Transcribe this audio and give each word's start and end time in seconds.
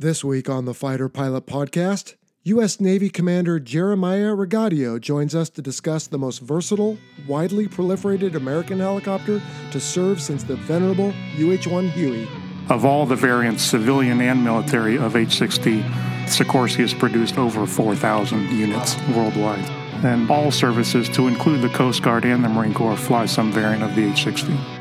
This 0.00 0.22
week 0.22 0.48
on 0.48 0.64
the 0.64 0.74
Fighter 0.74 1.08
Pilot 1.08 1.46
Podcast, 1.46 2.14
U.S. 2.44 2.78
Navy 2.78 3.10
Commander 3.10 3.58
Jeremiah 3.58 4.30
Ragadio 4.30 5.00
joins 5.00 5.34
us 5.34 5.50
to 5.50 5.60
discuss 5.60 6.06
the 6.06 6.16
most 6.16 6.38
versatile, 6.38 6.98
widely 7.26 7.66
proliferated 7.66 8.36
American 8.36 8.78
helicopter 8.78 9.42
to 9.72 9.80
serve 9.80 10.22
since 10.22 10.44
the 10.44 10.54
venerable 10.54 11.12
UH 11.36 11.68
1 11.68 11.88
Huey. 11.88 12.28
Of 12.70 12.84
all 12.84 13.06
the 13.06 13.16
variants, 13.16 13.64
civilian 13.64 14.20
and 14.20 14.44
military, 14.44 14.96
of 14.96 15.16
H 15.16 15.36
60, 15.36 15.80
Sikorsky 16.26 16.76
has 16.76 16.94
produced 16.94 17.36
over 17.36 17.66
4,000 17.66 18.52
units 18.52 18.96
worldwide. 19.16 19.68
And 20.04 20.30
all 20.30 20.52
services, 20.52 21.08
to 21.08 21.26
include 21.26 21.60
the 21.60 21.70
Coast 21.70 22.04
Guard 22.04 22.24
and 22.24 22.44
the 22.44 22.48
Marine 22.48 22.72
Corps, 22.72 22.96
fly 22.96 23.26
some 23.26 23.50
variant 23.50 23.82
of 23.82 23.96
the 23.96 24.04
H 24.12 24.22
60. 24.22 24.77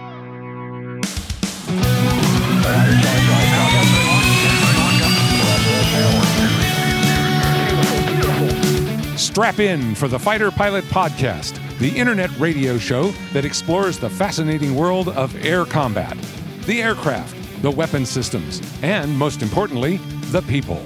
Strap 9.37 9.59
in 9.59 9.93
for 9.93 10.07
the 10.07 10.17
Fighter 10.17 10.49
Pilot 10.49 10.83
Podcast, 10.85 11.59
the 11.77 11.95
internet 11.95 12.35
radio 12.39 12.79
show 12.79 13.09
that 13.33 13.45
explores 13.45 13.99
the 13.99 14.09
fascinating 14.09 14.73
world 14.73 15.09
of 15.09 15.45
air 15.45 15.63
combat, 15.63 16.17
the 16.61 16.81
aircraft, 16.81 17.61
the 17.61 17.69
weapon 17.69 18.03
systems, 18.03 18.63
and 18.81 19.15
most 19.15 19.43
importantly, 19.43 19.97
the 20.31 20.41
people. 20.41 20.83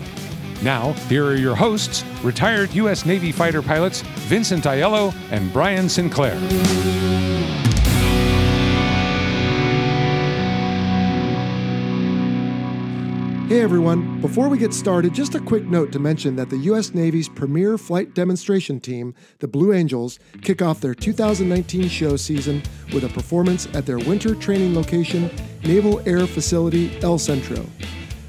Now, 0.62 0.92
here 1.08 1.28
are 1.28 1.36
your 1.36 1.56
hosts, 1.56 2.04
retired 2.24 2.74
U.S. 2.74 3.06
Navy 3.06 3.32
fighter 3.32 3.62
pilots 3.62 4.02
Vincent 4.02 4.66
Aiello 4.66 5.16
and 5.32 5.54
Brian 5.54 5.88
Sinclair. 5.88 6.38
Hey 13.52 13.60
everyone, 13.60 14.22
before 14.22 14.48
we 14.48 14.58
get 14.58 14.74
started, 14.74 15.14
just 15.14 15.36
a 15.36 15.40
quick 15.42 15.66
note 15.66 15.92
to 15.92 16.00
mention 16.00 16.38
that 16.38 16.50
the 16.50 16.56
U.S. 16.60 16.94
Navy's 16.94 17.28
premier 17.28 17.78
flight 17.78 18.14
demonstration 18.14 18.80
team, 18.80 19.14
the 19.40 19.48
Blue 19.50 19.74
Angels, 19.74 20.20
kick 20.42 20.62
off 20.62 20.80
their 20.80 20.96
2019 20.96 21.90
show 21.90 22.16
season 22.16 22.64
with 22.94 23.04
a 23.04 23.10
performance 23.10 23.68
at 23.74 23.86
their 23.86 24.00
winter 24.00 24.36
training 24.36 24.74
location, 24.74 25.30
Naval 25.66 26.00
Air 26.08 26.28
Facility 26.28 26.98
El 27.02 27.20
Centro. 27.20 27.66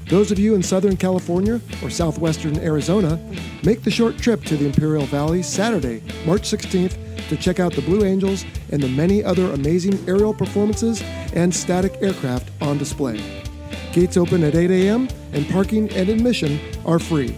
Those 0.09 0.29
of 0.29 0.39
you 0.39 0.55
in 0.55 0.61
Southern 0.61 0.97
California 0.97 1.61
or 1.81 1.89
southwestern 1.89 2.59
Arizona, 2.59 3.17
make 3.63 3.81
the 3.81 3.91
short 3.91 4.17
trip 4.17 4.43
to 4.43 4.57
the 4.57 4.65
Imperial 4.65 5.05
Valley 5.05 5.41
Saturday, 5.41 6.03
March 6.25 6.41
16th 6.41 7.29
to 7.29 7.37
check 7.37 7.61
out 7.61 7.71
the 7.71 7.81
Blue 7.83 8.03
Angels 8.03 8.43
and 8.73 8.83
the 8.83 8.89
many 8.89 9.23
other 9.23 9.53
amazing 9.53 9.97
aerial 10.05 10.33
performances 10.33 11.01
and 11.31 11.55
static 11.55 11.93
aircraft 12.01 12.49
on 12.61 12.77
display. 12.77 13.42
Gates 13.91 14.17
open 14.17 14.43
at 14.43 14.55
8 14.55 14.71
a.m., 14.71 15.07
and 15.33 15.47
parking 15.49 15.89
and 15.91 16.09
admission 16.09 16.59
are 16.85 16.99
free. 16.99 17.35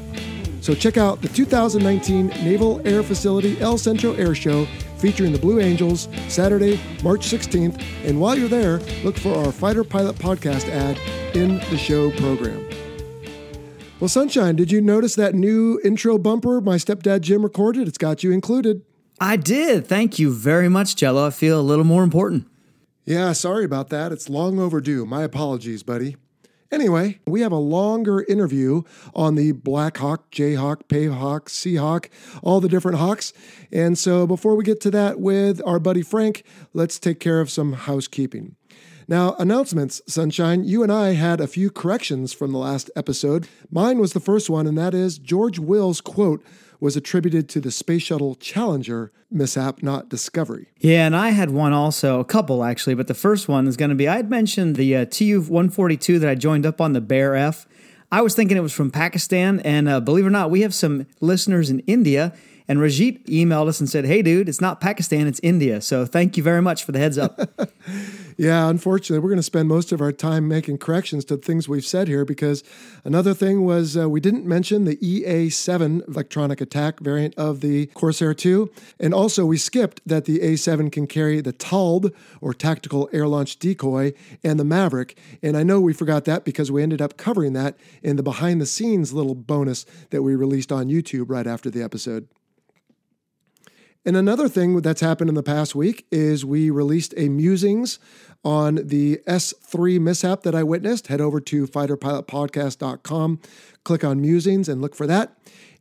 So 0.61 0.73
check 0.73 0.97
out 0.97 1.21
the 1.21 1.27
2019 1.27 2.27
Naval 2.27 2.85
Air 2.87 3.03
Facility 3.03 3.59
El 3.61 3.77
Centro 3.77 4.13
Air 4.13 4.33
Show 4.33 4.65
featuring 4.97 5.31
the 5.31 5.37
Blue 5.37 5.59
Angels 5.59 6.09
Saturday, 6.27 6.79
March 7.03 7.27
16th. 7.27 7.79
And 8.03 8.19
while 8.19 8.37
you're 8.37 8.49
there, 8.49 8.79
look 9.03 9.17
for 9.17 9.35
our 9.35 9.51
Fighter 9.51 9.83
Pilot 9.83 10.15
podcast 10.15 10.67
ad 10.69 10.97
in 11.35 11.57
the 11.69 11.77
show 11.77 12.09
program. 12.11 12.67
Well, 13.99 14.09
Sunshine, 14.09 14.55
did 14.55 14.71
you 14.71 14.81
notice 14.81 15.15
that 15.15 15.35
new 15.35 15.79
intro 15.83 16.17
bumper 16.17 16.59
my 16.59 16.77
stepdad 16.77 17.21
Jim 17.21 17.43
recorded? 17.43 17.87
It's 17.87 17.97
got 17.97 18.23
you 18.23 18.31
included. 18.31 18.81
I 19.19 19.37
did. 19.37 19.87
Thank 19.87 20.19
you 20.19 20.33
very 20.33 20.67
much, 20.67 20.95
Jello. 20.95 21.27
I 21.27 21.29
feel 21.29 21.59
a 21.59 21.61
little 21.61 21.85
more 21.85 22.03
important. 22.03 22.47
Yeah, 23.05 23.33
sorry 23.33 23.63
about 23.63 23.89
that. 23.89 24.11
It's 24.11 24.29
long 24.29 24.59
overdue. 24.59 25.05
My 25.05 25.21
apologies, 25.21 25.83
buddy. 25.83 26.17
Anyway, 26.71 27.19
we 27.27 27.41
have 27.41 27.51
a 27.51 27.57
longer 27.57 28.23
interview 28.23 28.81
on 29.13 29.35
the 29.35 29.51
Black 29.51 29.97
Hawk, 29.97 30.31
Jayhawk, 30.31 30.87
Pavehawk, 30.87 31.45
Seahawk, 31.45 32.09
all 32.41 32.59
the 32.59 32.67
different 32.67 32.97
hawks. 32.97 33.33
And 33.71 33.97
so 33.97 34.25
before 34.25 34.55
we 34.55 34.63
get 34.63 34.81
to 34.81 34.91
that 34.91 35.19
with 35.19 35.61
our 35.65 35.79
buddy 35.79 36.01
Frank, 36.01 36.43
let's 36.73 36.99
take 36.99 37.19
care 37.19 37.39
of 37.39 37.51
some 37.51 37.73
housekeeping. 37.73 38.55
Now, 39.07 39.35
announcements, 39.37 40.01
Sunshine. 40.07 40.63
You 40.63 40.81
and 40.81 40.91
I 40.91 41.13
had 41.13 41.39
a 41.39 41.47
few 41.47 41.69
corrections 41.69 42.33
from 42.33 42.51
the 42.51 42.57
last 42.57 42.89
episode. 42.95 43.47
Mine 43.69 43.99
was 43.99 44.13
the 44.13 44.19
first 44.19 44.49
one, 44.49 44.65
and 44.65 44.77
that 44.79 44.95
is 44.95 45.19
George 45.19 45.59
Will's 45.59 46.01
quote 46.01 46.43
was 46.79 46.95
attributed 46.95 47.49
to 47.49 47.59
the 47.59 47.71
Space 47.71 48.03
Shuttle 48.03 48.35
Challenger 48.35 49.11
mishap, 49.31 49.81
not 49.83 50.09
Discovery. 50.09 50.67
Yeah, 50.79 51.05
and 51.05 51.15
I 51.15 51.29
had 51.29 51.49
one 51.49 51.73
also, 51.73 52.19
a 52.19 52.25
couple 52.25 52.63
actually, 52.63 52.95
but 52.95 53.07
the 53.07 53.13
first 53.13 53.47
one 53.47 53.67
is 53.67 53.77
going 53.77 53.89
to 53.89 53.95
be 53.95 54.07
I 54.07 54.17
had 54.17 54.29
mentioned 54.29 54.75
the 54.75 54.95
uh, 54.95 55.05
Tu 55.05 55.39
142 55.39 56.19
that 56.19 56.29
I 56.29 56.35
joined 56.35 56.65
up 56.65 56.81
on 56.81 56.93
the 56.93 57.01
Bear 57.01 57.35
F. 57.35 57.67
I 58.11 58.21
was 58.21 58.35
thinking 58.35 58.55
it 58.55 58.61
was 58.61 58.73
from 58.73 58.91
Pakistan, 58.91 59.59
and 59.61 59.89
uh, 59.89 59.99
believe 59.99 60.25
it 60.25 60.27
or 60.27 60.31
not, 60.31 60.51
we 60.51 60.61
have 60.61 60.73
some 60.73 61.07
listeners 61.21 61.69
in 61.69 61.79
India. 61.79 62.33
And 62.67 62.79
Rajit 62.79 63.25
emailed 63.25 63.67
us 63.67 63.79
and 63.79 63.87
said, 63.87 64.05
Hey, 64.05 64.21
dude, 64.21 64.49
it's 64.49 64.61
not 64.61 64.81
Pakistan, 64.81 65.27
it's 65.27 65.39
India. 65.43 65.81
So 65.81 66.05
thank 66.05 66.35
you 66.35 66.43
very 66.43 66.61
much 66.61 66.83
for 66.83 66.91
the 66.91 66.99
heads 66.99 67.17
up. 67.17 67.39
yeah, 68.37 68.67
unfortunately, 68.67 69.19
we're 69.19 69.29
going 69.29 69.37
to 69.37 69.43
spend 69.43 69.69
most 69.69 69.91
of 69.91 70.01
our 70.01 70.11
time 70.11 70.47
making 70.47 70.79
corrections 70.79 71.25
to 71.25 71.37
things 71.37 71.69
we've 71.69 71.85
said 71.85 72.07
here 72.07 72.25
because 72.25 72.63
another 73.03 73.33
thing 73.33 73.63
was 73.63 73.95
uh, 73.95 74.09
we 74.09 74.19
didn't 74.19 74.45
mention 74.45 74.85
the 74.85 74.97
EA 75.05 75.49
7 75.49 76.03
electronic 76.07 76.59
attack 76.59 76.99
variant 76.99 77.35
of 77.35 77.61
the 77.61 77.85
Corsair 77.87 78.33
2. 78.33 78.71
And 78.99 79.13
also, 79.13 79.45
we 79.45 79.57
skipped 79.57 80.01
that 80.05 80.25
the 80.25 80.39
A7 80.39 80.91
can 80.91 81.05
carry 81.05 81.41
the 81.41 81.53
TALD 81.53 82.11
or 82.41 82.53
Tactical 82.53 83.09
Air 83.13 83.27
Launch 83.27 83.59
Decoy 83.59 84.13
and 84.43 84.59
the 84.59 84.65
Maverick. 84.65 85.17
And 85.43 85.55
I 85.55 85.63
know 85.63 85.79
we 85.79 85.93
forgot 85.93 86.25
that 86.25 86.45
because 86.45 86.71
we 86.71 86.81
ended 86.81 87.01
up 87.01 87.17
covering 87.17 87.53
that 87.53 87.77
in 88.01 88.15
the 88.15 88.23
behind 88.23 88.59
the 88.59 88.65
scenes 88.65 89.13
little 89.13 89.35
bonus 89.35 89.85
that 90.09 90.23
we 90.23 90.35
released 90.35 90.71
on 90.71 90.87
YouTube 90.87 91.25
right 91.27 91.45
after 91.45 91.69
the 91.69 91.83
episode. 91.83 92.27
And 94.05 94.15
another 94.15 94.47
thing 94.47 94.81
that's 94.81 95.01
happened 95.01 95.29
in 95.29 95.35
the 95.35 95.41
past 95.41 95.73
week 95.73 96.05
is 96.11 96.45
we 96.45 96.69
released 96.69 97.13
a 97.17 97.27
musings 97.27 97.97
on 98.43 98.75
the 98.75 99.19
S3 99.25 99.99
mishap 99.99 100.43
that 100.43 100.53
I 100.53 100.61
witnessed. 100.61 101.07
Head 101.07 101.21
over 101.21 101.41
to 101.41 101.65
fighterpilotpodcast.com, 101.65 103.39
click 103.83 104.03
on 104.03 104.21
musings, 104.21 104.69
and 104.69 104.79
look 104.79 104.95
for 104.95 105.07
that. 105.07 105.35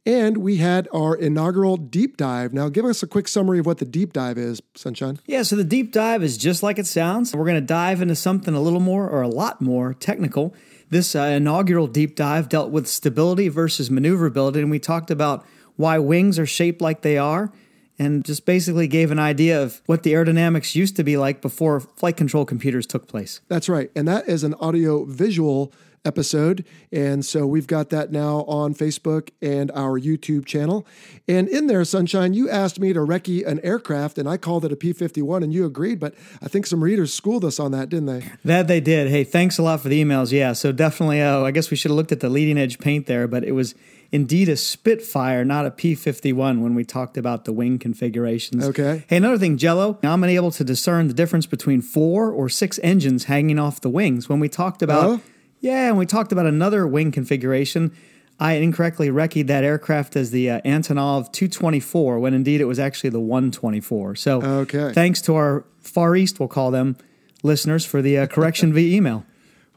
And 0.06 0.38
we 0.38 0.56
had 0.56 0.88
our 0.92 1.14
inaugural 1.14 1.76
deep 1.76 2.16
dive. 2.16 2.54
Now, 2.54 2.70
give 2.70 2.86
us 2.86 3.02
a 3.02 3.06
quick 3.06 3.28
summary 3.28 3.58
of 3.58 3.66
what 3.66 3.78
the 3.78 3.84
deep 3.84 4.14
dive 4.14 4.38
is, 4.38 4.62
Sunshine. 4.74 5.18
Yeah, 5.26 5.42
so 5.42 5.56
the 5.56 5.64
deep 5.64 5.92
dive 5.92 6.22
is 6.22 6.38
just 6.38 6.62
like 6.62 6.78
it 6.78 6.86
sounds. 6.86 7.34
We're 7.34 7.44
going 7.44 7.54
to 7.56 7.60
dive 7.60 8.00
into 8.00 8.14
something 8.14 8.54
a 8.54 8.60
little 8.60 8.80
more 8.80 9.08
or 9.08 9.20
a 9.20 9.28
lot 9.28 9.60
more 9.60 9.92
technical. 9.92 10.54
This 10.88 11.14
uh, 11.14 11.20
inaugural 11.20 11.86
deep 11.86 12.16
dive 12.16 12.48
dealt 12.48 12.70
with 12.70 12.86
stability 12.86 13.48
versus 13.48 13.90
maneuverability, 13.90 14.60
and 14.60 14.70
we 14.70 14.78
talked 14.78 15.10
about 15.10 15.44
why 15.76 15.98
wings 15.98 16.38
are 16.38 16.46
shaped 16.46 16.80
like 16.80 17.02
they 17.02 17.18
are 17.18 17.52
and 17.98 18.24
just 18.24 18.44
basically 18.46 18.88
gave 18.88 19.10
an 19.10 19.18
idea 19.18 19.62
of 19.62 19.80
what 19.86 20.02
the 20.02 20.12
aerodynamics 20.12 20.74
used 20.74 20.96
to 20.96 21.04
be 21.04 21.16
like 21.16 21.40
before 21.40 21.80
flight 21.80 22.16
control 22.16 22.44
computers 22.44 22.86
took 22.86 23.06
place. 23.06 23.40
That's 23.48 23.68
right. 23.68 23.90
And 23.94 24.08
that 24.08 24.28
is 24.28 24.44
an 24.44 24.54
audio 24.54 25.04
visual 25.04 25.72
episode. 26.04 26.64
And 26.92 27.24
so 27.24 27.46
we've 27.46 27.66
got 27.66 27.90
that 27.90 28.12
now 28.12 28.44
on 28.44 28.74
Facebook 28.74 29.30
and 29.40 29.70
our 29.72 29.98
YouTube 29.98 30.44
channel. 30.44 30.86
And 31.26 31.48
in 31.48 31.66
there, 31.66 31.84
Sunshine, 31.84 32.34
you 32.34 32.48
asked 32.50 32.78
me 32.78 32.92
to 32.92 33.00
recce 33.00 33.46
an 33.46 33.60
aircraft 33.60 34.18
and 34.18 34.28
I 34.28 34.36
called 34.36 34.64
it 34.64 34.72
a 34.72 34.76
P 34.76 34.92
51 34.92 35.42
and 35.42 35.52
you 35.52 35.64
agreed. 35.64 35.98
But 35.98 36.14
I 36.42 36.48
think 36.48 36.66
some 36.66 36.84
readers 36.84 37.12
schooled 37.12 37.44
us 37.44 37.58
on 37.58 37.72
that, 37.72 37.88
didn't 37.88 38.06
they? 38.06 38.30
That 38.44 38.68
they 38.68 38.80
did. 38.80 39.08
Hey, 39.08 39.24
thanks 39.24 39.58
a 39.58 39.62
lot 39.62 39.80
for 39.80 39.88
the 39.88 40.02
emails. 40.02 40.30
Yeah. 40.30 40.52
So 40.52 40.72
definitely, 40.72 41.22
uh, 41.22 41.40
I 41.40 41.50
guess 41.50 41.70
we 41.70 41.76
should 41.76 41.90
have 41.90 41.96
looked 41.96 42.12
at 42.12 42.20
the 42.20 42.28
leading 42.28 42.58
edge 42.58 42.78
paint 42.78 43.06
there, 43.06 43.26
but 43.26 43.44
it 43.44 43.52
was 43.52 43.74
indeed 44.14 44.48
a 44.48 44.56
Spitfire, 44.56 45.44
not 45.44 45.66
a 45.66 45.72
P 45.72 45.96
51 45.96 46.62
when 46.62 46.76
we 46.76 46.84
talked 46.84 47.16
about 47.16 47.46
the 47.46 47.52
wing 47.52 47.80
configurations. 47.80 48.64
Okay. 48.64 49.02
Hey, 49.08 49.16
another 49.16 49.38
thing, 49.38 49.56
Jello, 49.56 49.98
I'm 50.04 50.22
unable 50.22 50.52
to 50.52 50.62
discern 50.62 51.08
the 51.08 51.14
difference 51.14 51.46
between 51.46 51.82
four 51.82 52.30
or 52.30 52.48
six 52.48 52.78
engines 52.84 53.24
hanging 53.24 53.58
off 53.58 53.80
the 53.80 53.90
wings. 53.90 54.28
When 54.28 54.38
we 54.38 54.48
talked 54.48 54.82
about, 54.82 55.04
oh? 55.04 55.20
yeah, 55.58 55.88
and 55.88 55.98
we 55.98 56.06
talked 56.06 56.30
about 56.30 56.46
another 56.46 56.86
wing 56.86 57.10
configuration. 57.10 57.92
I 58.38 58.52
incorrectly 58.54 59.08
reckied 59.08 59.48
that 59.48 59.64
aircraft 59.64 60.14
as 60.14 60.30
the 60.30 60.48
uh, 60.48 60.60
Antonov 60.60 61.32
224 61.32 62.20
when 62.20 62.34
indeed 62.34 62.60
it 62.60 62.66
was 62.66 62.78
actually 62.78 63.10
the 63.10 63.18
124. 63.18 64.14
So, 64.14 64.42
okay. 64.42 64.92
thanks 64.92 65.20
to 65.22 65.34
our 65.34 65.64
Far 65.80 66.14
East, 66.14 66.38
we'll 66.38 66.48
call 66.48 66.70
them 66.70 66.96
listeners, 67.42 67.84
for 67.84 68.00
the 68.00 68.18
uh, 68.18 68.26
correction 68.28 68.72
via 68.72 68.96
email. 68.96 69.26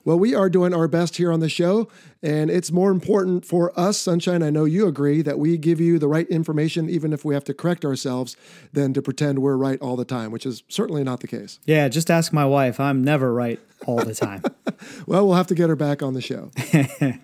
Well, 0.08 0.18
we 0.18 0.34
are 0.34 0.50
doing 0.50 0.74
our 0.74 0.88
best 0.88 1.18
here 1.18 1.34
on 1.34 1.42
the 1.42 1.50
show, 1.50 1.90
and 2.24 2.50
it's 2.50 2.72
more 2.72 2.92
important 2.92 3.46
for 3.46 3.78
us, 3.78 3.98
Sunshine. 3.98 4.42
I 4.42 4.50
know 4.50 4.64
you 4.64 4.88
agree 4.88 5.22
that 5.22 5.38
we 5.38 5.58
give 5.58 5.82
you 5.82 6.00
the 6.00 6.08
right 6.08 6.26
information, 6.30 6.90
even 6.90 7.12
if 7.12 7.26
we 7.26 7.34
have 7.34 7.44
to 7.44 7.54
correct 7.54 7.84
ourselves, 7.84 8.38
than 8.72 8.94
to 8.94 9.02
pretend 9.02 9.40
we're 9.40 9.58
right 9.58 9.78
all 9.82 9.98
the 9.98 10.06
time, 10.06 10.32
which 10.32 10.46
is 10.46 10.64
certainly 10.70 11.04
not 11.04 11.20
the 11.20 11.28
case. 11.28 11.60
Yeah, 11.66 11.90
just 11.90 12.10
ask 12.10 12.32
my 12.32 12.46
wife. 12.46 12.80
I'm 12.80 13.04
never 13.04 13.34
right 13.34 13.60
all 13.86 13.98
the 13.98 14.16
time. 14.16 14.44
well, 15.08 15.28
we'll 15.28 15.36
have 15.36 15.48
to 15.48 15.56
get 15.56 15.68
her 15.68 15.76
back 15.76 16.02
on 16.02 16.14
the 16.14 16.22
show. 16.22 16.52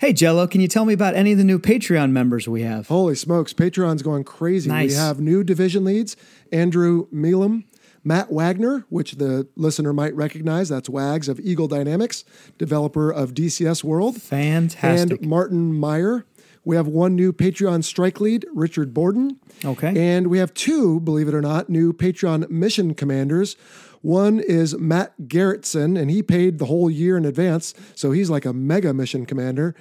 Hey, 0.00 0.14
Jello, 0.14 0.46
can 0.46 0.62
you 0.62 0.66
tell 0.66 0.86
me 0.86 0.94
about 0.94 1.14
any 1.14 1.32
of 1.32 1.36
the 1.36 1.44
new 1.44 1.58
Patreon 1.58 2.10
members 2.10 2.48
we 2.48 2.62
have? 2.62 2.88
Holy 2.88 3.14
smokes, 3.14 3.52
Patreon's 3.52 4.00
going 4.00 4.24
crazy. 4.24 4.70
Nice. 4.70 4.92
We 4.92 4.96
have 4.96 5.20
new 5.20 5.44
division 5.44 5.84
leads 5.84 6.16
Andrew 6.50 7.06
Milam, 7.12 7.64
Matt 8.02 8.32
Wagner, 8.32 8.84
which 8.88 9.12
the 9.12 9.48
listener 9.56 9.92
might 9.92 10.14
recognize. 10.14 10.68
That's 10.68 10.88
Wags 10.88 11.28
of 11.28 11.38
Eagle 11.40 11.68
Dynamics, 11.68 12.24
developer 12.58 13.10
of 13.10 13.34
DCS 13.34 13.84
World. 13.84 14.20
Fantastic. 14.20 15.20
And 15.20 15.28
Martin 15.28 15.72
Meyer. 15.74 16.24
We 16.62 16.76
have 16.76 16.86
one 16.86 17.16
new 17.16 17.32
Patreon 17.32 17.84
strike 17.84 18.20
lead, 18.20 18.44
Richard 18.52 18.92
Borden. 18.92 19.40
Okay. 19.64 19.94
And 19.96 20.26
we 20.26 20.38
have 20.38 20.52
two, 20.52 21.00
believe 21.00 21.26
it 21.26 21.34
or 21.34 21.40
not, 21.40 21.70
new 21.70 21.92
Patreon 21.92 22.50
mission 22.50 22.94
commanders. 22.94 23.56
One 24.02 24.40
is 24.40 24.76
Matt 24.76 25.14
Garrettson, 25.22 25.98
and 25.98 26.10
he 26.10 26.22
paid 26.22 26.58
the 26.58 26.66
whole 26.66 26.90
year 26.90 27.16
in 27.16 27.24
advance, 27.24 27.74
so 27.94 28.12
he's 28.12 28.30
like 28.30 28.44
a 28.44 28.52
mega 28.52 28.94
mission 28.94 29.26
commander. 29.26 29.74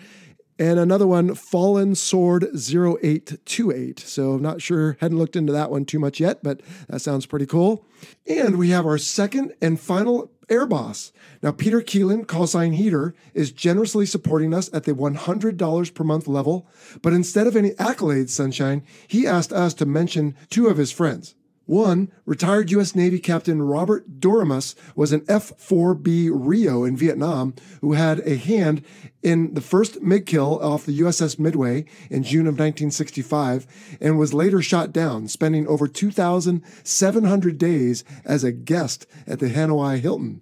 And 0.59 0.77
another 0.77 1.07
one, 1.07 1.35
Fallen 1.35 1.95
Sword 1.95 2.43
0828. 2.43 3.97
So 3.99 4.33
I'm 4.33 4.41
not 4.41 4.61
sure, 4.61 4.97
hadn't 4.99 5.17
looked 5.17 5.37
into 5.37 5.53
that 5.53 5.71
one 5.71 5.85
too 5.85 5.99
much 5.99 6.19
yet, 6.19 6.43
but 6.43 6.61
that 6.89 6.99
sounds 6.99 7.25
pretty 7.25 7.45
cool. 7.45 7.85
And 8.27 8.59
we 8.59 8.71
have 8.71 8.85
our 8.85 8.97
second 8.97 9.53
and 9.61 9.79
final 9.79 10.31
Air 10.49 10.65
Boss. 10.65 11.13
Now, 11.41 11.51
Peter 11.53 11.79
Keelan, 11.79 12.27
call 12.27 12.45
sign 12.45 12.73
Heater, 12.73 13.15
is 13.33 13.53
generously 13.53 14.05
supporting 14.05 14.53
us 14.53 14.69
at 14.73 14.83
the 14.83 14.93
$100 14.93 15.93
per 15.93 16.03
month 16.03 16.27
level, 16.27 16.67
but 17.01 17.13
instead 17.13 17.47
of 17.47 17.55
any 17.55 17.71
accolades, 17.71 18.29
Sunshine, 18.29 18.83
he 19.07 19.25
asked 19.25 19.53
us 19.53 19.73
to 19.75 19.85
mention 19.85 20.35
two 20.49 20.67
of 20.67 20.77
his 20.77 20.91
friends. 20.91 21.35
One, 21.69 22.11
retired 22.25 22.71
U.S. 22.71 22.95
Navy 22.95 23.19
Captain 23.19 23.61
Robert 23.61 24.19
Doremus 24.19 24.73
was 24.95 25.11
an 25.11 25.23
F 25.27 25.51
4B 25.59 26.31
Rio 26.33 26.83
in 26.83 26.97
Vietnam 26.97 27.53
who 27.81 27.93
had 27.93 28.21
a 28.21 28.37
hand 28.37 28.83
in 29.21 29.53
the 29.53 29.61
first 29.61 30.01
MiG 30.01 30.25
kill 30.25 30.59
off 30.63 30.87
the 30.87 30.99
USS 30.99 31.37
Midway 31.37 31.85
in 32.09 32.23
June 32.23 32.47
of 32.47 32.55
1965 32.55 33.67
and 34.01 34.17
was 34.17 34.33
later 34.33 34.63
shot 34.63 34.91
down, 34.91 35.27
spending 35.27 35.67
over 35.67 35.87
2,700 35.87 37.57
days 37.59 38.03
as 38.25 38.43
a 38.43 38.51
guest 38.51 39.05
at 39.27 39.37
the 39.37 39.51
Hanoi 39.51 39.99
Hilton. 39.99 40.41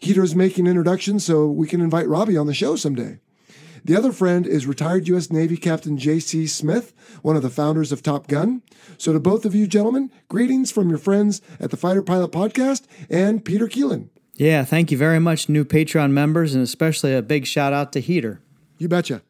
Heater's 0.00 0.34
making 0.34 0.66
introductions 0.66 1.24
so 1.24 1.46
we 1.46 1.66
can 1.66 1.80
invite 1.80 2.08
Robbie 2.08 2.36
on 2.36 2.46
the 2.46 2.52
show 2.52 2.76
someday. 2.76 3.20
The 3.84 3.96
other 3.96 4.12
friend 4.12 4.46
is 4.46 4.66
retired 4.66 5.08
U.S. 5.08 5.30
Navy 5.30 5.56
Captain 5.56 5.96
J.C. 5.98 6.46
Smith, 6.46 6.92
one 7.22 7.36
of 7.36 7.42
the 7.42 7.50
founders 7.50 7.92
of 7.92 8.02
Top 8.02 8.26
Gun. 8.28 8.62
So, 8.96 9.12
to 9.12 9.20
both 9.20 9.44
of 9.44 9.54
you 9.54 9.66
gentlemen, 9.66 10.10
greetings 10.28 10.70
from 10.70 10.88
your 10.88 10.98
friends 10.98 11.40
at 11.60 11.70
the 11.70 11.76
Fighter 11.76 12.02
Pilot 12.02 12.32
Podcast 12.32 12.84
and 13.10 13.44
Peter 13.44 13.68
Keelan. 13.68 14.08
Yeah, 14.34 14.64
thank 14.64 14.90
you 14.90 14.98
very 14.98 15.18
much, 15.18 15.48
new 15.48 15.64
Patreon 15.64 16.12
members, 16.12 16.54
and 16.54 16.62
especially 16.62 17.14
a 17.14 17.22
big 17.22 17.46
shout 17.46 17.72
out 17.72 17.92
to 17.92 18.00
Heater. 18.00 18.40
You 18.78 18.88
betcha. 18.88 19.22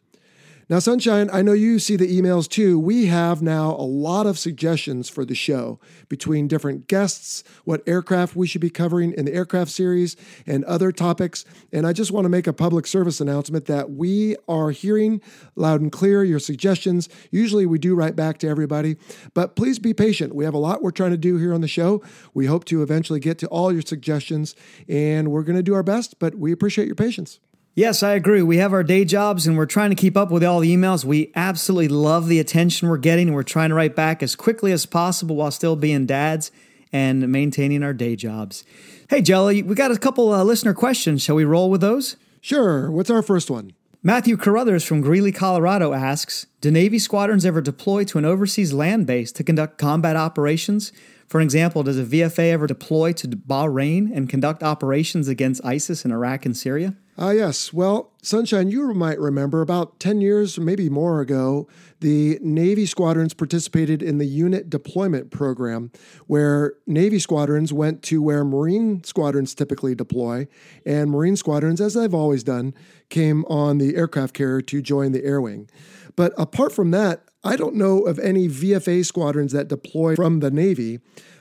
Now, 0.70 0.80
Sunshine, 0.80 1.30
I 1.32 1.40
know 1.40 1.54
you 1.54 1.78
see 1.78 1.96
the 1.96 2.20
emails 2.20 2.46
too. 2.46 2.78
We 2.78 3.06
have 3.06 3.40
now 3.40 3.70
a 3.70 3.88
lot 3.88 4.26
of 4.26 4.38
suggestions 4.38 5.08
for 5.08 5.24
the 5.24 5.34
show 5.34 5.80
between 6.10 6.46
different 6.46 6.88
guests, 6.88 7.42
what 7.64 7.82
aircraft 7.86 8.36
we 8.36 8.46
should 8.46 8.60
be 8.60 8.68
covering 8.68 9.12
in 9.12 9.24
the 9.24 9.32
aircraft 9.32 9.70
series, 9.70 10.14
and 10.46 10.64
other 10.66 10.92
topics. 10.92 11.46
And 11.72 11.86
I 11.86 11.94
just 11.94 12.12
want 12.12 12.26
to 12.26 12.28
make 12.28 12.46
a 12.46 12.52
public 12.52 12.86
service 12.86 13.18
announcement 13.18 13.64
that 13.64 13.92
we 13.92 14.36
are 14.46 14.70
hearing 14.70 15.22
loud 15.56 15.80
and 15.80 15.90
clear 15.90 16.22
your 16.22 16.38
suggestions. 16.38 17.08
Usually 17.30 17.64
we 17.64 17.78
do 17.78 17.94
write 17.94 18.14
back 18.14 18.36
to 18.40 18.48
everybody, 18.48 18.98
but 19.32 19.56
please 19.56 19.78
be 19.78 19.94
patient. 19.94 20.34
We 20.34 20.44
have 20.44 20.52
a 20.52 20.58
lot 20.58 20.82
we're 20.82 20.90
trying 20.90 21.12
to 21.12 21.16
do 21.16 21.38
here 21.38 21.54
on 21.54 21.62
the 21.62 21.68
show. 21.68 22.02
We 22.34 22.44
hope 22.44 22.66
to 22.66 22.82
eventually 22.82 23.20
get 23.20 23.38
to 23.38 23.46
all 23.46 23.72
your 23.72 23.80
suggestions, 23.80 24.54
and 24.86 25.30
we're 25.30 25.44
going 25.44 25.56
to 25.56 25.62
do 25.62 25.72
our 25.72 25.82
best, 25.82 26.18
but 26.18 26.34
we 26.34 26.52
appreciate 26.52 26.84
your 26.84 26.94
patience. 26.94 27.40
Yes, 27.78 28.02
I 28.02 28.14
agree. 28.14 28.42
We 28.42 28.56
have 28.56 28.72
our 28.72 28.82
day 28.82 29.04
jobs 29.04 29.46
and 29.46 29.56
we're 29.56 29.64
trying 29.64 29.90
to 29.90 29.94
keep 29.94 30.16
up 30.16 30.32
with 30.32 30.42
all 30.42 30.58
the 30.58 30.74
emails. 30.74 31.04
We 31.04 31.30
absolutely 31.36 31.86
love 31.86 32.26
the 32.26 32.40
attention 32.40 32.88
we're 32.88 32.96
getting 32.96 33.28
and 33.28 33.36
we're 33.36 33.44
trying 33.44 33.68
to 33.68 33.76
write 33.76 33.94
back 33.94 34.20
as 34.20 34.34
quickly 34.34 34.72
as 34.72 34.84
possible 34.84 35.36
while 35.36 35.52
still 35.52 35.76
being 35.76 36.04
dads 36.04 36.50
and 36.92 37.28
maintaining 37.30 37.84
our 37.84 37.92
day 37.92 38.16
jobs. 38.16 38.64
Hey, 39.08 39.22
Jelly, 39.22 39.62
we 39.62 39.76
got 39.76 39.92
a 39.92 39.96
couple 39.96 40.32
uh, 40.32 40.42
listener 40.42 40.74
questions. 40.74 41.22
Shall 41.22 41.36
we 41.36 41.44
roll 41.44 41.70
with 41.70 41.80
those? 41.80 42.16
Sure. 42.40 42.90
What's 42.90 43.10
our 43.10 43.22
first 43.22 43.48
one? 43.48 43.74
Matthew 44.02 44.36
Carruthers 44.36 44.82
from 44.82 45.00
Greeley, 45.00 45.30
Colorado 45.30 45.92
asks 45.92 46.46
Do 46.60 46.72
Navy 46.72 46.98
squadrons 46.98 47.46
ever 47.46 47.60
deploy 47.60 48.02
to 48.06 48.18
an 48.18 48.24
overseas 48.24 48.72
land 48.72 49.06
base 49.06 49.30
to 49.30 49.44
conduct 49.44 49.78
combat 49.78 50.16
operations? 50.16 50.92
For 51.28 51.40
example, 51.40 51.84
does 51.84 51.96
a 51.96 52.02
VFA 52.02 52.50
ever 52.50 52.66
deploy 52.66 53.12
to 53.12 53.28
Bahrain 53.28 54.10
and 54.12 54.28
conduct 54.28 54.64
operations 54.64 55.28
against 55.28 55.64
ISIS 55.64 56.04
in 56.04 56.10
Iraq 56.10 56.44
and 56.44 56.56
Syria? 56.56 56.96
Ah, 57.20 57.26
uh, 57.26 57.30
yes. 57.30 57.72
Well, 57.72 58.12
Sunshine, 58.22 58.70
you 58.70 58.94
might 58.94 59.18
remember 59.18 59.60
about 59.60 59.98
10 59.98 60.20
years, 60.20 60.56
maybe 60.56 60.88
more 60.88 61.20
ago, 61.20 61.66
the 61.98 62.38
Navy 62.40 62.86
squadrons 62.86 63.34
participated 63.34 64.04
in 64.04 64.18
the 64.18 64.24
unit 64.24 64.70
deployment 64.70 65.32
program, 65.32 65.90
where 66.28 66.74
Navy 66.86 67.18
squadrons 67.18 67.72
went 67.72 68.04
to 68.04 68.22
where 68.22 68.44
Marine 68.44 69.02
squadrons 69.02 69.52
typically 69.52 69.96
deploy, 69.96 70.46
and 70.86 71.10
Marine 71.10 71.34
squadrons, 71.34 71.80
as 71.80 71.94
they've 71.94 72.14
always 72.14 72.44
done, 72.44 72.72
came 73.08 73.44
on 73.46 73.78
the 73.78 73.96
aircraft 73.96 74.32
carrier 74.32 74.60
to 74.60 74.80
join 74.80 75.10
the 75.10 75.24
air 75.24 75.40
wing. 75.40 75.68
But 76.14 76.32
apart 76.38 76.70
from 76.70 76.92
that, 76.92 77.24
I 77.42 77.56
don't 77.56 77.74
know 77.74 78.02
of 78.02 78.20
any 78.20 78.48
VFA 78.48 79.04
squadrons 79.04 79.52
that 79.52 79.66
deploy 79.66 80.14
from 80.14 80.38
the 80.38 80.52
Navy. 80.52 81.00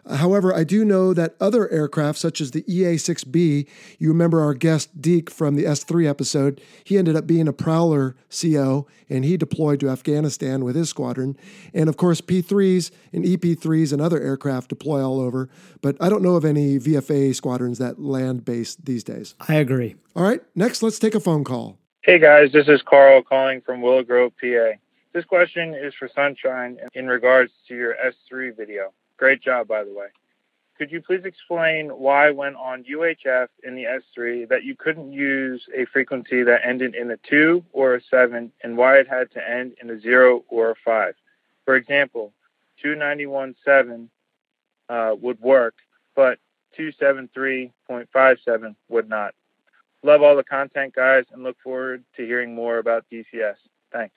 However, 0.10 0.54
I 0.54 0.64
do 0.64 0.86
know 0.86 1.14
that 1.14 1.36
other 1.40 1.70
aircraft, 1.70 2.20
such 2.20 2.42
as 2.42 2.52
the 2.52 2.64
EA 2.72 2.96
6B, 2.96 3.68
you 4.00 4.08
remember 4.10 4.42
our 4.42 4.54
guest 4.54 5.02
Deke 5.02 5.30
from 5.30 5.56
the 5.56 5.66
S3 5.66 6.08
episode, 6.08 6.62
he 6.84 6.98
ended 6.98 7.16
up 7.16 7.28
being 7.28 7.48
a 7.48 7.54
Prowler 7.54 8.16
CO 8.30 8.88
and 9.10 9.26
he 9.26 9.38
deployed 9.38 9.80
to 9.82 9.90
Afghanistan 9.90 10.64
with 10.64 10.76
his 10.76 10.90
squadron. 10.90 11.38
And 11.74 11.90
of 11.90 11.98
course, 11.98 12.22
P3s 12.22 12.92
and 13.14 13.26
EP3s 13.26 13.94
and 13.94 14.02
other 14.02 14.22
aircraft 14.22 14.70
deploy 14.70 15.04
all 15.04 15.20
over, 15.20 15.50
but 15.82 15.98
I 16.00 16.10
don't 16.10 16.24
know 16.24 16.36
of 16.36 16.46
any 16.46 16.80
VFA 16.80 17.34
squadrons 17.36 17.78
that 17.80 18.00
land 18.00 18.46
based 18.46 18.86
these 18.86 19.04
days. 19.04 19.36
I 19.48 19.56
agree. 19.56 19.96
All 20.16 20.24
right, 20.24 20.42
next, 20.56 20.82
let's 20.84 21.00
take 21.00 21.16
a 21.16 21.20
phone 21.20 21.44
call. 21.44 21.78
Hey 22.04 22.20
guys, 22.20 22.52
this 22.54 22.68
is 22.68 22.82
Carl 22.82 23.22
calling 23.22 23.62
from 23.62 23.82
Willow 23.82 24.04
Grove, 24.04 24.32
PA. 24.40 24.78
This 25.14 25.26
question 25.26 25.74
is 25.74 25.94
for 25.98 26.08
Sunshine 26.14 26.78
in 26.94 27.08
regards 27.08 27.52
to 27.68 27.76
your 27.76 27.96
S3 27.96 28.56
video. 28.56 28.94
Great 29.18 29.42
job, 29.42 29.68
by 29.68 29.84
the 29.84 29.94
way. 29.94 30.08
Could 30.78 30.92
you 30.92 31.02
please 31.02 31.26
explain 31.26 31.90
why, 31.90 32.30
when 32.30 32.56
on 32.56 32.84
UHF 32.84 33.48
in 33.64 33.74
the 33.76 33.86
S3, 33.86 34.48
that 34.50 34.64
you 34.64 34.76
couldn't 34.76 35.12
use 35.12 35.66
a 35.76 35.86
frequency 35.86 36.44
that 36.44 36.62
ended 36.64 36.94
in 36.94 37.10
a 37.10 37.18
2 37.18 37.66
or 37.72 37.96
a 37.96 38.02
7 38.02 38.52
and 38.64 38.78
why 38.78 38.98
it 38.98 39.08
had 39.08 39.32
to 39.32 39.50
end 39.50 39.74
in 39.82 39.90
a 39.90 40.00
0 40.00 40.44
or 40.50 40.72
a 40.72 40.76
5? 40.86 41.16
For 41.66 41.76
example, 41.76 42.32
291.7 42.86 44.08
uh, 44.90 45.16
would 45.20 45.42
work, 45.42 45.74
but 46.16 46.38
273.57 46.78 48.76
would 48.90 49.10
not. 49.10 49.34
Love 50.04 50.22
all 50.22 50.36
the 50.36 50.44
content, 50.44 50.94
guys, 50.94 51.26
and 51.32 51.44
look 51.44 51.58
forward 51.64 52.04
to 52.16 52.26
hearing 52.26 52.54
more 52.54 52.78
about 52.78 53.04
DCS. 53.12 53.56
Thanks. 53.92 54.16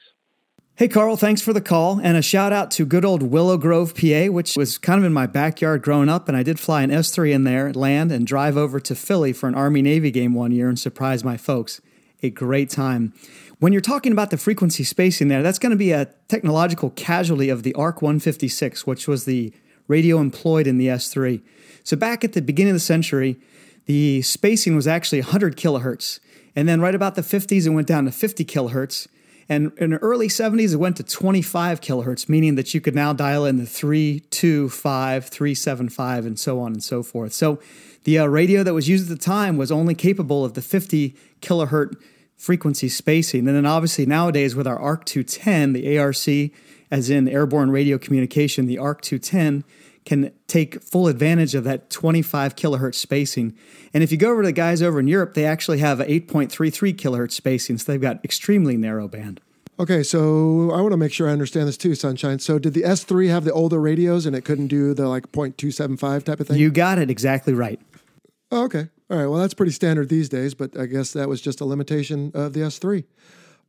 Hey, 0.80 0.88
Carl, 0.88 1.18
thanks 1.18 1.42
for 1.42 1.52
the 1.52 1.60
call. 1.60 2.00
And 2.02 2.16
a 2.16 2.22
shout 2.22 2.54
out 2.54 2.70
to 2.70 2.86
good 2.86 3.04
old 3.04 3.22
Willow 3.22 3.58
Grove, 3.58 3.94
PA, 3.94 4.28
which 4.28 4.56
was 4.56 4.78
kind 4.78 4.98
of 4.98 5.04
in 5.04 5.12
my 5.12 5.26
backyard 5.26 5.82
growing 5.82 6.08
up. 6.08 6.26
And 6.26 6.34
I 6.34 6.42
did 6.42 6.58
fly 6.58 6.80
an 6.80 6.88
S3 6.88 7.32
in 7.32 7.44
there, 7.44 7.70
land, 7.74 8.10
and 8.10 8.26
drive 8.26 8.56
over 8.56 8.80
to 8.80 8.94
Philly 8.94 9.34
for 9.34 9.46
an 9.46 9.54
Army 9.54 9.82
Navy 9.82 10.10
game 10.10 10.32
one 10.32 10.52
year 10.52 10.70
and 10.70 10.78
surprise 10.78 11.22
my 11.22 11.36
folks. 11.36 11.82
A 12.22 12.30
great 12.30 12.70
time. 12.70 13.12
When 13.58 13.74
you're 13.74 13.82
talking 13.82 14.10
about 14.10 14.30
the 14.30 14.38
frequency 14.38 14.82
spacing 14.82 15.28
there, 15.28 15.42
that's 15.42 15.58
going 15.58 15.68
to 15.68 15.76
be 15.76 15.92
a 15.92 16.06
technological 16.28 16.88
casualty 16.88 17.50
of 17.50 17.62
the 17.62 17.74
ARC 17.74 18.00
156, 18.00 18.86
which 18.86 19.06
was 19.06 19.26
the 19.26 19.52
radio 19.86 20.18
employed 20.18 20.66
in 20.66 20.78
the 20.78 20.86
S3. 20.86 21.42
So 21.84 21.94
back 21.94 22.24
at 22.24 22.32
the 22.32 22.40
beginning 22.40 22.70
of 22.70 22.76
the 22.76 22.80
century, 22.80 23.38
the 23.84 24.22
spacing 24.22 24.76
was 24.76 24.88
actually 24.88 25.20
100 25.20 25.58
kilohertz. 25.58 26.20
And 26.56 26.66
then 26.66 26.80
right 26.80 26.94
about 26.94 27.16
the 27.16 27.20
50s, 27.20 27.66
it 27.66 27.68
went 27.68 27.86
down 27.86 28.06
to 28.06 28.10
50 28.10 28.46
kilohertz. 28.46 29.08
And 29.50 29.72
in 29.78 29.90
the 29.90 29.98
early 29.98 30.28
70s, 30.28 30.74
it 30.74 30.76
went 30.76 30.96
to 30.98 31.02
25 31.02 31.80
kilohertz, 31.80 32.28
meaning 32.28 32.54
that 32.54 32.72
you 32.72 32.80
could 32.80 32.94
now 32.94 33.12
dial 33.12 33.44
in 33.44 33.56
the 33.56 33.66
325, 33.66 35.26
375, 35.26 36.24
and 36.24 36.38
so 36.38 36.60
on 36.60 36.72
and 36.72 36.82
so 36.82 37.02
forth. 37.02 37.32
So 37.32 37.58
the 38.04 38.20
uh, 38.20 38.26
radio 38.26 38.62
that 38.62 38.74
was 38.74 38.88
used 38.88 39.10
at 39.10 39.18
the 39.18 39.22
time 39.22 39.56
was 39.56 39.72
only 39.72 39.96
capable 39.96 40.44
of 40.44 40.54
the 40.54 40.62
50 40.62 41.16
kilohertz 41.42 42.00
frequency 42.36 42.88
spacing. 42.88 43.48
And 43.48 43.56
then 43.56 43.66
obviously 43.66 44.06
nowadays 44.06 44.54
with 44.54 44.68
our 44.68 44.78
ARC 44.78 45.04
210, 45.04 45.72
the 45.72 45.98
ARC, 45.98 46.52
as 46.92 47.10
in 47.10 47.28
airborne 47.28 47.72
radio 47.72 47.98
communication, 47.98 48.66
the 48.66 48.78
ARC 48.78 49.02
210 49.02 49.64
can 50.04 50.32
take 50.46 50.82
full 50.82 51.08
advantage 51.08 51.54
of 51.54 51.64
that 51.64 51.90
25 51.90 52.56
kilohertz 52.56 52.94
spacing. 52.94 53.56
And 53.92 54.02
if 54.02 54.10
you 54.10 54.18
go 54.18 54.32
over 54.32 54.42
to 54.42 54.46
the 54.46 54.52
guys 54.52 54.82
over 54.82 54.98
in 54.98 55.08
Europe, 55.08 55.34
they 55.34 55.44
actually 55.44 55.78
have 55.78 56.00
a 56.00 56.04
8.33 56.04 56.94
kilohertz 56.94 57.32
spacing, 57.32 57.78
so 57.78 57.92
they've 57.92 58.00
got 58.00 58.24
extremely 58.24 58.76
narrow 58.76 59.08
band. 59.08 59.40
Okay, 59.78 60.02
so 60.02 60.70
I 60.72 60.80
want 60.82 60.92
to 60.92 60.98
make 60.98 61.12
sure 61.12 61.28
I 61.28 61.32
understand 61.32 61.66
this 61.66 61.78
too, 61.78 61.94
Sunshine. 61.94 62.38
So 62.38 62.58
did 62.58 62.74
the 62.74 62.82
S3 62.82 63.28
have 63.30 63.44
the 63.44 63.52
older 63.52 63.80
radios 63.80 64.26
and 64.26 64.36
it 64.36 64.44
couldn't 64.44 64.66
do 64.66 64.92
the 64.92 65.08
like 65.08 65.32
0.275 65.32 66.24
type 66.24 66.38
of 66.38 66.48
thing? 66.48 66.58
You 66.58 66.70
got 66.70 66.98
it 66.98 67.10
exactly 67.10 67.54
right. 67.54 67.80
Oh, 68.50 68.64
okay. 68.64 68.88
All 69.08 69.16
right. 69.16 69.26
Well, 69.26 69.40
that's 69.40 69.54
pretty 69.54 69.72
standard 69.72 70.10
these 70.10 70.28
days, 70.28 70.54
but 70.54 70.78
I 70.78 70.84
guess 70.84 71.14
that 71.14 71.30
was 71.30 71.40
just 71.40 71.62
a 71.62 71.64
limitation 71.64 72.30
of 72.34 72.52
the 72.52 72.60
S3. 72.60 73.04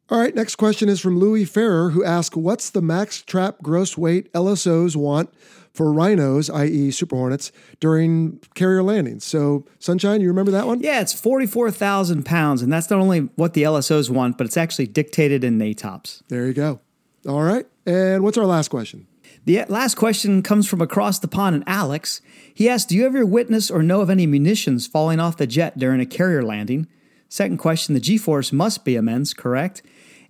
All 0.09 0.19
right, 0.19 0.35
next 0.35 0.57
question 0.57 0.89
is 0.89 0.99
from 0.99 1.17
Louis 1.17 1.45
Ferrer, 1.45 1.91
who 1.91 2.03
asks 2.03 2.35
What's 2.35 2.69
the 2.69 2.81
max 2.81 3.21
trap 3.21 3.59
gross 3.63 3.97
weight 3.97 4.31
LSOs 4.33 4.97
want 4.97 5.33
for 5.73 5.91
rhinos, 5.91 6.49
i.e., 6.49 6.91
Super 6.91 7.15
Hornets, 7.15 7.51
during 7.79 8.39
carrier 8.55 8.83
landings? 8.83 9.23
So, 9.23 9.65
Sunshine, 9.79 10.21
you 10.21 10.27
remember 10.27 10.51
that 10.51 10.67
one? 10.67 10.79
Yeah, 10.81 11.01
it's 11.01 11.13
44,000 11.13 12.25
pounds, 12.25 12.61
and 12.61 12.71
that's 12.71 12.89
not 12.89 12.99
only 12.99 13.29
what 13.35 13.53
the 13.53 13.63
LSOs 13.63 14.09
want, 14.09 14.37
but 14.37 14.45
it's 14.45 14.57
actually 14.57 14.87
dictated 14.87 15.43
in 15.43 15.57
NATOPS. 15.57 16.23
There 16.27 16.47
you 16.47 16.53
go. 16.53 16.79
All 17.27 17.43
right. 17.43 17.65
And 17.85 18.23
what's 18.23 18.37
our 18.37 18.45
last 18.45 18.69
question? 18.69 19.07
The 19.45 19.65
last 19.69 19.95
question 19.95 20.43
comes 20.43 20.67
from 20.67 20.81
across 20.81 21.17
the 21.19 21.27
pond, 21.27 21.55
and 21.55 21.63
Alex. 21.65 22.21
He 22.53 22.69
asked, 22.69 22.89
Do 22.89 22.95
you 22.95 23.05
ever 23.05 23.25
witness 23.25 23.71
or 23.71 23.81
know 23.81 24.01
of 24.01 24.09
any 24.09 24.27
munitions 24.27 24.85
falling 24.85 25.19
off 25.19 25.37
the 25.37 25.47
jet 25.47 25.79
during 25.79 25.99
a 25.99 26.05
carrier 26.05 26.43
landing? 26.43 26.87
Second 27.27 27.57
question, 27.57 27.93
the 27.93 27.99
G 27.99 28.17
force 28.17 28.51
must 28.51 28.85
be 28.85 28.95
immense, 28.95 29.33
correct? 29.33 29.81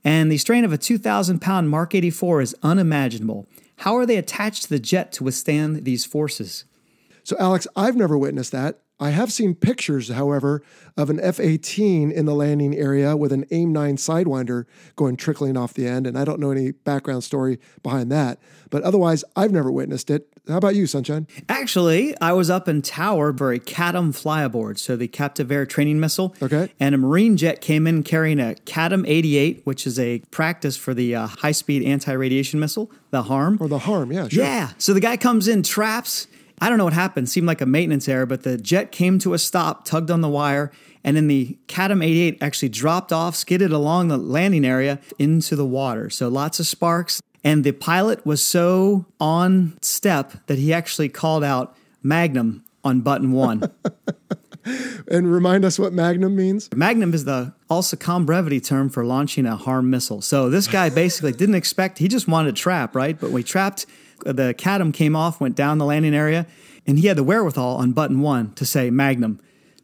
And 0.04 0.32
the 0.32 0.38
strain 0.38 0.64
of 0.64 0.72
a 0.72 0.78
2,000 0.78 1.40
pound 1.40 1.70
Mark 1.70 1.94
84 1.94 2.42
is 2.42 2.56
unimaginable. 2.64 3.48
How 3.82 3.98
are 3.98 4.06
they 4.06 4.18
attached 4.18 4.64
to 4.64 4.70
the 4.70 4.80
jet 4.80 5.12
to 5.14 5.24
withstand 5.24 5.86
these 5.86 6.06
forces? 6.06 6.66
So, 7.24 7.36
Alex, 7.40 7.66
I've 7.76 7.96
never 7.96 8.16
witnessed 8.16 8.52
that. 8.52 8.81
I 9.02 9.10
have 9.10 9.34
seen 9.34 9.56
pictures, 9.56 10.10
however, 10.10 10.62
of 10.96 11.10
an 11.10 11.20
F 11.20 11.40
18 11.40 12.12
in 12.12 12.26
the 12.28 12.36
landing 12.36 12.78
area 12.78 13.18
with 13.18 13.34
an 13.34 13.46
AIM 13.50 13.74
9 13.74 13.98
Sidewinder 13.98 14.66
going 14.96 15.18
trickling 15.18 15.58
off 15.58 15.74
the 15.74 15.88
end. 15.88 16.06
And 16.06 16.20
I 16.20 16.24
don't 16.24 16.40
know 16.40 16.52
any 16.52 16.72
background 16.72 17.24
story 17.24 17.60
behind 17.82 18.12
that. 18.12 18.40
But 18.70 18.84
otherwise, 18.84 19.24
I've 19.36 19.52
never 19.52 19.72
witnessed 19.72 20.12
it. 20.12 20.28
How 20.48 20.58
about 20.58 20.76
you, 20.76 20.86
Sunshine? 20.86 21.28
Actually, 21.50 22.16
I 22.22 22.34
was 22.34 22.52
up 22.52 22.68
in 22.68 22.84
Tower 22.84 23.36
for 23.36 23.52
a 23.52 23.60
CATM 23.60 24.12
flyaboard, 24.12 24.78
so 24.78 24.96
the 24.96 25.08
Captive 25.08 25.52
Air 25.52 25.66
Training 25.66 26.00
Missile. 26.00 26.36
Okay. 26.42 26.72
And 26.80 26.94
a 26.94 26.98
Marine 26.98 27.38
jet 27.38 27.60
came 27.60 27.88
in 27.88 28.04
carrying 28.04 28.40
a 28.40 28.56
CATM 28.66 29.06
88, 29.08 29.62
which 29.66 29.88
is 29.88 29.98
a 29.98 30.20
practice 30.30 30.78
for 30.78 30.94
the 30.94 31.16
uh, 31.16 31.28
high 31.28 31.52
speed 31.52 31.84
anti 31.84 32.12
radiation 32.12 32.60
missile, 32.60 32.92
the 33.10 33.24
HARM. 33.24 33.58
Or 33.60 33.68
the 33.68 33.80
harm, 33.80 34.12
yeah, 34.12 34.28
sure. 34.28 34.44
Yeah. 34.44 34.72
So 34.78 34.94
the 34.94 35.00
guy 35.00 35.18
comes 35.18 35.48
in, 35.48 35.64
traps. 35.64 36.28
I 36.62 36.70
don't 36.70 36.78
know 36.78 36.84
what 36.84 36.94
happened. 36.94 37.28
Seemed 37.28 37.48
like 37.48 37.60
a 37.60 37.66
maintenance 37.66 38.08
error, 38.08 38.28
but 38.28 38.44
the 38.44 38.58
jet 38.58 38.92
came 38.92 39.18
to 39.20 39.34
a 39.34 39.40
stop, 39.40 39.84
tugged 39.84 40.12
on 40.12 40.22
the 40.22 40.30
wire, 40.30 40.72
and 41.04 41.18
then 41.18 41.28
the 41.28 41.58
CATM 41.68 42.06
88 42.06 42.38
actually 42.42 42.70
dropped 42.70 43.12
off, 43.12 43.36
skidded 43.36 43.72
along 43.72 44.08
the 44.08 44.18
landing 44.18 44.64
area 44.64 45.00
into 45.18 45.56
the 45.56 45.66
water. 45.66 46.10
So 46.10 46.30
lots 46.30 46.60
of 46.60 46.68
sparks. 46.68 47.20
And 47.44 47.64
the 47.64 47.72
pilot 47.72 48.24
was 48.24 48.44
so 48.44 49.08
on 49.20 49.76
step 49.82 50.34
that 50.46 50.60
he 50.60 50.72
actually 50.72 51.10
called 51.10 51.44
out 51.44 51.76
Magnum 52.04 52.64
on 52.84 53.02
button 53.02 53.32
one. 53.32 53.64
And 55.08 55.32
remind 55.32 55.66
us 55.66 55.80
what 55.80 55.92
Magnum 55.92 56.36
means. 56.36 56.70
Magnum 56.76 57.14
is 57.14 57.26
the 57.26 57.54
also 57.70 57.98
com 57.98 58.26
brevity 58.26 58.60
term 58.60 58.90
for 58.90 59.04
launching 59.04 59.46
a 59.46 59.56
harm 59.56 59.90
missile. 59.90 60.22
So 60.22 60.50
this 60.50 60.68
guy 60.68 60.90
basically 60.90 61.32
didn't 61.32 61.56
expect, 61.56 61.98
he 61.98 62.08
just 62.08 62.28
wanted 62.28 62.56
to 62.56 62.62
trap, 62.62 62.96
right? 62.96 63.20
But 63.20 63.32
we 63.32 63.44
trapped, 63.44 63.86
the 64.26 64.54
CATM 64.58 64.94
came 64.94 65.16
off, 65.16 65.40
went 65.40 65.56
down 65.56 65.78
the 65.78 65.86
landing 65.86 66.16
area, 66.16 66.48
and 66.86 67.00
he 67.00 67.08
had 67.08 67.18
the 67.18 67.24
wherewithal 67.24 67.78
on 67.78 67.92
button 67.92 68.22
one 68.22 68.54
to 68.54 68.66
say, 68.66 68.90
Magnum. 68.90 69.40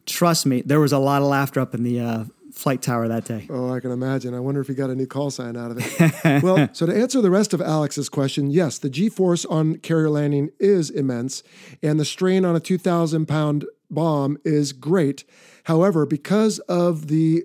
Trust 0.06 0.46
me, 0.46 0.62
there 0.62 0.79
was 0.79 0.94
a 0.94 1.00
lot 1.00 1.22
of 1.22 1.27
laughter 1.27 1.60
up 1.60 1.75
in 1.75 1.84
the 1.84 2.00
uh, 2.00 2.24
flight 2.53 2.82
tower 2.82 3.08
that 3.08 3.25
day. 3.25 3.48
Oh, 3.50 3.72
I 3.74 3.79
can 3.79 3.91
imagine. 3.91 4.34
I 4.34 4.39
wonder 4.39 4.62
if 4.62 4.67
he 4.67 4.74
got 4.74 4.89
a 4.89 4.96
new 4.96 5.06
call 5.06 5.29
sign 5.29 5.56
out 5.56 5.72
of 5.72 5.77
it. 5.79 6.44
well, 6.44 6.70
so 6.74 6.86
to 6.86 6.96
answer 6.96 7.22
the 7.22 7.29
rest 7.29 7.53
of 7.53 7.62
Alex's 7.62 8.10
question, 8.10 8.50
yes, 8.50 8.77
the 8.77 8.89
G 8.89 9.10
force 9.10 9.46
on 9.46 9.77
carrier 9.77 10.10
landing 10.10 10.50
is 10.60 10.89
immense, 10.89 11.44
and 11.84 12.00
the 12.00 12.06
strain 12.06 12.46
on 12.46 12.56
a 12.56 12.60
2,000 12.60 13.27
pound 13.27 13.65
bomb 13.89 14.38
is 14.44 14.74
great. 14.74 15.24
However, 15.65 16.06
because 16.06 16.60
of 16.60 17.08
the 17.08 17.44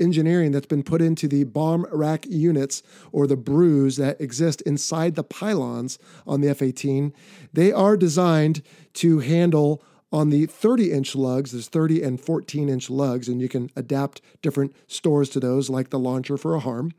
engineering 0.00 0.52
that's 0.52 0.66
been 0.66 0.82
put 0.82 1.02
into 1.02 1.28
the 1.28 1.44
bomb 1.44 1.86
rack 1.92 2.26
units 2.26 2.82
or 3.12 3.26
the 3.26 3.36
BRUs 3.36 3.96
that 3.96 4.20
exist 4.20 4.60
inside 4.62 5.14
the 5.14 5.24
pylons 5.24 5.98
on 6.26 6.40
the 6.40 6.48
F 6.48 6.62
18, 6.62 7.12
they 7.52 7.72
are 7.72 7.96
designed 7.96 8.62
to 8.94 9.20
handle 9.20 9.82
on 10.12 10.30
the 10.30 10.46
30 10.46 10.90
inch 10.90 11.14
lugs, 11.14 11.52
there's 11.52 11.68
30 11.68 12.02
and 12.02 12.20
14 12.20 12.68
inch 12.68 12.90
lugs, 12.90 13.28
and 13.28 13.40
you 13.40 13.48
can 13.48 13.70
adapt 13.76 14.20
different 14.42 14.74
stores 14.88 15.28
to 15.30 15.40
those, 15.40 15.70
like 15.70 15.90
the 15.90 15.98
launcher 15.98 16.36
for 16.36 16.54
a 16.54 16.60
harm. 16.60 16.92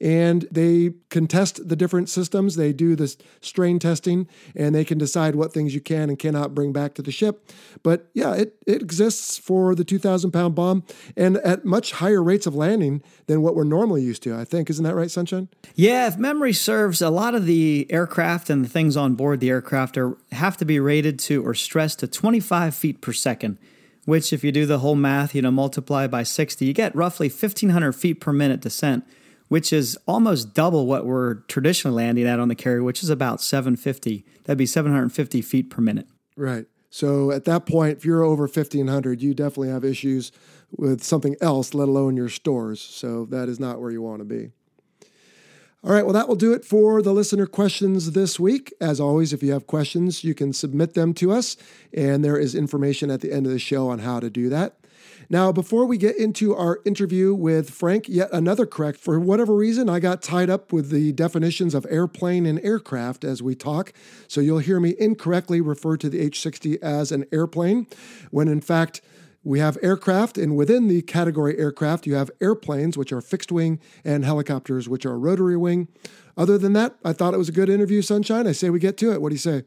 And 0.00 0.46
they 0.50 0.92
can 1.10 1.26
test 1.26 1.68
the 1.68 1.76
different 1.76 2.08
systems. 2.08 2.56
They 2.56 2.72
do 2.72 2.94
this 2.94 3.16
strain 3.40 3.78
testing 3.78 4.28
and 4.54 4.74
they 4.74 4.84
can 4.84 4.98
decide 4.98 5.34
what 5.34 5.52
things 5.52 5.74
you 5.74 5.80
can 5.80 6.08
and 6.08 6.18
cannot 6.18 6.54
bring 6.54 6.72
back 6.72 6.94
to 6.94 7.02
the 7.02 7.10
ship. 7.10 7.50
But 7.82 8.08
yeah, 8.14 8.34
it, 8.34 8.54
it 8.66 8.82
exists 8.82 9.38
for 9.38 9.74
the 9.74 9.84
2,000 9.84 10.30
pound 10.30 10.54
bomb 10.54 10.84
and 11.16 11.38
at 11.38 11.64
much 11.64 11.92
higher 11.92 12.22
rates 12.22 12.46
of 12.46 12.54
landing 12.54 13.02
than 13.26 13.42
what 13.42 13.54
we're 13.54 13.64
normally 13.64 14.02
used 14.02 14.22
to, 14.24 14.36
I 14.36 14.44
think. 14.44 14.70
Isn't 14.70 14.84
that 14.84 14.94
right, 14.94 15.10
Sunshine? 15.10 15.48
Yeah, 15.74 16.06
if 16.06 16.16
memory 16.16 16.52
serves, 16.52 17.02
a 17.02 17.10
lot 17.10 17.34
of 17.34 17.46
the 17.46 17.86
aircraft 17.90 18.50
and 18.50 18.64
the 18.64 18.68
things 18.68 18.96
on 18.96 19.14
board 19.14 19.40
the 19.40 19.50
aircraft 19.50 19.96
are 19.96 20.16
have 20.32 20.56
to 20.58 20.64
be 20.64 20.80
rated 20.80 21.18
to 21.18 21.44
or 21.44 21.54
stressed 21.54 22.00
to 22.00 22.06
25 22.06 22.74
feet 22.74 23.00
per 23.00 23.12
second, 23.12 23.58
which 24.04 24.32
if 24.32 24.44
you 24.44 24.52
do 24.52 24.66
the 24.66 24.78
whole 24.78 24.94
math, 24.94 25.34
you 25.34 25.42
know, 25.42 25.50
multiply 25.50 26.06
by 26.06 26.22
60, 26.22 26.64
you 26.64 26.72
get 26.72 26.94
roughly 26.94 27.28
1,500 27.28 27.92
feet 27.92 28.20
per 28.20 28.32
minute 28.32 28.60
descent, 28.60 29.04
which 29.48 29.72
is 29.72 29.98
almost 30.06 30.54
double 30.54 30.86
what 30.86 31.06
we're 31.06 31.34
traditionally 31.48 31.96
landing 31.96 32.26
at 32.26 32.38
on 32.38 32.48
the 32.48 32.54
carrier, 32.54 32.82
which 32.82 33.02
is 33.02 33.10
about 33.10 33.40
750. 33.40 34.24
That'd 34.44 34.58
be 34.58 34.66
750 34.66 35.42
feet 35.42 35.70
per 35.70 35.82
minute. 35.82 36.06
Right. 36.36 36.66
So 36.90 37.30
at 37.30 37.44
that 37.44 37.66
point, 37.66 37.98
if 37.98 38.04
you're 38.04 38.22
over 38.22 38.44
1500, 38.44 39.20
you 39.20 39.34
definitely 39.34 39.68
have 39.70 39.84
issues 39.84 40.32
with 40.76 41.02
something 41.02 41.36
else, 41.40 41.74
let 41.74 41.88
alone 41.88 42.16
your 42.16 42.28
stores. 42.28 42.80
So 42.80 43.26
that 43.26 43.48
is 43.48 43.60
not 43.60 43.80
where 43.80 43.90
you 43.90 44.02
want 44.02 44.20
to 44.20 44.24
be. 44.24 44.50
All 45.84 45.92
right, 45.92 46.04
well, 46.04 46.14
that 46.14 46.26
will 46.26 46.34
do 46.34 46.52
it 46.52 46.64
for 46.64 47.00
the 47.02 47.12
listener 47.12 47.46
questions 47.46 48.10
this 48.10 48.40
week. 48.40 48.72
As 48.80 48.98
always, 48.98 49.32
if 49.32 49.44
you 49.44 49.52
have 49.52 49.68
questions, 49.68 50.24
you 50.24 50.34
can 50.34 50.52
submit 50.52 50.94
them 50.94 51.14
to 51.14 51.30
us, 51.30 51.56
and 51.92 52.24
there 52.24 52.36
is 52.36 52.56
information 52.56 53.12
at 53.12 53.20
the 53.20 53.32
end 53.32 53.46
of 53.46 53.52
the 53.52 53.60
show 53.60 53.88
on 53.88 54.00
how 54.00 54.18
to 54.18 54.28
do 54.28 54.48
that. 54.48 54.77
Now, 55.30 55.52
before 55.52 55.84
we 55.84 55.98
get 55.98 56.16
into 56.16 56.54
our 56.54 56.80
interview 56.86 57.34
with 57.34 57.68
Frank, 57.68 58.08
yet 58.08 58.30
another 58.32 58.64
correct. 58.64 58.98
For 58.98 59.20
whatever 59.20 59.54
reason, 59.54 59.86
I 59.90 60.00
got 60.00 60.22
tied 60.22 60.48
up 60.48 60.72
with 60.72 60.88
the 60.88 61.12
definitions 61.12 61.74
of 61.74 61.86
airplane 61.90 62.46
and 62.46 62.58
aircraft 62.64 63.24
as 63.24 63.42
we 63.42 63.54
talk. 63.54 63.92
So 64.26 64.40
you'll 64.40 64.60
hear 64.60 64.80
me 64.80 64.94
incorrectly 64.98 65.60
refer 65.60 65.98
to 65.98 66.08
the 66.08 66.20
H 66.20 66.40
60 66.40 66.82
as 66.82 67.12
an 67.12 67.26
airplane, 67.30 67.86
when 68.30 68.48
in 68.48 68.62
fact, 68.62 69.02
we 69.44 69.60
have 69.60 69.78
aircraft, 69.82 70.36
and 70.36 70.56
within 70.56 70.88
the 70.88 71.02
category 71.02 71.58
aircraft, 71.58 72.06
you 72.06 72.14
have 72.14 72.30
airplanes, 72.40 72.96
which 72.98 73.12
are 73.12 73.20
fixed 73.20 73.52
wing, 73.52 73.80
and 74.04 74.24
helicopters, 74.24 74.88
which 74.88 75.06
are 75.06 75.18
rotary 75.18 75.56
wing. 75.56 75.88
Other 76.36 76.58
than 76.58 76.72
that, 76.72 76.96
I 77.04 77.12
thought 77.12 77.34
it 77.34 77.38
was 77.38 77.48
a 77.48 77.52
good 77.52 77.68
interview, 77.68 78.02
Sunshine. 78.02 78.46
I 78.46 78.52
say 78.52 78.68
we 78.70 78.78
get 78.78 78.96
to 78.98 79.12
it. 79.12 79.22
What 79.22 79.28
do 79.28 79.34
you 79.34 79.38
say? 79.38 79.62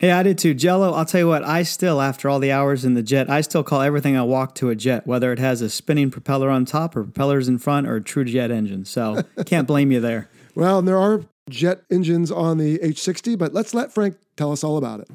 Yeah, 0.00 0.18
I 0.18 0.22
did 0.22 0.38
too. 0.38 0.54
Jello, 0.54 0.92
I'll 0.92 1.04
tell 1.04 1.20
you 1.20 1.28
what, 1.28 1.44
I 1.44 1.62
still, 1.62 2.00
after 2.00 2.28
all 2.28 2.40
the 2.40 2.50
hours 2.50 2.84
in 2.84 2.94
the 2.94 3.02
jet, 3.02 3.30
I 3.30 3.40
still 3.42 3.62
call 3.62 3.80
everything 3.80 4.16
I 4.16 4.22
walk 4.22 4.54
to 4.56 4.70
a 4.70 4.74
jet, 4.74 5.06
whether 5.06 5.32
it 5.32 5.38
has 5.38 5.62
a 5.62 5.70
spinning 5.70 6.10
propeller 6.10 6.50
on 6.50 6.64
top 6.64 6.96
or 6.96 7.04
propellers 7.04 7.48
in 7.48 7.58
front 7.58 7.86
or 7.86 7.96
a 7.96 8.02
true 8.02 8.24
jet 8.24 8.50
engine. 8.50 8.84
So 8.84 9.22
can't 9.46 9.68
blame 9.68 9.92
you 9.92 10.00
there. 10.00 10.28
Well, 10.54 10.82
there 10.82 10.98
are 10.98 11.24
jet 11.48 11.82
engines 11.90 12.30
on 12.32 12.58
the 12.58 12.78
H60, 12.78 13.38
but 13.38 13.54
let's 13.54 13.72
let 13.72 13.92
Frank 13.92 14.16
tell 14.36 14.50
us 14.50 14.64
all 14.64 14.76
about 14.76 15.00
it. 15.00 15.08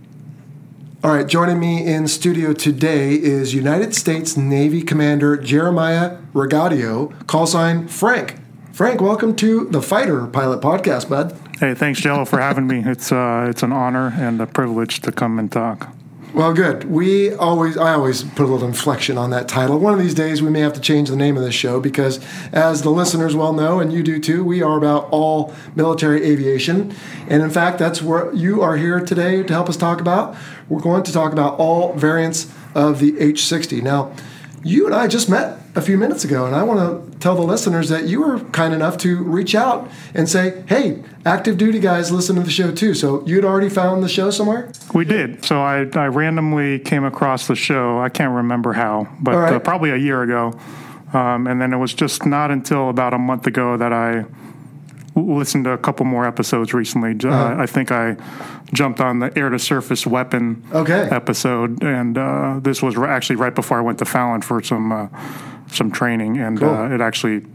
All 1.04 1.12
right, 1.12 1.28
joining 1.28 1.60
me 1.60 1.86
in 1.86 2.08
studio 2.08 2.54
today 2.54 3.14
is 3.14 3.54
United 3.54 3.96
States 3.96 4.36
Navy 4.36 4.82
Commander 4.82 5.38
Jeremiah 5.38 6.18
Ragadio, 6.34 7.26
call 7.26 7.48
sign 7.48 7.88
Frank. 7.88 8.36
Frank, 8.74 9.02
welcome 9.02 9.36
to 9.38 9.66
the 9.70 9.82
Fighter 9.82 10.28
Pilot 10.28 10.62
Podcast, 10.62 11.10
bud. 11.10 11.38
Hey, 11.60 11.74
thanks, 11.74 12.00
Jello, 12.00 12.24
for 12.24 12.40
having 12.40 12.68
me. 12.68 12.84
It's 12.86 13.12
uh, 13.12 13.48
it's 13.50 13.64
an 13.64 13.74
honor 13.74 14.14
and 14.16 14.40
a 14.40 14.48
privilege 14.48 15.02
to 15.02 15.12
come 15.12 15.38
and 15.38 15.52
talk. 15.52 15.94
Well, 16.34 16.54
good. 16.54 16.86
We 16.86 17.34
always, 17.34 17.76
I 17.76 17.96
always 17.96 18.24
put 18.24 18.44
a 18.44 18.46
little 18.46 18.66
inflection 18.66 19.18
on 19.18 19.32
that 19.32 19.50
title. 19.50 19.78
One 19.78 19.94
of 19.94 20.00
these 20.00 20.14
days, 20.14 20.42
we 20.42 20.50
may 20.50 20.62
have 20.62 20.72
to 20.74 20.80
change 20.80 21.10
the 21.10 21.18
name 21.18 21.36
of 21.36 21.44
this 21.44 21.56
show 21.56 21.82
because, 21.82 22.24
as 22.54 22.84
the 22.84 22.92
listeners 22.92 23.36
well 23.36 23.52
know, 23.52 23.82
and 23.82 23.92
you 23.92 24.04
do 24.04 24.22
too, 24.22 24.46
we 24.46 24.62
are 24.62 24.78
about 24.78 25.10
all 25.12 25.54
military 25.76 26.24
aviation. 26.24 26.96
And 27.28 27.44
in 27.44 27.50
fact, 27.50 27.78
that's 27.78 28.02
what 28.02 28.38
you 28.38 28.62
are 28.62 28.78
here 28.78 29.02
today 29.02 29.44
to 29.44 29.52
help 29.52 29.68
us 29.68 29.76
talk 29.76 30.00
about. 30.00 30.38
We're 30.70 30.80
going 30.80 31.04
to 31.04 31.12
talk 31.12 31.34
about 31.34 31.60
all 31.60 31.92
variants 31.94 32.50
of 32.74 33.00
the 33.00 33.12
H60. 33.14 33.82
Now, 33.82 34.14
you 34.64 34.86
and 34.86 34.96
I 34.96 35.08
just 35.08 35.30
met 35.30 35.60
a 35.76 35.82
few 35.82 35.98
minutes 35.98 36.24
ago, 36.24 36.46
and 36.46 36.56
I 36.56 36.64
want 36.64 37.12
to 37.12 37.20
tell 37.20 37.36
the 37.36 37.44
listeners 37.44 37.90
that 37.90 38.08
you 38.08 38.22
were 38.22 38.40
kind 38.52 38.74
enough 38.74 38.98
to 39.00 39.24
reach 39.24 39.56
out 39.56 39.90
and 40.14 40.28
say, 40.28 40.64
"Hey, 40.68 41.04
active 41.26 41.58
duty 41.58 41.80
guys, 41.80 42.12
listen 42.12 42.36
to 42.36 42.42
the 42.42 42.52
show 42.52 42.72
too." 42.72 42.94
So 42.94 43.26
you'd 43.26 43.46
already 43.46 43.70
found 43.70 44.04
the 44.04 44.10
show 44.10 44.32
somewhere. 44.32 44.72
We 44.94 45.06
did. 45.06 45.46
So 45.46 45.62
I, 45.62 45.86
I 45.94 46.08
randomly 46.08 46.80
came 46.80 47.04
across 47.04 47.48
the 47.48 47.56
show. 47.56 48.00
I 48.00 48.10
can't 48.10 48.34
remember 48.34 48.74
how, 48.74 49.08
but 49.20 49.36
right. 49.36 49.54
uh, 49.54 49.60
probably 49.60 49.92
a 49.92 49.98
year 49.98 50.22
ago. 50.24 50.60
Um, 51.14 51.48
and 51.48 51.60
then 51.60 51.74
it 51.74 51.78
was 51.78 51.94
just 51.94 52.26
not 52.26 52.52
until 52.52 52.90
about 52.90 53.14
a 53.14 53.18
month 53.18 53.48
ago 53.48 53.78
that 53.78 53.92
I 53.92 54.26
listened 55.26 55.66
to 55.66 55.72
a 55.72 55.78
couple 55.78 56.06
more 56.06 56.26
episodes 56.26 56.74
recently. 56.74 57.12
Uh-huh. 57.12 57.30
Uh, 57.30 57.56
I 57.64 57.66
think 57.66 57.92
I 57.92 58.16
jumped 58.74 59.00
on 59.02 59.20
the 59.20 59.38
air 59.38 59.50
to 59.50 59.60
surface 59.60 60.06
weapon 60.08 60.64
Okay. 60.74 61.08
episode, 61.12 61.84
and 61.84 62.18
uh, 62.18 62.60
this 62.62 62.82
was 62.82 62.98
actually 62.98 63.36
right 63.38 63.54
before 63.56 63.78
I 63.78 63.82
went 63.82 64.00
to 64.00 64.06
Fallon 64.06 64.42
for 64.42 64.62
some 64.64 64.92
uh, 64.92 65.08
some 65.72 65.92
training, 65.92 66.38
and 66.38 66.60
Cool. 66.60 66.70
uh, 66.70 66.90
it 66.90 67.02
actually 67.02 67.46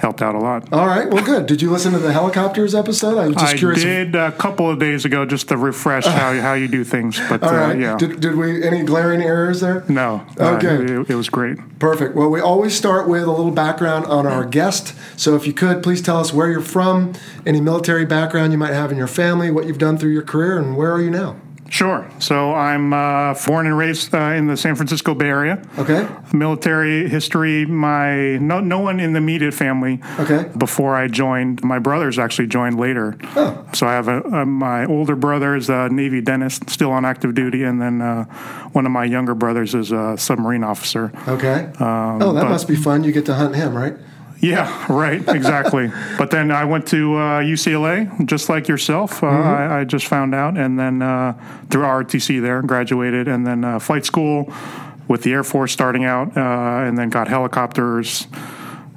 helped 0.00 0.22
out 0.22 0.34
a 0.34 0.38
lot. 0.38 0.72
All 0.72 0.86
right. 0.86 1.08
Well, 1.08 1.24
good. 1.24 1.46
Did 1.46 1.60
you 1.62 1.70
listen 1.70 1.92
to 1.92 1.98
the 1.98 2.12
helicopters 2.12 2.74
episode? 2.74 3.18
I 3.18 3.26
was 3.28 3.36
just 3.36 3.54
I 3.54 3.56
curious. 3.56 3.80
I 3.82 3.84
did 3.84 4.14
a 4.14 4.32
couple 4.32 4.70
of 4.70 4.78
days 4.78 5.04
ago 5.04 5.24
just 5.24 5.48
to 5.48 5.56
refresh 5.56 6.04
how, 6.06 6.38
how 6.40 6.54
you 6.54 6.68
do 6.68 6.84
things, 6.84 7.20
but 7.28 7.42
all 7.42 7.50
uh, 7.50 7.74
yeah, 7.74 7.96
Did, 7.96 8.20
did 8.20 8.36
we 8.36 8.62
any 8.64 8.82
glaring 8.82 9.22
errors 9.22 9.60
there? 9.60 9.84
no, 9.88 10.24
uh, 10.38 10.56
Okay. 10.56 10.76
it, 10.76 11.10
it 11.10 11.14
was 11.14 11.28
great. 11.28 11.58
Perfect. 11.78 12.14
Well, 12.14 12.28
we 12.30 12.40
always 12.40 12.74
start 12.76 13.08
with 13.08 13.22
a 13.24 13.30
little 13.30 13.50
background 13.52 14.06
on 14.06 14.26
our 14.26 14.44
guest. 14.44 14.94
So, 15.16 15.34
if 15.36 15.46
you 15.46 15.52
could, 15.52 15.82
please 15.82 16.02
tell 16.02 16.18
us 16.18 16.32
where 16.32 16.50
you're 16.50 16.60
from, 16.60 17.12
any 17.46 17.60
military 17.60 18.04
background 18.04 18.52
you 18.52 18.58
might 18.58 18.72
have 18.72 18.90
in 18.90 18.98
your 18.98 19.06
family, 19.06 19.50
what 19.50 19.66
you've 19.66 19.78
done 19.78 19.98
through 19.98 20.12
your 20.12 20.22
career, 20.22 20.58
and 20.58 20.76
where 20.76 20.92
are 20.92 21.00
you 21.00 21.10
now? 21.10 21.36
Sure. 21.70 22.10
So 22.18 22.54
I'm 22.54 22.92
uh, 22.92 23.34
born 23.46 23.66
and 23.66 23.76
raised 23.76 24.14
uh, 24.14 24.18
in 24.18 24.46
the 24.46 24.56
San 24.56 24.74
Francisco 24.74 25.14
Bay 25.14 25.26
Area. 25.26 25.62
Okay. 25.78 26.08
Military 26.32 27.08
history. 27.08 27.66
My 27.66 28.38
no 28.38 28.60
no 28.60 28.78
one 28.80 29.00
in 29.00 29.12
the 29.12 29.18
immediate 29.18 29.52
family. 29.52 30.00
Okay. 30.18 30.50
Before 30.56 30.96
I 30.96 31.08
joined, 31.08 31.62
my 31.62 31.78
brothers 31.78 32.18
actually 32.18 32.48
joined 32.48 32.78
later. 32.80 33.16
Oh. 33.36 33.66
So 33.74 33.86
I 33.86 33.92
have 33.92 34.08
a, 34.08 34.20
a 34.22 34.46
my 34.46 34.86
older 34.86 35.14
brother 35.14 35.54
is 35.56 35.68
a 35.68 35.88
Navy 35.90 36.20
dentist, 36.20 36.70
still 36.70 36.90
on 36.90 37.04
active 37.04 37.34
duty, 37.34 37.64
and 37.64 37.80
then 37.80 38.00
uh, 38.00 38.24
one 38.72 38.86
of 38.86 38.92
my 38.92 39.04
younger 39.04 39.34
brothers 39.34 39.74
is 39.74 39.92
a 39.92 40.16
submarine 40.16 40.64
officer. 40.64 41.12
Okay. 41.28 41.70
Um, 41.78 42.22
oh, 42.22 42.32
that 42.32 42.42
but- 42.42 42.48
must 42.50 42.66
be 42.68 42.76
fun. 42.76 43.04
You 43.04 43.12
get 43.12 43.26
to 43.26 43.34
hunt 43.34 43.54
him, 43.54 43.76
right? 43.76 43.94
Yeah, 44.40 44.92
right, 44.92 45.26
exactly. 45.28 45.90
but 46.18 46.30
then 46.30 46.50
I 46.50 46.64
went 46.64 46.86
to 46.88 47.16
uh, 47.16 47.40
UCLA, 47.42 48.26
just 48.26 48.48
like 48.48 48.68
yourself. 48.68 49.22
Uh, 49.22 49.28
Mm-hmm. 49.28 49.72
I, 49.72 49.80
I 49.80 49.84
just 49.84 50.06
found 50.06 50.34
out, 50.34 50.56
and 50.56 50.78
then 50.78 51.02
uh, 51.02 51.34
through 51.70 51.82
ROTC 51.82 52.40
there, 52.42 52.62
graduated, 52.62 53.28
and 53.28 53.46
then 53.46 53.64
uh, 53.64 53.78
flight 53.78 54.04
school 54.04 54.52
with 55.06 55.22
the 55.22 55.32
Air 55.32 55.44
Force 55.44 55.72
starting 55.72 56.04
out, 56.04 56.36
uh, 56.36 56.86
and 56.86 56.96
then 56.98 57.08
got 57.08 57.28
helicopters. 57.28 58.26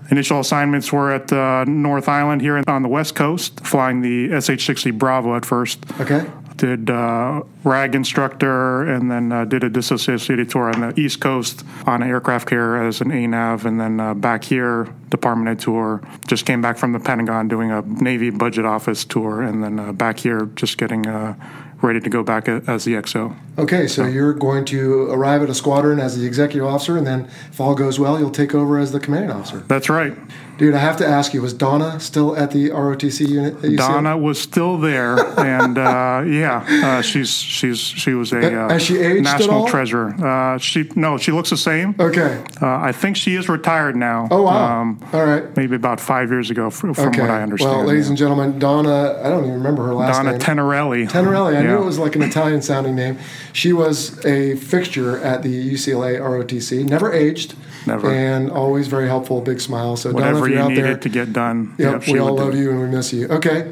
Initial 0.10 0.39
assignments 0.39 0.91
were 0.91 1.12
at 1.12 1.31
uh, 1.31 1.63
North 1.65 2.10
Island 2.10 2.41
here 2.41 2.62
on 2.67 2.81
the 2.81 2.89
West 2.89 3.15
Coast, 3.15 3.62
flying 3.65 4.01
the 4.01 4.27
SH-60 4.41 4.98
Bravo 4.98 5.36
at 5.36 5.45
first. 5.45 5.79
Okay. 6.01 6.25
Did 6.62 6.91
uh, 6.91 7.41
RAG 7.63 7.96
instructor 7.96 8.84
and 8.84 9.10
then 9.10 9.32
uh, 9.32 9.46
did 9.46 9.63
a 9.63 9.70
disassociated 9.70 10.51
tour 10.51 10.72
on 10.72 10.82
the 10.82 11.00
East 11.00 11.20
Coast 11.20 11.65
on 11.88 12.03
aircraft 12.03 12.48
care 12.48 12.86
as 12.86 13.01
an 13.01 13.10
ANAV, 13.10 13.65
and 13.65 13.80
then 13.80 14.00
uh, 14.00 14.13
back 14.13 14.44
here, 14.44 14.88
department 15.10 15.50
ed 15.50 15.60
tour. 15.60 16.08
Just 16.27 16.46
came 16.46 16.62
back 16.62 16.77
from 16.77 16.91
the 16.91 17.00
Pentagon 17.00 17.48
doing 17.48 17.72
a 17.72 17.82
Navy 17.82 18.30
budget 18.30 18.63
office 18.63 19.03
tour, 19.03 19.41
and 19.41 19.63
then 19.63 19.80
uh, 19.80 19.91
back 19.91 20.20
here, 20.20 20.51
just 20.53 20.77
getting 20.77 21.08
uh, 21.08 21.34
ready 21.82 22.00
to 22.00 22.12
go 22.12 22.22
back 22.22 22.48
as 22.48 22.86
the 22.86 22.94
XO. 22.94 23.36
Okay, 23.58 23.88
so 23.88 24.06
you're 24.06 24.34
going 24.34 24.63
to 24.65 25.10
arrive 25.10 25.41
at 25.41 25.50
a 25.50 25.56
squadron 25.56 26.00
as 26.00 26.15
the 26.15 26.27
executive 26.27 26.68
officer, 26.68 26.96
and 26.96 27.08
then 27.08 27.22
if 27.50 27.60
all 27.60 27.74
goes 27.74 27.98
well, 27.98 28.20
you'll 28.20 28.30
take 28.30 28.53
over 28.53 28.77
as 28.77 28.91
the 28.91 29.00
commanding 29.00 29.32
officer. 29.32 29.62
That's 29.62 29.89
right. 29.89 30.15
Dude, 30.62 30.75
I 30.75 30.77
have 30.77 30.98
to 30.98 31.08
ask 31.08 31.34
you, 31.34 31.41
was 31.41 31.53
Donna 31.53 32.00
still 32.00 32.38
at 32.38 32.51
the 32.51 32.70
ROTC 32.70 33.27
unit? 33.27 33.65
at 33.65 33.77
Donna 33.77 34.15
was 34.15 34.39
still 34.39 34.77
there, 34.77 35.18
and 35.39 35.75
uh, 35.75 36.22
yeah, 36.27 36.63
uh, 36.84 37.01
she's 37.01 37.32
she's 37.32 37.80
she 37.80 38.13
was 38.13 38.32
a 38.32 38.65
uh, 38.65 38.77
she 38.77 38.94
national 39.22 39.68
treasure. 39.68 40.10
Uh, 40.24 40.60
she 40.60 40.88
no, 40.96 41.18
she 41.18 41.32
looks 41.32 41.50
the 41.50 41.58
same. 41.58 41.96
Okay. 42.00 42.44
Uh, 42.62 42.68
I 42.77 42.91
think 42.91 43.18
she 43.18 43.34
is 43.34 43.50
retired 43.50 43.96
now. 43.96 44.27
Oh, 44.30 44.44
wow. 44.44 44.82
Um, 44.82 45.03
all 45.12 45.25
right. 45.25 45.58
maybe 45.58 45.75
about 45.75 46.00
five 46.00 46.30
years 46.30 46.51
ago, 46.51 46.70
fr- 46.70 46.94
from 46.94 47.08
Okay. 47.08 47.22
what 47.22 47.32
I 47.32 47.41
understand. 47.41 47.77
Well, 47.77 47.86
ladies 47.88 48.06
yeah. 48.06 48.10
and 48.10 48.18
gentlemen, 48.20 48.60
Donna, 48.60 49.20
I 49.24 49.30
don't 49.30 49.46
even 49.46 49.56
remember 49.56 49.88
her 49.88 49.96
last 49.96 50.18
name. 50.18 50.25
Donna 50.25 50.38
name. 50.38 50.41
Tenorelli. 50.41 51.10
Tenorelli. 51.10 51.58
I 51.58 51.63
knew 51.63 51.82
it 51.82 51.86
was 51.86 51.98
like 51.98 52.15
an 52.15 52.22
Italian 52.22 52.62
sounding 52.62 52.94
name. 52.94 53.18
She 53.51 53.74
was 53.74 54.24
a 54.27 54.58
fixture 54.58 55.18
at 55.24 55.41
the 55.41 55.74
UCLA 55.74 56.20
ROTC, 56.20 56.88
never 56.88 57.12
aged. 57.12 57.56
Never. 57.86 58.12
And 58.12 58.51
always 58.51 58.88
very 58.88 59.08
helpful, 59.08 59.41
big 59.41 59.60
smile. 59.60 59.98
So, 59.98 60.12
Donna, 60.12 60.25
Whatever 60.25 60.48
you're 60.48 60.50
you 60.51 60.60
out 60.60 60.75
there, 60.75 60.98
to 60.98 61.10
get 61.10 61.34
done. 61.34 61.75
Yep, 61.77 62.03
she 62.03 62.13
we 62.13 62.20
all 62.20 62.36
love 62.36 62.55
you 62.55 62.72
and 62.72 62.81
we 62.81 62.88
miss 62.88 63.13
you. 63.13 63.27
Okay. 63.27 63.72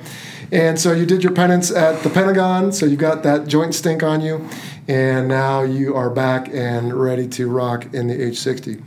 And 0.51 0.79
so 0.79 0.93
you 0.93 1.05
did 1.05 1.23
your 1.23 1.33
penance 1.33 1.69
at 1.69 2.01
the 2.01 2.09
Pentagon, 2.09 2.71
so 2.71 2.85
you've 2.87 2.99
got 2.99 3.21
that 3.21 3.47
joint 3.47 3.75
stink 3.75 4.01
on 4.01 4.21
you, 4.21 4.49
and 4.87 5.27
now 5.27 5.61
you 5.61 5.95
are 5.95 6.09
back 6.09 6.49
and 6.51 6.91
ready 6.91 7.27
to 7.27 7.47
rock 7.47 7.93
in 7.93 8.07
the 8.07 8.19
H 8.19 8.39
60. 8.39 8.81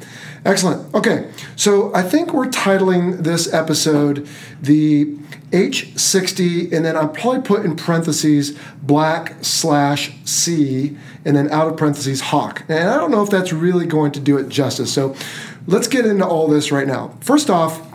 Excellent. 0.44 0.92
Okay, 0.92 1.30
so 1.54 1.94
I 1.94 2.02
think 2.02 2.32
we're 2.32 2.48
titling 2.48 3.22
this 3.22 3.52
episode 3.54 4.28
the 4.60 5.16
H 5.52 5.96
60, 5.96 6.74
and 6.74 6.84
then 6.84 6.96
I'll 6.96 7.08
probably 7.08 7.42
put 7.42 7.64
in 7.64 7.76
parentheses 7.76 8.58
black 8.82 9.36
slash 9.42 10.10
C, 10.24 10.96
and 11.24 11.36
then 11.36 11.48
out 11.50 11.68
of 11.68 11.76
parentheses 11.76 12.22
hawk. 12.22 12.64
And 12.68 12.88
I 12.88 12.96
don't 12.96 13.12
know 13.12 13.22
if 13.22 13.30
that's 13.30 13.52
really 13.52 13.86
going 13.86 14.10
to 14.12 14.20
do 14.20 14.36
it 14.36 14.48
justice. 14.48 14.92
So 14.92 15.14
let's 15.68 15.86
get 15.86 16.06
into 16.06 16.26
all 16.26 16.48
this 16.48 16.72
right 16.72 16.88
now. 16.88 17.16
First 17.20 17.50
off, 17.50 17.91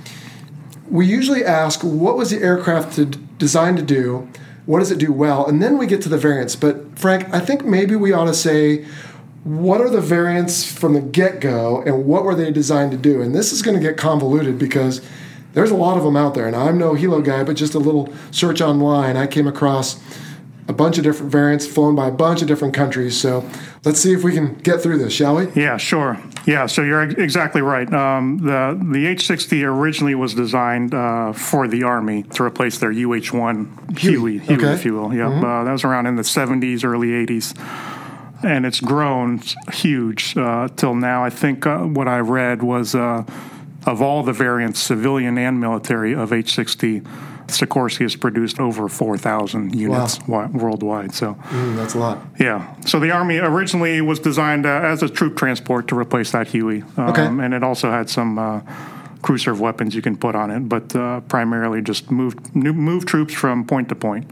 we 0.89 1.05
usually 1.05 1.43
ask 1.43 1.83
what 1.83 2.17
was 2.17 2.31
the 2.31 2.37
aircraft 2.37 2.95
to, 2.95 3.05
designed 3.05 3.77
to 3.77 3.83
do? 3.83 4.29
What 4.65 4.79
does 4.79 4.91
it 4.91 4.99
do 4.99 5.11
well? 5.13 5.45
And 5.45 5.61
then 5.61 5.77
we 5.77 5.87
get 5.87 6.01
to 6.01 6.09
the 6.09 6.17
variants. 6.17 6.55
But 6.55 6.97
frank 6.97 7.31
i 7.33 7.39
think 7.39 7.63
maybe 7.63 7.95
we 7.95 8.13
ought 8.13 8.25
to 8.25 8.33
say 8.33 8.85
what 9.43 9.79
are 9.79 9.89
the 9.89 10.01
variants 10.01 10.69
from 10.69 10.93
the 10.93 10.99
get-go 10.99 11.81
and 11.83 12.05
what 12.05 12.25
were 12.25 12.35
they 12.35 12.51
designed 12.51 12.91
to 12.91 12.97
do? 12.97 13.21
And 13.21 13.33
this 13.33 13.53
is 13.53 13.61
going 13.61 13.77
to 13.77 13.81
get 13.81 13.95
convoluted 13.95 14.59
because 14.59 15.01
there's 15.53 15.71
a 15.71 15.75
lot 15.75 15.97
of 15.97 16.03
them 16.03 16.17
out 16.17 16.35
there. 16.35 16.47
And 16.47 16.55
i'm 16.55 16.77
no 16.77 16.93
helo 16.93 17.23
guy 17.23 17.43
but 17.43 17.55
just 17.55 17.73
a 17.73 17.79
little 17.79 18.13
search 18.31 18.61
online 18.61 19.15
i 19.15 19.25
came 19.25 19.47
across 19.47 19.99
a 20.67 20.73
bunch 20.73 20.97
of 20.97 21.03
different 21.03 21.31
variants 21.31 21.65
flown 21.65 21.95
by 21.95 22.07
a 22.07 22.11
bunch 22.11 22.41
of 22.41 22.47
different 22.47 22.73
countries 22.73 23.19
so 23.19 23.47
let's 23.85 23.99
see 23.99 24.13
if 24.13 24.23
we 24.23 24.33
can 24.33 24.53
get 24.55 24.81
through 24.81 24.97
this 24.97 25.13
shall 25.13 25.35
we 25.35 25.47
Yeah, 25.55 25.77
sure. 25.77 26.17
Yeah, 26.47 26.65
so 26.65 26.81
you're 26.81 27.03
exactly 27.03 27.61
right. 27.61 27.91
Um, 27.93 28.37
the 28.37 28.79
the 28.79 29.05
H60 29.05 29.63
originally 29.63 30.15
was 30.15 30.33
designed 30.33 30.93
uh, 30.93 31.33
for 31.33 31.67
the 31.67 31.83
Army 31.83 32.23
to 32.23 32.43
replace 32.43 32.77
their 32.77 32.91
UH-1 32.91 33.99
Huey, 33.99 34.37
Huey, 34.37 34.39
okay. 34.39 34.55
Mm-hmm. 34.55 34.65
if 34.65 34.85
you 34.85 34.93
will. 34.93 35.13
Yeah, 35.13 35.27
uh, 35.27 35.65
that 35.65 35.71
was 35.71 35.83
around 35.83 36.05
in 36.05 36.15
the 36.15 36.21
70s, 36.21 36.85
early 36.85 37.09
80s, 37.09 37.53
and 38.43 38.65
it's 38.65 38.79
grown 38.79 39.41
huge 39.73 40.37
uh, 40.37 40.69
till 40.77 40.95
now. 40.95 41.25
I 41.25 41.29
think 41.29 41.65
uh, 41.65 41.79
what 41.79 42.07
I 42.07 42.19
read 42.19 42.63
was 42.63 42.95
uh, 42.95 43.25
of 43.85 44.01
all 44.01 44.23
the 44.23 44.33
variants, 44.33 44.79
civilian 44.79 45.37
and 45.37 45.59
military, 45.59 46.13
of 46.13 46.29
H60. 46.29 47.05
Sikorsky 47.47 48.01
has 48.01 48.15
produced 48.15 48.59
over 48.59 48.87
4,000 48.89 49.75
units 49.75 50.17
wi- 50.19 50.47
worldwide. 50.47 51.13
So, 51.13 51.33
Mm, 51.49 51.75
that's 51.75 51.95
a 51.95 51.99
lot 51.99 52.17
yeah. 52.39 52.73
So 52.85 52.99
the 52.99 53.11
Army 53.11 53.37
originally 53.37 54.01
was 54.01 54.19
designed 54.19 54.65
uh, 54.65 54.69
as 54.93 55.01
a 55.03 55.09
troop 55.09 55.35
transport 55.37 55.87
to 55.87 55.97
replace 55.97 56.31
that 56.31 56.47
Huey. 56.47 56.83
Um, 56.97 57.09
Okay. 57.09 57.25
And 57.25 57.53
it 57.53 57.63
also 57.63 57.89
had 57.91 58.09
some 58.09 58.37
uh, 58.37 58.61
crew 59.21 59.37
serve 59.37 59.59
weapons 59.59 59.95
you 59.95 60.01
can 60.01 60.15
put 60.17 60.35
on 60.35 60.51
it, 60.51 60.69
but 60.69 60.95
uh, 60.95 61.21
primarily 61.21 61.81
just 61.81 62.11
move, 62.11 62.33
move 62.55 63.05
troops 63.05 63.33
from 63.33 63.65
point 63.65 63.89
to 63.89 63.95
point. 63.95 64.25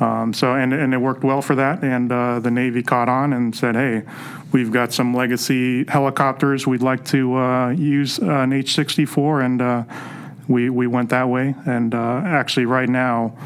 Um, 0.00 0.32
so 0.34 0.54
and, 0.54 0.72
and 0.72 0.92
it 0.94 0.98
worked 0.98 1.22
well 1.22 1.42
for 1.42 1.54
that, 1.54 1.82
and 1.84 2.10
uh, 2.10 2.40
the 2.40 2.50
Navy 2.50 2.82
caught 2.82 3.08
on 3.08 3.32
and 3.32 3.54
said, 3.54 3.76
"Hey, 3.76 4.02
we've 4.50 4.72
got 4.72 4.92
some 4.92 5.14
legacy 5.14 5.84
helicopters. 5.86 6.66
We'd 6.66 6.82
like 6.82 7.04
to 7.06 7.36
uh, 7.36 7.68
use 7.70 8.18
uh, 8.18 8.24
an 8.42 8.52
H-64," 8.52 9.44
and 9.44 9.62
uh, 9.62 9.84
we 10.48 10.70
we 10.70 10.86
went 10.86 11.10
that 11.10 11.28
way. 11.28 11.54
And 11.66 11.94
uh, 11.94 12.22
actually, 12.24 12.66
right 12.66 12.88
now, 12.88 13.36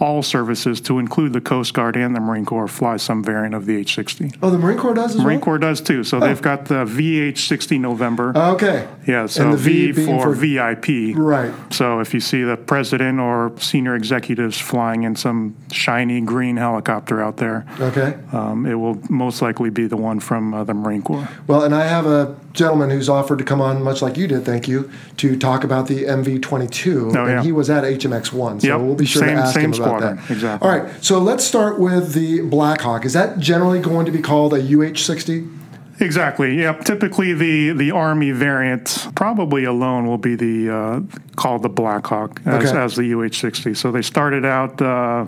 all 0.00 0.22
services, 0.22 0.80
to 0.80 0.98
include 0.98 1.34
the 1.34 1.42
Coast 1.42 1.74
Guard 1.74 1.94
and 1.94 2.16
the 2.16 2.20
Marine 2.20 2.46
Corps, 2.46 2.66
fly 2.68 2.96
some 2.96 3.22
variant 3.22 3.54
of 3.54 3.66
the 3.66 3.76
H-60. 3.76 4.38
oh 4.42 4.48
the 4.48 4.56
marine 4.56 4.78
corps 4.78 4.94
does 4.94 5.14
as 5.14 5.20
Marine 5.20 5.40
well 5.40 5.44
Corps 5.44 5.58
does 5.58 5.82
too. 5.82 6.04
So 6.04 6.18
they've 6.18 6.40
got 6.40 6.64
the 6.64 6.86
VH-60 6.86 7.78
November. 7.78 8.32
okay 8.34 8.88
yeah, 9.06 9.26
so 9.26 9.44
and 9.44 9.52
the 9.52 9.58
V 9.58 9.92
V, 9.92 10.06
for, 10.06 10.22
for- 10.22 10.32
VIP. 10.32 11.14
right 11.16 11.52
So 11.70 12.00
if 12.00 12.14
you 12.14 12.20
see 12.20 12.42
the 12.42 12.56
president 12.56 13.20
or 13.20 13.52
senior 13.58 13.94
executives 13.94 14.58
flying 14.58 15.02
in 15.02 15.16
some 15.16 15.54
shiny 15.70 16.22
green 16.22 16.56
helicopter 16.56 17.22
out 17.22 17.36
there, 17.36 17.66
okay 17.78 18.18
um, 18.32 18.64
it 18.64 18.76
will 18.76 18.98
most 19.10 19.42
likely 19.42 19.68
be 19.68 19.86
the 19.86 19.98
one 19.98 20.18
from 20.18 20.54
uh, 20.54 20.64
the 20.64 20.72
Marine 20.72 21.02
Corps. 21.02 21.28
Well, 21.46 21.62
and 21.62 21.74
I 21.74 21.84
have 21.86 22.06
a 22.06 22.34
gentleman 22.52 22.90
who's 22.90 23.08
offered 23.08 23.38
to 23.38 23.44
come 23.44 23.60
on, 23.60 23.82
much 23.82 24.02
like 24.02 24.16
you 24.16 24.26
did, 24.26 24.44
thank 24.44 24.66
you, 24.66 24.90
to 25.18 25.36
talk 25.38 25.62
about 25.64 25.86
the 25.86 26.04
MV22. 26.04 27.16
Oh, 27.16 27.24
and 27.24 27.30
yeah. 27.30 27.42
he 27.42 27.52
was 27.52 27.70
at 27.70 27.84
HMX1, 27.84 28.60
so 28.62 28.66
Yep, 28.66 28.80
we'll 28.80 28.94
be 28.94 29.06
sure 29.06 29.22
same- 29.22 29.36
to 29.36 29.42
ask 29.42 29.54
same 29.54 29.64
him 29.64 29.74
about 29.74 29.84
squadron, 29.84 30.16
that. 30.16 30.30
exactly. 30.30 30.68
All 30.68 30.76
right, 30.76 31.04
so 31.04 31.18
let's 31.18 31.44
start 31.44 31.78
with 31.78 32.12
the 32.12 32.40
Blackhawk. 32.40 33.04
Is 33.04 33.12
that 33.12 33.38
generally 33.38 33.80
going 33.80 34.06
to 34.06 34.12
be 34.12 34.20
called 34.20 34.52
a 34.54 34.58
UH-60? 34.60 35.56
Exactly. 36.02 36.58
Yep. 36.58 36.84
Typically, 36.86 37.34
the 37.34 37.72
the 37.72 37.90
Army 37.90 38.30
variant 38.30 39.06
probably 39.14 39.64
alone 39.64 40.06
will 40.06 40.16
be 40.16 40.34
the 40.34 40.70
uh, 40.74 41.00
called 41.36 41.62
the 41.62 41.68
Blackhawk 41.68 42.40
as, 42.46 42.70
Okay. 42.70 42.78
as 42.78 42.96
the 42.96 43.12
UH-60. 43.12 43.76
So 43.76 43.92
they 43.92 44.00
started 44.00 44.46
out 44.46 44.80
uh, 44.80 45.26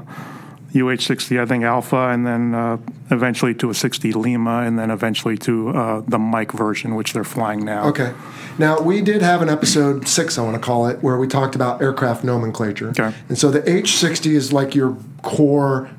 UH-60, 0.74 1.40
I 1.40 1.46
think 1.46 1.64
Alpha, 1.64 2.08
and 2.08 2.26
then 2.26 2.54
uh, 2.54 2.78
eventually 3.10 3.54
to 3.54 3.70
a 3.70 3.74
60 3.74 4.12
Lima, 4.12 4.60
and 4.60 4.78
then 4.78 4.90
eventually 4.90 5.36
to 5.38 5.68
uh, 5.70 6.02
the 6.06 6.18
Mike 6.18 6.52
version, 6.52 6.94
which 6.94 7.12
they're 7.12 7.24
flying 7.24 7.64
now. 7.64 7.88
Okay. 7.88 8.14
Now, 8.58 8.80
we 8.80 9.02
did 9.02 9.22
have 9.22 9.42
an 9.42 9.48
episode 9.48 10.08
six, 10.08 10.38
I 10.38 10.42
want 10.42 10.54
to 10.54 10.60
call 10.60 10.86
it, 10.86 11.02
where 11.02 11.18
we 11.18 11.26
talked 11.26 11.54
about 11.54 11.82
aircraft 11.82 12.24
nomenclature. 12.24 12.90
Okay. 12.90 13.14
And 13.28 13.38
so 13.38 13.50
the 13.50 13.68
H-60 13.68 14.32
is 14.32 14.52
like 14.52 14.74
your 14.74 14.96
core 15.22 15.90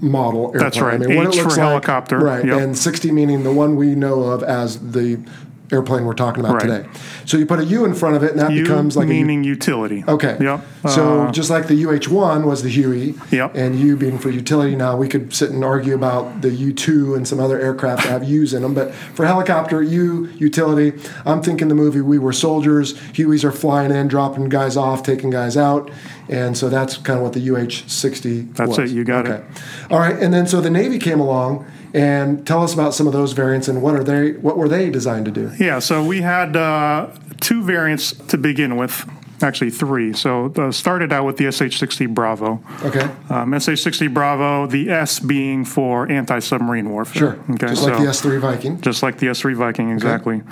model 0.00 0.46
airplane. 0.46 0.62
That's 0.62 0.80
right. 0.80 0.94
I 0.94 0.98
mean, 0.98 1.16
what 1.16 1.28
H 1.28 1.36
it 1.36 1.42
for 1.42 1.48
like, 1.50 1.58
helicopter. 1.58 2.18
Right. 2.18 2.44
Yep. 2.44 2.60
And 2.60 2.78
60 2.78 3.12
meaning 3.12 3.44
the 3.44 3.52
one 3.52 3.76
we 3.76 3.94
know 3.94 4.24
of 4.24 4.42
as 4.42 4.92
the 4.92 5.24
airplane 5.72 6.04
we're 6.04 6.12
talking 6.12 6.44
about 6.44 6.56
Right. 6.62 6.66
today. 6.82 6.86
So 7.24 7.36
you 7.38 7.46
put 7.46 7.58
a 7.58 7.64
U 7.64 7.84
in 7.84 7.94
front 7.94 8.14
of 8.16 8.22
it, 8.22 8.32
and 8.32 8.40
that 8.40 8.52
U 8.52 8.62
becomes 8.62 8.96
like 8.96 9.08
a 9.08 9.14
U- 9.14 9.20
meaning 9.24 9.42
utility. 9.42 10.04
Okay. 10.06 10.36
Yep. 10.40 10.60
So 10.88 11.22
Uh, 11.22 11.32
just 11.32 11.48
like 11.50 11.66
the 11.68 11.74
UH-1 11.86 12.44
was 12.44 12.62
the 12.62 12.68
Huey, 12.68 13.14
Yep. 13.30 13.52
and 13.56 13.76
U 13.78 13.96
being 13.96 14.18
for 14.18 14.30
utility. 14.30 14.76
Now 14.76 14.96
we 14.96 15.08
could 15.08 15.32
sit 15.32 15.50
and 15.50 15.64
argue 15.64 15.94
about 15.94 16.42
the 16.42 16.50
U-2 16.50 17.14
and 17.16 17.26
some 17.26 17.40
other 17.40 17.58
aircraft 17.58 18.02
that 18.04 18.10
have 18.10 18.24
U's 18.24 18.52
in 18.52 18.62
them, 18.62 18.74
but 18.74 18.92
for 19.14 19.24
helicopter, 19.24 19.82
U 19.82 20.28
utility. 20.38 20.92
I'm 21.24 21.40
thinking 21.42 21.68
the 21.68 21.74
movie 21.74 22.00
We 22.00 22.18
Were 22.18 22.32
Soldiers. 22.32 22.94
Hueys 23.14 23.44
are 23.44 23.52
flying 23.52 23.90
in, 23.92 24.08
dropping 24.08 24.48
guys 24.50 24.76
off, 24.76 25.02
taking 25.02 25.30
guys 25.30 25.56
out, 25.56 25.90
and 26.28 26.56
so 26.56 26.68
that's 26.68 26.96
kind 26.98 27.16
of 27.18 27.22
what 27.22 27.32
the 27.32 27.40
UH-60 27.40 28.48
That's 28.54 28.76
was. 28.76 28.90
it, 28.90 28.94
you 28.94 29.04
got 29.04 29.26
it. 29.26 29.42
All 29.90 29.98
right, 29.98 30.16
and 30.18 30.32
then 30.34 30.46
so 30.46 30.60
the 30.60 30.70
Navy 30.70 30.98
came 30.98 31.20
along. 31.20 31.64
And 31.94 32.46
tell 32.46 32.62
us 32.62 32.72
about 32.72 32.94
some 32.94 33.06
of 33.06 33.12
those 33.12 33.32
variants 33.32 33.68
and 33.68 33.82
what 33.82 33.94
are 33.94 34.04
they? 34.04 34.32
What 34.32 34.56
were 34.56 34.68
they 34.68 34.88
designed 34.90 35.26
to 35.26 35.30
do? 35.30 35.52
Yeah, 35.58 35.78
so 35.78 36.02
we 36.04 36.22
had 36.22 36.56
uh, 36.56 37.08
two 37.40 37.62
variants 37.62 38.12
to 38.28 38.38
begin 38.38 38.76
with, 38.76 39.04
actually 39.42 39.70
three. 39.70 40.14
So 40.14 40.46
uh, 40.56 40.72
started 40.72 41.12
out 41.12 41.26
with 41.26 41.36
the 41.36 41.50
SH-60 41.52 42.08
Bravo. 42.14 42.62
Okay, 42.84 43.10
Um, 43.28 43.52
SH-60 43.58 44.12
Bravo, 44.14 44.66
the 44.66 44.88
S 44.88 45.18
being 45.20 45.64
for 45.66 46.10
anti-submarine 46.10 46.88
warfare. 46.88 47.18
sure. 47.34 47.54
Okay, 47.54 47.66
Just 47.68 47.82
like 47.82 47.94
so- 47.96 48.02
the 48.02 48.08
S3 48.10 48.40
Viking. 48.40 48.80
just 48.80 49.02
like 49.02 49.18
the 49.18 49.26
S3 49.26 49.54
Viking, 49.54 49.90
exactly. 49.90 50.36
Okay. 50.36 50.46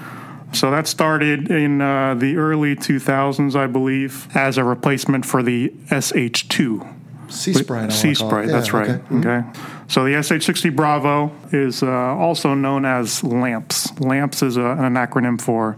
So 0.53 0.71
that 0.73 0.89
started 0.89 1.49
in 1.51 1.81
uh, 1.81 2.17
the 2.17 2.37
early 2.37 2.75
2000s, 2.75 3.55
I 3.55 3.69
believe, 3.69 4.27
as 4.35 4.59
a 4.59 4.65
replacement 4.65 5.25
for 5.25 5.43
the 5.45 5.69
SH2. 5.91 6.97
Sea 7.31 7.53
Sprite. 7.55 7.93
Sea. 7.93 8.13
Sprite, 8.15 8.49
Yeah, 8.49 8.53
that's 8.55 8.73
right. 8.73 8.91
okay. 8.91 9.01
Mhm. 9.15 9.21
Okay. 9.25 9.61
So 9.91 10.05
the 10.05 10.11
SH60 10.11 10.77
Bravo 10.77 11.33
is 11.51 11.83
uh, 11.83 11.91
also 11.91 12.55
known 12.55 12.85
as 12.85 13.25
LAMPS. 13.25 13.99
LAMPS 13.99 14.41
is 14.41 14.57
a, 14.57 14.63
an 14.63 14.95
acronym 14.95 15.41
for 15.41 15.77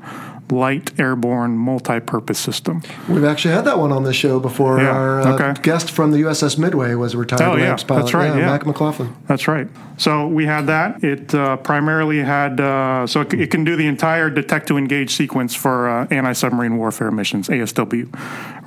Light 0.51 0.99
Airborne 1.01 1.57
Multi-Purpose 1.57 2.39
System. 2.39 2.83
We've 3.09 3.25
actually 3.25 3.55
had 3.55 3.65
that 3.65 3.79
one 3.79 3.93
on 3.93 4.03
the 4.05 4.13
show 4.13 4.39
before. 4.41 4.79
Yeah, 4.81 4.91
Our 4.91 5.21
uh, 5.21 5.35
okay. 5.35 5.61
guest 5.63 5.91
from 5.91 6.11
the 6.11 6.19
USS 6.19 6.59
Midway 6.59 6.95
was 6.95 7.15
a 7.15 7.19
retired 7.19 7.43
Oh, 7.43 7.57
yeah, 7.57 7.77
pilot. 7.77 8.03
that's 8.03 8.15
right, 8.15 8.29
yeah. 8.37 8.47
Mac 8.47 8.67
McLaughlin. 8.67 9.15
That's 9.27 9.49
right. 9.49 9.69
So 9.97 10.27
we 10.27 10.47
had 10.47 10.67
that. 10.67 11.03
It 11.05 11.35
uh, 11.35 11.57
primarily 11.59 12.19
had, 12.21 12.61
uh, 12.61 13.07
so 13.07 13.21
it, 13.23 13.33
it 13.35 13.51
can 13.51 13.63
do 13.65 13.77
the 13.77 13.87
entire 13.87 14.31
detect 14.31 14.67
to 14.69 14.77
engage 14.77 15.15
sequence 15.15 15.55
for 15.55 15.89
uh, 15.89 16.07
anti 16.11 16.33
submarine 16.33 16.77
warfare 16.77 17.11
missions, 17.11 17.49
ASW, 17.49 18.09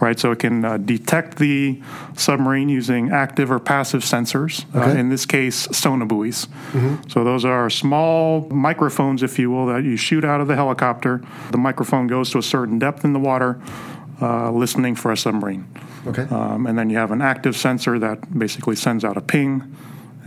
right? 0.02 0.18
So 0.20 0.32
it 0.32 0.40
can 0.40 0.64
uh, 0.64 0.78
detect 0.78 1.38
the 1.38 1.82
submarine 2.16 2.70
using 2.70 3.12
active 3.12 3.52
or 3.52 3.60
passive 3.60 4.04
sensors, 4.04 4.66
uh, 4.74 4.80
Okay. 4.86 5.00
in 5.00 5.10
this 5.10 5.26
case, 5.26 5.68
sonobuoys. 5.68 6.48
So 7.12 7.24
those 7.24 7.44
are 7.46 7.70
small 7.70 8.48
microphones, 8.50 9.22
if 9.24 9.38
you 9.40 9.50
will, 9.52 9.66
that 9.68 9.84
you 9.84 9.98
shoot 9.98 10.24
out 10.24 10.42
of 10.42 10.48
the 10.48 10.56
helicopter. 10.56 11.22
The 11.52 11.58
microphone 11.70 12.06
goes 12.08 12.30
to 12.32 12.38
a 12.38 12.44
certain 12.44 12.78
depth 12.80 13.04
in 13.04 13.14
the 13.14 13.20
water. 13.20 13.60
Uh, 14.22 14.50
listening 14.50 14.96
for 14.96 15.12
a 15.12 15.18
submarine. 15.18 15.66
Okay. 16.08 16.22
Um, 16.32 16.68
and 16.68 16.78
then 16.80 16.90
you 16.90 16.98
have 16.98 17.12
an 17.12 17.22
active 17.22 17.58
sensor 17.58 18.00
that 18.00 18.18
basically 18.40 18.78
sends 18.78 19.04
out 19.04 19.18
a 19.18 19.22
ping, 19.22 19.52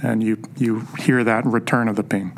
and 0.02 0.22
you 0.22 0.36
you 0.58 0.80
hear 0.98 1.24
that 1.24 1.46
return 1.46 1.88
of 1.88 1.96
the 1.96 2.02
ping. 2.02 2.36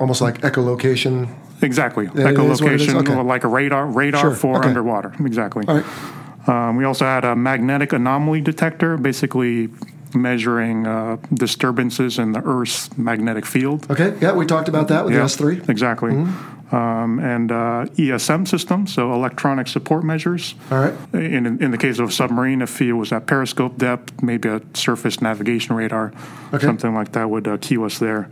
Almost 0.00 0.20
like 0.20 0.40
echolocation. 0.40 1.28
Exactly, 1.62 2.06
it 2.06 2.16
is 2.16 2.60
what 2.60 2.72
it 2.72 2.80
is? 2.80 2.88
echolocation, 2.88 3.00
Okay. 3.02 3.22
like 3.22 3.44
a 3.44 3.48
radar 3.48 3.86
radar 3.86 4.22
Sure, 4.22 4.34
for 4.34 4.56
okay. 4.58 4.68
underwater. 4.68 5.14
Exactly. 5.20 5.64
All 5.68 5.76
right. 5.80 6.48
Um, 6.48 6.76
we 6.76 6.84
also 6.84 7.04
had 7.04 7.24
a 7.24 7.36
magnetic 7.36 7.92
anomaly 7.92 8.40
detector, 8.40 8.96
basically 8.96 9.68
measuring 10.14 10.86
uh, 10.86 11.16
disturbances 11.32 12.18
in 12.18 12.32
the 12.32 12.42
Earth's 12.44 12.90
magnetic 12.98 13.46
field. 13.46 13.86
Okay. 13.88 14.14
Yeah, 14.20 14.32
we 14.32 14.46
talked 14.46 14.68
about 14.68 14.88
that 14.88 15.04
with 15.04 15.14
Yeah, 15.14 15.20
the 15.20 15.26
S3. 15.26 15.68
Exactly. 15.68 16.10
Mm-hmm. 16.12 16.57
Um, 16.70 17.18
and 17.18 17.50
uh, 17.50 17.86
ESM 17.96 18.46
systems, 18.46 18.92
so 18.92 19.14
electronic 19.14 19.68
support 19.68 20.04
measures. 20.04 20.54
All 20.70 20.78
right. 20.78 20.94
In, 21.14 21.62
in 21.62 21.70
the 21.70 21.78
case 21.78 21.98
of 21.98 22.10
a 22.10 22.12
submarine, 22.12 22.60
if 22.60 22.78
it 22.82 22.92
was 22.92 23.10
at 23.10 23.26
periscope 23.26 23.78
depth, 23.78 24.22
maybe 24.22 24.50
a 24.50 24.60
surface 24.74 25.22
navigation 25.22 25.74
radar, 25.76 26.12
Okay. 26.52 26.66
something 26.66 26.94
like 26.94 27.12
that 27.12 27.30
would 27.30 27.48
uh, 27.48 27.56
cue 27.56 27.82
us 27.84 27.98
there. 27.98 28.28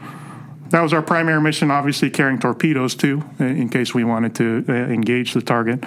That 0.69 0.83
was 0.83 0.93
our 0.93 1.01
primary 1.01 1.41
mission, 1.41 1.71
obviously 1.71 2.11
carrying 2.11 2.39
torpedoes 2.39 2.95
too, 2.95 3.23
in 3.39 3.71
case 3.71 3.95
we 3.95 4.05
wanted 4.05 4.35
to 4.35 4.65
uh, 4.69 4.73
engage 4.73 5.33
the 5.33 5.41
target. 5.41 5.83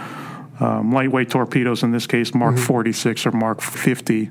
Um, 0.60 0.92
lightweight 0.92 1.30
torpedoes, 1.30 1.84
in 1.84 1.92
this 1.92 2.08
case, 2.08 2.34
Mark 2.34 2.56
Mm-hmm. 2.56 2.64
46 2.66 3.26
or 3.28 3.32
Mark 3.32 3.62
50. 3.62 4.30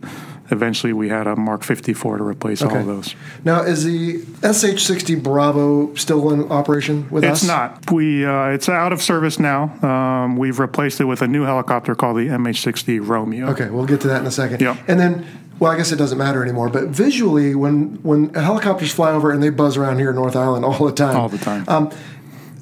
Eventually, 0.50 0.92
we 0.92 1.08
had 1.08 1.26
a 1.26 1.36
Mark 1.36 1.62
54 1.62 2.18
to 2.18 2.24
replace 2.24 2.62
all 2.62 2.68
Okay. 2.70 2.80
of 2.80 2.86
those. 2.86 3.14
Now, 3.44 3.62
is 3.62 3.84
the 3.84 4.18
SH-60 4.42 5.22
Bravo 5.22 5.94
still 5.94 6.30
in 6.32 6.50
operation 6.50 7.08
with 7.10 7.24
us? 7.24 7.40
It's 7.40 7.46
not. 7.48 7.90
We 7.92 8.24
uh, 8.24 8.48
it's 8.48 8.68
out 8.68 8.92
of 8.92 9.02
service 9.02 9.38
now. 9.38 9.64
Um, 9.82 10.36
we've 10.36 10.58
replaced 10.58 11.00
it 11.00 11.04
with 11.04 11.22
a 11.22 11.28
new 11.28 11.42
helicopter 11.44 11.94
called 11.94 12.16
the 12.16 12.28
MH-60 12.28 13.06
Romeo. 13.06 13.48
Okay, 13.50 13.68
we'll 13.70 13.86
get 13.86 14.00
to 14.02 14.08
that 14.08 14.20
in 14.20 14.26
a 14.26 14.30
second. 14.30 14.60
Yeah. 14.60 14.76
And 14.88 14.98
then, 14.98 15.26
well, 15.58 15.72
I 15.72 15.76
guess 15.76 15.92
it 15.92 15.96
doesn't 15.96 16.18
matter 16.18 16.42
anymore. 16.42 16.68
But 16.70 16.84
visually, 16.88 17.54
when 17.54 17.98
when 18.02 18.32
helicopters 18.34 18.92
fly 18.92 19.10
over 19.12 19.30
and 19.32 19.42
they 19.42 19.50
buzz 19.50 19.76
around 19.76 19.98
here 19.98 20.10
in 20.10 20.16
North 20.16 20.36
Island 20.36 20.64
all 20.64 20.86
the 20.86 20.92
time, 20.92 21.16
All 21.16 21.28
the 21.28 21.38
time. 21.38 21.64
Um, 21.68 21.90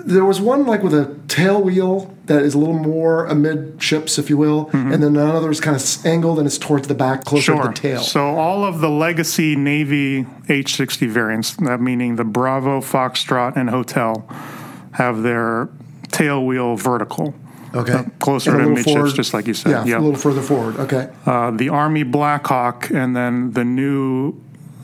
there 0.06 0.24
was 0.24 0.40
one 0.40 0.64
like 0.66 0.82
with 0.82 0.94
a 0.94 1.14
tail 1.28 1.60
wheel 1.60 2.14
that 2.26 2.42
is 2.42 2.54
a 2.54 2.58
little 2.58 2.78
more 2.78 3.26
amidships, 3.26 4.18
if 4.18 4.30
you 4.30 4.36
will, 4.36 4.70
and 4.72 4.92
then 4.92 5.02
another 5.16 5.50
is 5.50 5.60
kind 5.60 5.76
of 5.76 6.06
angled 6.06 6.38
and 6.38 6.46
it's 6.46 6.58
towards 6.58 6.88
the 6.88 6.94
back, 6.94 7.24
closer 7.24 7.52
Mm-hmm. 7.52 7.62
Sure. 7.62 7.72
to 7.72 7.82
the 7.82 7.88
tail. 7.88 8.00
So 8.02 8.24
all 8.36 8.64
of 8.64 8.80
the 8.80 8.88
legacy 8.88 9.54
Navy 9.56 10.26
H-60 10.48 11.08
variants, 11.08 11.56
that 11.56 11.80
meaning 11.80 12.16
the 12.16 12.24
Bravo, 12.24 12.80
Foxtrot, 12.80 13.56
and 13.56 13.68
Hotel, 13.70 14.26
have 14.92 15.22
their 15.22 15.68
tail 16.10 16.44
wheel 16.46 16.76
vertical. 16.76 17.34
okay, 17.74 17.92
uh, 17.92 18.02
closer 18.20 18.52
to 18.58 18.68
midships, 18.68 18.92
forward- 18.92 19.14
just 19.14 19.34
like 19.34 19.46
you 19.46 19.54
said. 19.54 19.70
Yeah, 19.70 19.84
Yeah. 19.84 19.98
a 19.98 20.00
little 20.00 20.18
further 20.18 20.40
forward. 20.40 20.78
Okay, 20.78 21.08
Uh, 21.26 21.50
the 21.50 21.68
Army 21.68 22.04
Blackhawk, 22.04 22.90
and 22.90 23.14
then 23.14 23.52
the 23.52 23.64
new 23.64 24.34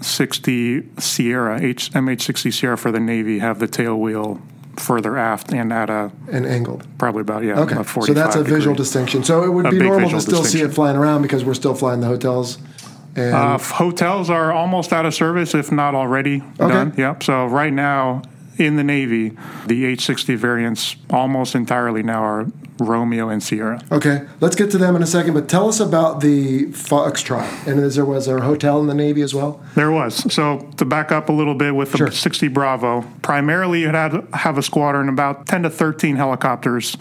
60 0.00 0.82
Sierra, 0.98 1.60
H, 1.60 1.90
MH-60 1.94 2.50
Sierra 2.52 2.76
for 2.76 2.90
the 2.92 3.00
Navy, 3.00 3.38
have 3.38 3.58
the 3.60 3.68
tail 3.68 3.98
wheel 3.98 4.40
further 4.76 5.16
aft 5.18 5.52
and 5.52 5.72
at 5.72 5.90
a 5.90 6.10
and 6.30 6.46
angled. 6.46 6.86
probably 6.98 7.20
about 7.20 7.42
yeah 7.44 7.58
Okay, 7.60 7.74
about 7.74 7.86
so 7.86 7.92
45 7.92 8.14
that's 8.14 8.36
a 8.36 8.42
visual 8.44 8.74
distinction. 8.74 9.22
So 9.24 9.44
it 9.44 9.50
would 9.50 9.66
A 9.66 9.70
be 9.70 9.78
normal 9.78 10.10
to 10.10 10.20
still 10.20 10.44
see 10.44 10.60
it 10.62 10.72
flying 10.74 10.96
around 10.96 11.22
because 11.22 11.44
we're 11.44 11.54
still 11.54 11.74
flying 11.74 12.00
the 12.00 12.06
hotels. 12.06 12.58
And 13.14 13.34
Uh, 13.34 13.58
hotels 13.58 14.30
are 14.30 14.52
almost 14.52 14.90
out 14.92 15.04
of 15.04 15.12
service, 15.14 15.54
if 15.54 15.70
not 15.70 15.94
already 15.94 16.42
Okay. 16.58 16.72
done. 16.72 16.94
Yep. 16.96 17.22
So 17.22 17.46
right 17.46 17.72
now 17.72 18.22
in 18.66 18.76
the 18.76 18.84
Navy, 18.84 19.36
the 19.66 19.84
H-60 19.86 20.36
variants 20.36 20.96
almost 21.10 21.54
entirely 21.54 22.02
now 22.02 22.22
are 22.22 22.46
Romeo 22.78 23.28
and 23.28 23.42
Sierra. 23.42 23.80
Okay, 23.90 24.26
let's 24.40 24.56
get 24.56 24.70
to 24.72 24.78
them 24.78 24.96
in 24.96 25.02
a 25.02 25.06
second. 25.06 25.34
But 25.34 25.48
tell 25.48 25.68
us 25.68 25.80
about 25.80 26.20
the 26.20 26.66
Foxtrot. 26.66 27.66
And 27.66 27.80
is 27.80 27.94
there 27.96 28.04
was 28.04 28.26
there 28.26 28.38
a 28.38 28.42
hotel 28.42 28.80
in 28.80 28.86
the 28.86 28.94
Navy 28.94 29.22
as 29.22 29.34
well? 29.34 29.62
There 29.74 29.90
was. 29.90 30.32
So 30.32 30.70
to 30.76 30.84
back 30.84 31.12
up 31.12 31.28
a 31.28 31.32
little 31.32 31.54
bit 31.54 31.74
with 31.74 31.92
the 31.92 31.98
Sure. 31.98 32.10
60 32.10 32.48
Bravo, 32.48 33.02
primarily 33.22 33.82
you 33.82 33.88
had 33.88 34.26
have 34.32 34.58
a 34.58 34.62
squadron 34.62 35.08
about 35.08 35.46
10 35.46 35.64
to 35.64 35.70
13 35.70 36.16
helicopters. 36.16 36.96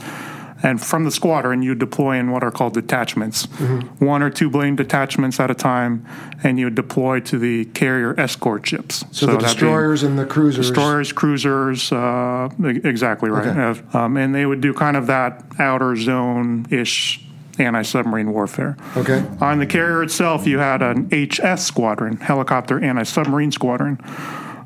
And 0.63 0.81
from 0.81 1.05
the 1.05 1.11
squadron, 1.11 1.61
you 1.63 1.73
deploy 1.75 2.17
in 2.17 2.31
what 2.31 2.43
are 2.43 2.51
called 2.51 2.73
detachments, 2.73 3.47
Mm-hmm. 3.47 4.05
one 4.05 4.21
or 4.21 4.29
two 4.29 4.49
plane 4.49 4.75
detachments 4.75 5.39
at 5.39 5.49
a 5.49 5.55
time, 5.55 6.05
and 6.43 6.59
you 6.59 6.69
deploy 6.69 7.19
to 7.21 7.39
the 7.39 7.65
carrier 7.65 8.13
escort 8.19 8.65
ships. 8.67 9.03
So, 9.11 9.25
the 9.25 9.37
destroyers 9.37 10.03
and 10.03 10.17
the 10.19 10.25
cruisers. 10.25 10.67
Destroyers, 10.67 11.11
cruisers, 11.11 11.91
uh, 11.91 12.49
exactly 12.63 13.29
right. 13.29 13.47
Okay. 13.47 13.81
Uh, 13.93 13.97
Um, 14.05 14.17
and 14.17 14.33
they 14.35 14.45
would 14.45 14.61
do 14.61 14.73
kind 14.73 14.95
of 14.97 15.07
that 15.07 15.43
outer 15.59 15.95
zone 15.95 16.65
ish 16.69 17.23
anti 17.59 17.81
submarine 17.81 18.31
warfare. 18.31 18.77
Okay. 18.97 19.23
On 19.41 19.59
the 19.59 19.65
carrier 19.65 20.01
itself, 20.03 20.47
you 20.47 20.59
had 20.59 20.81
an 20.81 21.09
HS 21.11 21.63
squadron, 21.65 22.17
helicopter 22.17 22.79
anti 22.83 23.03
submarine 23.03 23.51
squadron, 23.51 23.99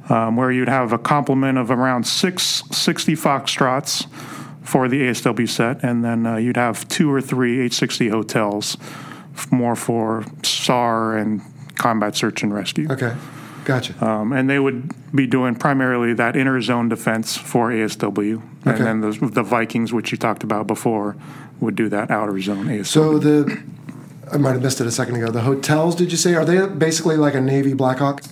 um, 0.10 0.36
where 0.36 0.52
you'd 0.52 0.70
have 0.70 0.94
a 0.94 0.98
complement 0.98 1.58
of 1.58 1.72
around 1.72 2.06
six, 2.06 2.64
60 2.72 3.16
Foxtrots 3.16 4.08
for 4.66 4.88
the 4.90 5.02
ASW 5.04 5.48
set, 5.48 5.84
and 5.84 6.04
then 6.04 6.26
uh, 6.26 6.36
you'd 6.38 6.58
have 6.58 6.88
two 6.88 7.12
or 7.12 7.22
three 7.22 7.58
H60 7.70 8.10
hotels, 8.10 8.78
more 9.52 9.76
for 9.76 10.26
SAR 10.44 11.16
and 11.18 11.42
combat 11.76 12.16
search 12.16 12.42
and 12.44 12.54
rescue. 12.54 12.92
Okay, 12.92 13.16
gotcha. 13.64 13.94
Um, 14.06 14.34
and 14.34 14.50
they 14.50 14.58
would 14.60 14.92
be 15.16 15.28
doing 15.28 15.56
primarily 15.56 16.14
that 16.16 16.36
inner 16.36 16.60
zone 16.62 16.90
defense 16.90 17.38
for 17.38 17.70
ASW. 17.72 18.42
And 18.66 18.74
Okay. 18.74 18.84
then 18.84 19.02
the, 19.02 19.12
the 19.32 19.44
Vikings, 19.44 19.94
which 19.94 20.12
you 20.12 20.18
talked 20.18 20.44
about 20.44 20.66
before, 20.68 21.16
would 21.60 21.76
do 21.76 21.88
that 21.90 22.10
outer 22.10 22.40
zone 22.42 22.66
ASW. 22.68 22.86
so 22.88 23.20
the 23.20 23.62
I 24.34 24.38
might 24.38 24.54
have 24.54 24.64
missed 24.64 24.82
it 24.82 24.88
a 24.88 24.92
second 24.92 25.18
ago. 25.18 25.30
The 25.30 25.42
hotels, 25.42 25.96
did 25.96 26.10
you 26.12 26.18
say, 26.18 26.34
are 26.34 26.44
they 26.44 26.66
basically 26.66 27.16
like 27.18 27.36
a 27.36 27.42
Navy 27.42 27.74
Blackhawk? 27.74 28.24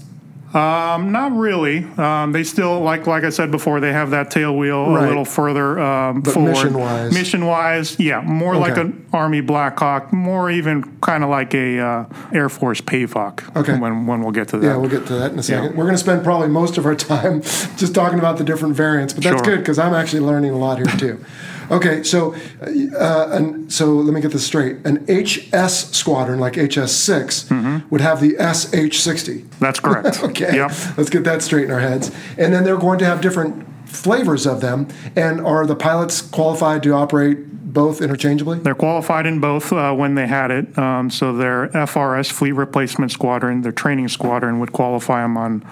Um, 0.54 1.12
not 1.12 1.32
really. 1.32 1.84
Um, 1.98 2.32
they 2.32 2.44
still 2.44 2.80
like 2.82 3.08
like 3.08 3.24
I 3.24 3.30
said 3.30 3.50
before. 3.50 3.80
They 3.80 3.92
have 3.92 4.12
that 4.12 4.30
tail 4.30 4.56
wheel 4.56 4.88
Right. 4.94 5.06
a 5.06 5.08
little 5.08 5.26
further 5.26 5.80
um, 5.80 6.22
forward. 6.22 6.50
mission-wise- 6.52 7.14
mission 7.14 7.46
wise, 7.46 8.00
yeah, 8.00 8.22
more 8.22 8.56
like 8.56 8.78
an 8.78 9.04
Army 9.12 9.42
Blackhawk, 9.42 10.14
more 10.14 10.52
even 10.52 10.84
kind 11.00 11.24
of 11.24 11.30
like 11.32 11.56
a 11.56 11.80
uh, 11.80 12.06
Air 12.32 12.50
Force 12.50 12.82
Pavehawk. 12.82 13.56
Okay. 13.58 13.78
When 13.80 14.06
when 14.06 14.22
we'll 14.22 14.32
get 14.32 14.50
to 14.50 14.58
that. 14.60 14.68
Yeah, 14.68 14.78
we'll 14.78 14.90
get 14.92 15.08
to 15.08 15.14
that 15.16 15.32
in 15.32 15.40
a 15.40 15.44
second. 15.44 15.64
Yeah. 15.64 15.70
We're 15.72 15.86
going 15.86 15.96
to 15.96 15.98
spend 15.98 16.24
probably 16.24 16.50
most 16.50 16.78
of 16.78 16.86
our 16.86 16.96
time 17.10 17.42
just 17.42 17.96
talking 17.96 18.20
about 18.20 18.38
the 18.38 18.44
different 18.44 18.76
variants, 18.76 19.14
but 19.14 19.24
that's 19.24 19.38
Sure. 19.38 19.56
good 19.56 19.60
because 19.62 19.80
I'm 19.80 19.94
actually 19.96 20.20
learning 20.22 20.52
a 20.52 20.58
lot 20.58 20.78
here 20.78 20.86
too. 20.86 21.26
Okay, 21.74 22.04
so 22.04 22.36
uh, 22.62 23.28
an, 23.32 23.70
so 23.70 23.94
let 23.96 24.14
me 24.14 24.22
get 24.22 24.32
this 24.32 24.46
straight. 24.46 24.78
An 24.86 25.04
HS 25.08 25.90
squadron, 25.96 26.40
like 26.40 26.54
HS6, 26.54 27.90
would 27.90 28.02
have 28.02 28.22
the 28.22 28.34
SH60. 28.34 29.46
That's 29.60 29.80
correct. 29.80 30.22
Okay, 30.24 30.56
Yep. 30.56 30.72
let's 30.98 31.10
get 31.10 31.24
that 31.26 31.42
straight 31.42 31.66
in 31.66 31.72
our 31.72 31.80
heads. 31.80 32.12
And 32.38 32.54
then 32.54 32.64
they're 32.64 32.78
going 32.78 33.00
to 33.00 33.06
have 33.06 33.22
different 33.22 33.66
flavors 33.88 34.46
of 34.46 34.62
them. 34.62 34.88
And 35.16 35.42
are 35.42 35.66
the 35.66 35.76
pilots 35.76 36.22
qualified 36.22 36.84
to 36.84 36.94
operate 36.94 37.38
both 37.74 38.02
interchangeably? 38.02 38.60
They're 38.60 38.76
qualified 38.76 39.26
in 39.26 39.40
both 39.40 39.72
uh, 39.74 39.94
when 39.94 40.16
they 40.16 40.28
had 40.28 40.52
it. 40.52 40.78
Um, 40.78 41.10
so 41.10 41.36
their 41.36 41.68
FRS, 41.70 42.32
Fleet 42.32 42.52
Replacement 42.54 43.12
Squadron, 43.12 43.62
their 43.62 43.72
training 43.72 44.08
squadron, 44.10 44.60
would 44.60 44.72
qualify 44.74 45.22
them 45.22 45.38
on 45.38 45.66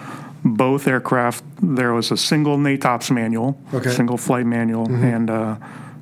both 0.44 0.88
aircraft. 0.88 1.44
There 1.62 1.94
was 1.94 2.12
a 2.12 2.18
single 2.18 2.58
NATOPS 2.58 3.12
manual, 3.12 3.60
Okay. 3.74 3.92
single 3.92 4.18
flight 4.18 4.46
manual, 4.48 4.88
and 4.92 5.30
uh, 5.30 5.56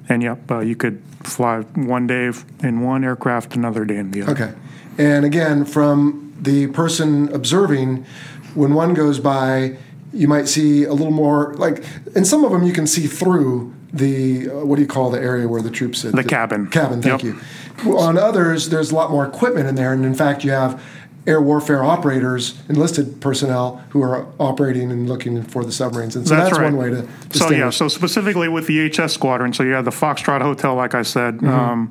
and 0.10 0.22
yep, 0.22 0.40
uh, 0.52 0.60
you 0.60 0.76
could 0.76 1.02
fly 1.24 1.62
one 1.76 2.08
day 2.08 2.32
in 2.62 2.82
one 2.82 3.04
aircraft, 3.04 3.56
another 3.56 3.86
day 3.86 3.98
in 3.98 4.12
the 4.12 4.24
other. 4.24 4.32
Okay. 4.32 4.54
And 4.98 5.24
again, 5.26 5.64
from 5.66 6.34
the 6.42 6.68
person 6.68 7.34
observing, 7.34 8.06
when 8.56 8.74
one 8.74 8.94
goes 8.94 9.20
by, 9.20 9.78
you 10.12 10.28
might 10.28 10.48
see 10.48 10.84
a 10.84 10.94
little 10.94 11.14
more, 11.14 11.54
like, 11.56 11.84
in 12.16 12.26
some 12.26 12.44
of 12.44 12.52
them 12.52 12.64
you 12.64 12.74
can 12.74 12.88
see 12.88 13.08
through 13.08 13.74
the, 13.94 14.50
uh, 14.50 14.66
what 14.66 14.76
do 14.76 14.82
you 14.82 14.88
call 14.88 15.10
the 15.12 15.20
area 15.22 15.48
where 15.48 15.62
the 15.62 15.70
troops 15.70 16.00
sit? 16.00 16.16
The 16.16 16.24
cabin. 16.24 16.68
Cabin, 16.68 17.02
thank 17.02 17.24
Yep. 17.24 17.36
you. 17.36 17.40
Well, 17.86 18.00
on 18.00 18.18
others, 18.18 18.70
there's 18.70 18.92
a 18.92 18.96
lot 18.96 19.12
more 19.12 19.26
equipment 19.26 19.68
in 19.68 19.76
there. 19.76 19.94
And 19.94 20.04
in 20.04 20.14
fact, 20.14 20.44
you 20.44 20.52
have 20.52 20.82
air 21.28 21.42
warfare 21.42 21.84
operators, 21.84 22.60
enlisted 22.70 23.22
personnel 23.22 23.78
who 23.90 24.02
are 24.02 24.28
operating 24.40 24.92
and 24.92 25.08
looking 25.08 25.44
for 25.44 25.64
the 25.64 25.72
submarines. 25.72 26.16
And 26.16 26.28
so 26.28 26.36
that's, 26.36 26.52
right. 26.58 26.64
one 26.64 26.78
way 26.78 26.90
to 26.90 27.08
So 27.38 27.52
yeah, 27.52 27.70
so 27.70 27.88
specifically 27.88 28.48
with 28.48 28.68
the 28.68 28.90
HS 28.90 29.14
squadron, 29.14 29.54
so 29.54 29.64
you 29.64 29.72
have 29.72 29.86
the 29.86 29.92
Foxtrot 29.92 30.42
Hotel, 30.42 30.76
like 30.76 30.96
I 30.96 31.04
said. 31.04 31.38
Mm-hmm. 31.38 31.48
Um, 31.48 31.90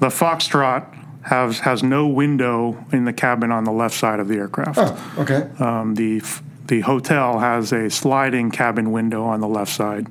the 0.00 0.08
Foxtrot 0.08 0.94
has 1.22 1.58
has 1.60 1.82
no 1.82 2.06
window 2.06 2.84
in 2.92 3.04
the 3.04 3.12
cabin 3.12 3.52
on 3.52 3.64
the 3.64 3.72
left 3.72 3.94
side 3.94 4.20
of 4.20 4.28
the 4.28 4.36
aircraft. 4.36 4.78
Oh, 4.78 5.14
okay. 5.18 5.48
Um, 5.58 5.94
the 5.94 6.22
the 6.66 6.80
hotel 6.80 7.38
has 7.38 7.72
a 7.72 7.90
sliding 7.90 8.50
cabin 8.50 8.92
window 8.92 9.24
on 9.24 9.40
the 9.40 9.48
left 9.48 9.72
side, 9.72 10.06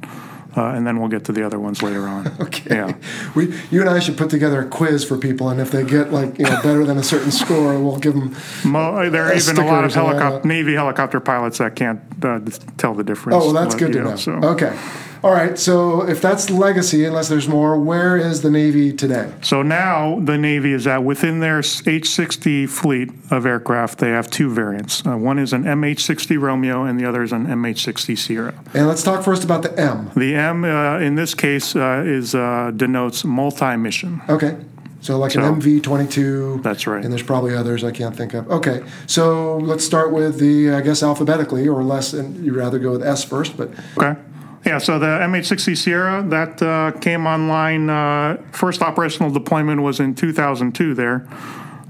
uh, 0.57 0.73
and 0.75 0.85
then 0.87 0.99
we'll 0.99 1.07
get 1.09 1.23
to 1.25 1.31
the 1.31 1.45
other 1.45 1.59
ones 1.59 1.81
later 1.83 2.07
on. 2.07 2.17
Okay. 2.47 2.75
Yeah. 2.75 2.95
We, 3.35 3.53
you 3.71 3.81
and 3.81 3.89
I 3.89 3.99
should 3.99 4.17
put 4.17 4.29
together 4.29 4.59
a 4.61 4.65
quiz 4.67 5.03
for 5.03 5.17
people, 5.17 5.49
and 5.49 5.59
if 5.61 5.71
they 5.71 5.83
get 5.83 6.11
like 6.11 6.37
you 6.39 6.45
know 6.45 6.61
better 6.61 6.83
than 6.85 6.97
a 6.97 7.03
certain 7.03 7.31
score, 7.31 7.77
we'll 7.79 7.97
give 7.99 8.13
them. 8.13 8.35
Mo- 8.65 9.09
there 9.09 9.25
are 9.25 9.31
Uh, 9.33 9.37
even 9.37 9.57
a 9.57 9.65
lot 9.65 9.83
of 9.83 9.91
stickers 9.91 9.95
and 9.95 9.97
all 9.97 10.07
helicopter. 10.19 10.47
Navy 10.47 10.73
helicopter 10.73 11.19
pilots 11.19 11.57
that 11.59 11.75
can't 11.75 11.99
uh, 12.23 12.39
tell 12.77 12.93
the 12.93 13.03
difference. 13.03 13.35
Oh, 13.35 13.45
well, 13.45 13.53
that's 13.53 13.75
But, 13.75 13.79
good 13.79 13.91
to 13.93 13.97
you 13.99 14.03
know. 14.05 14.15
So. 14.15 14.31
Okay, 14.33 14.77
all 15.23 15.31
right. 15.31 15.57
So 15.57 16.07
if 16.07 16.21
that's 16.21 16.49
legacy, 16.49 17.05
unless 17.05 17.29
there's 17.29 17.47
more, 17.47 17.79
where 17.79 18.17
is 18.17 18.41
the 18.41 18.51
Navy 18.51 18.93
today? 18.93 19.31
So 19.41 19.61
now 19.61 20.19
the 20.19 20.37
Navy 20.37 20.73
is 20.73 20.87
at 20.87 21.03
within 21.03 21.39
their 21.39 21.59
H-60 21.59 22.69
fleet 22.69 23.09
of 23.31 23.45
aircraft. 23.45 23.99
They 23.99 24.09
have 24.09 24.29
two 24.29 24.49
variants. 24.53 25.05
Uh, 25.05 25.17
one 25.17 25.39
is 25.39 25.53
an 25.53 25.63
MH-60 25.63 26.39
Romeo, 26.39 26.83
and 26.83 26.99
the 26.99 27.05
other 27.05 27.23
is 27.23 27.31
an 27.31 27.47
MH-60 27.47 28.17
Sierra. 28.17 28.53
And 28.73 28.87
let's 28.87 29.03
talk 29.03 29.23
first 29.23 29.43
about 29.43 29.63
the 29.63 29.77
M. 29.79 30.11
The 30.15 30.35
M 30.35 30.63
uh, 30.63 30.99
in 30.99 31.15
this 31.15 31.33
case 31.33 31.75
uh, 31.75 32.03
is 32.05 32.35
uh, 32.35 32.71
denotes 32.75 33.23
multi-mission. 33.25 34.21
Okay, 34.29 34.57
so 35.01 35.17
like 35.17 35.31
So- 35.31 35.41
an 35.43 35.61
MV 35.61 35.81
twenty 35.83 36.07
two. 36.07 36.59
That's 36.63 36.87
right. 36.87 37.03
And 37.03 37.11
there's 37.11 37.23
probably 37.23 37.55
others 37.55 37.83
I 37.83 37.91
can't 37.91 38.15
think 38.15 38.33
of. 38.33 38.49
Okay, 38.49 38.83
so 39.05 39.57
let's 39.57 39.85
start 39.85 40.11
with 40.11 40.39
the 40.39 40.71
I 40.71 40.81
guess 40.81 41.03
alphabetically, 41.03 41.67
or 41.67 41.83
less. 41.83 42.13
And 42.13 42.43
you'd 42.43 42.55
rather 42.55 42.79
go 42.79 42.91
with 42.91 43.03
S 43.03 43.23
first, 43.23 43.55
but 43.57 43.69
Okay. 43.97 44.19
Yeah, 44.67 44.79
so 44.79 44.99
the 44.99 45.05
MH-60 45.05 45.77
Sierra 45.77 46.21
that 46.27 46.61
uh, 46.61 46.91
came 46.99 47.25
online. 47.25 47.89
Uh, 47.89 48.35
first 48.51 48.81
operational 48.81 49.31
deployment 49.31 49.81
was 49.81 50.01
in 50.01 50.13
2002 50.13 50.93
there, 50.93 51.25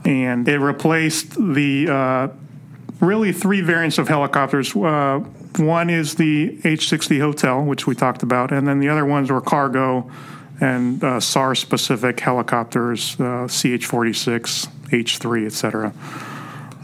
and 0.05 0.47
it 0.47 0.59
replaced 0.59 1.31
the 1.31 1.89
uh, 1.89 2.27
really 3.03 3.33
three 3.33 3.61
variants 3.61 3.97
of 3.97 4.07
helicopters. 4.07 4.75
Uh, 4.75 5.23
one 5.55 5.89
is 5.89 6.13
the 6.13 6.59
H-60 6.63 7.19
Hotel, 7.19 7.63
which 7.63 7.87
we 7.87 7.95
talked 7.95 8.21
about, 8.21 8.51
and 8.51 8.67
then 8.67 8.79
the 8.79 8.89
other 8.89 9.05
ones 9.05 9.31
were 9.31 9.41
cargo 9.41 10.11
and 10.61 11.03
uh, 11.03 11.19
SAR-specific 11.19 12.19
helicopters, 12.19 13.19
uh, 13.19 13.47
CH-46, 13.47 14.67
H-3, 14.93 15.45
et 15.47 15.51
cetera. 15.51 15.91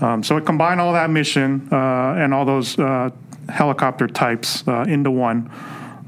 Um, 0.02 0.24
so 0.24 0.38
it 0.38 0.46
combined 0.48 0.82
all 0.82 0.94
that 0.94 1.12
mission 1.12 1.70
uh, 1.72 2.16
and 2.18 2.34
all 2.34 2.46
those 2.46 2.78
helicopter 3.48 4.08
types 4.08 4.64
into 4.88 5.12
one. 5.12 5.52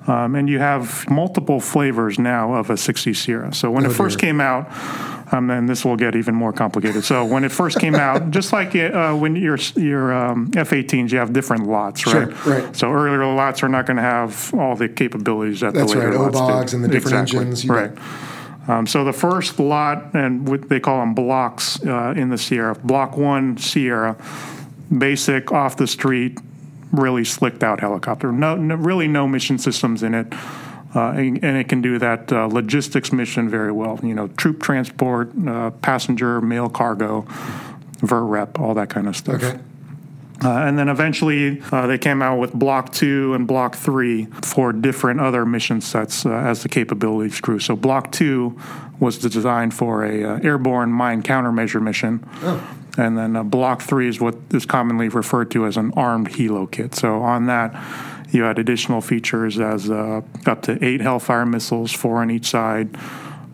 Um, 0.07 0.35
and 0.35 0.47
you 0.47 0.59
have 0.59 1.09
multiple 1.09 1.59
flavors 1.59 2.19
now 2.19 2.53
of 2.53 2.69
a 2.69 2.77
60 2.77 3.13
Sierra. 3.15 3.51
So 3.55 3.71
when 3.71 3.85
Oh, 3.87 3.89
it 3.89 3.93
first 3.93 4.19
dear. 4.19 4.27
came 4.29 4.39
out, 4.39 4.69
um, 5.33 5.49
and 5.49 5.67
this 5.67 5.83
will 5.83 5.95
get 5.95 6.15
even 6.15 6.35
more 6.35 6.53
complicated. 6.53 7.03
So 7.03 7.25
when 7.25 7.43
it 7.43 7.51
first 7.51 7.79
came 7.79 7.95
out, 7.95 8.29
just 8.37 8.53
like 8.53 8.75
uh, 8.75 9.15
when 9.15 9.35
your 9.35 9.57
your 9.75 10.13
um, 10.13 10.51
F-18s, 10.55 11.11
you 11.11 11.17
have 11.17 11.33
different 11.33 11.65
lots, 11.67 12.01
Sure, 12.01 12.27
right? 12.27 12.45
right. 12.45 12.75
So 12.75 12.91
earlier 12.91 13.25
lots 13.33 13.63
are 13.63 13.69
not 13.69 13.87
going 13.87 13.97
to 13.97 14.03
have 14.03 14.53
all 14.53 14.75
the 14.75 14.87
capabilities 14.87 15.61
that 15.61 15.73
That's 15.73 15.91
the 15.91 15.97
later 15.99 16.11
right, 16.11 16.19
lots 16.19 16.37
OBOGs 16.39 16.69
do. 16.69 16.75
and 16.75 16.83
the 16.85 16.87
different 16.89 17.21
Exactly, 17.21 17.39
engines, 17.39 17.63
you 17.65 17.71
right? 17.73 17.91
Um, 18.67 18.85
so 18.87 19.03
the 19.05 19.13
first 19.13 19.59
lot, 19.59 20.13
and 20.13 20.47
what 20.47 20.69
they 20.69 20.79
call 20.79 20.99
them 20.99 21.15
blocks 21.15 21.83
uh, 21.83 22.13
in 22.15 22.29
the 22.29 22.37
Sierra. 22.37 22.75
Block 22.75 23.17
one 23.17 23.57
Sierra, 23.57 24.15
basic 24.95 25.51
off 25.51 25.77
the 25.77 25.87
street, 25.87 26.37
really 26.99 27.25
slicked 27.25 27.63
out 27.63 27.79
helicopter. 27.79 28.31
No, 28.31 28.55
no 28.55 28.75
really 28.75 29.08
no 29.08 29.27
mission 29.27 29.58
systems 29.58 30.03
in 30.03 30.13
it. 30.13 30.34
Uh, 30.95 31.12
and, 31.12 31.43
and 31.43 31.58
it 31.58 31.67
can 31.67 31.81
do 31.81 31.99
that 31.99 32.31
uh, 32.31 32.45
logistics 32.45 33.12
mission 33.12 33.49
very 33.49 33.71
well. 33.71 33.99
You 34.01 34.15
know, 34.15 34.27
troop 34.29 34.62
transport, 34.62 35.31
uh, 35.45 35.71
passenger, 35.71 36.39
mail 36.39 36.69
cargo, 36.69 37.23
VERTREP, 37.99 38.60
all 38.60 38.73
that 38.75 38.89
kind 38.89 39.08
of 39.08 39.15
stuff. 39.17 39.43
okay. 39.43 39.60
Uh, 40.43 40.49
and 40.49 40.77
then 40.77 40.89
eventually 40.89 41.62
uh, 41.71 41.88
they 41.88 41.97
came 41.97 42.21
out 42.21 42.38
with 42.38 42.53
Block 42.53 42.91
2 42.91 43.34
and 43.34 43.47
Block 43.47 43.75
3 43.75 44.25
for 44.43 44.73
different 44.73 45.21
other 45.21 45.45
mission 45.45 45.79
sets 45.79 46.25
uh, 46.25 46.31
as 46.31 46.62
the 46.62 46.69
capabilities 46.69 47.39
grew. 47.39 47.58
So 47.60 47.75
Block 47.75 48.12
2 48.12 48.60
was 48.99 49.17
designed 49.17 49.73
for 49.73 50.05
a 50.05 50.23
uh, 50.23 50.39
airborne 50.43 50.91
mine 50.91 51.23
countermeasure 51.23 51.81
mission. 51.81 52.27
And 52.97 53.17
then 53.17 53.36
uh, 53.36 53.43
Block 53.43 53.81
3 53.81 54.08
is 54.08 54.21
what 54.21 54.36
is 54.51 54.65
commonly 54.65 55.10
referred 55.10 55.51
to 55.51 55.65
as 55.65 55.77
an 55.77 55.91
armed 55.95 56.29
helo 56.31 56.69
kit. 56.69 56.95
So 56.95 57.21
on 57.21 57.47
that, 57.47 57.73
you 58.31 58.43
had 58.43 58.60
additional 58.60 59.01
features 59.01 59.60
as 59.60 59.89
uh, 59.89 60.21
up 60.45 60.62
to 60.63 60.84
eight 60.84 61.01
Hellfire 61.01 61.45
missiles, 61.45 61.91
four 61.91 62.17
on 62.17 62.31
each 62.31 62.49
side, 62.49 62.89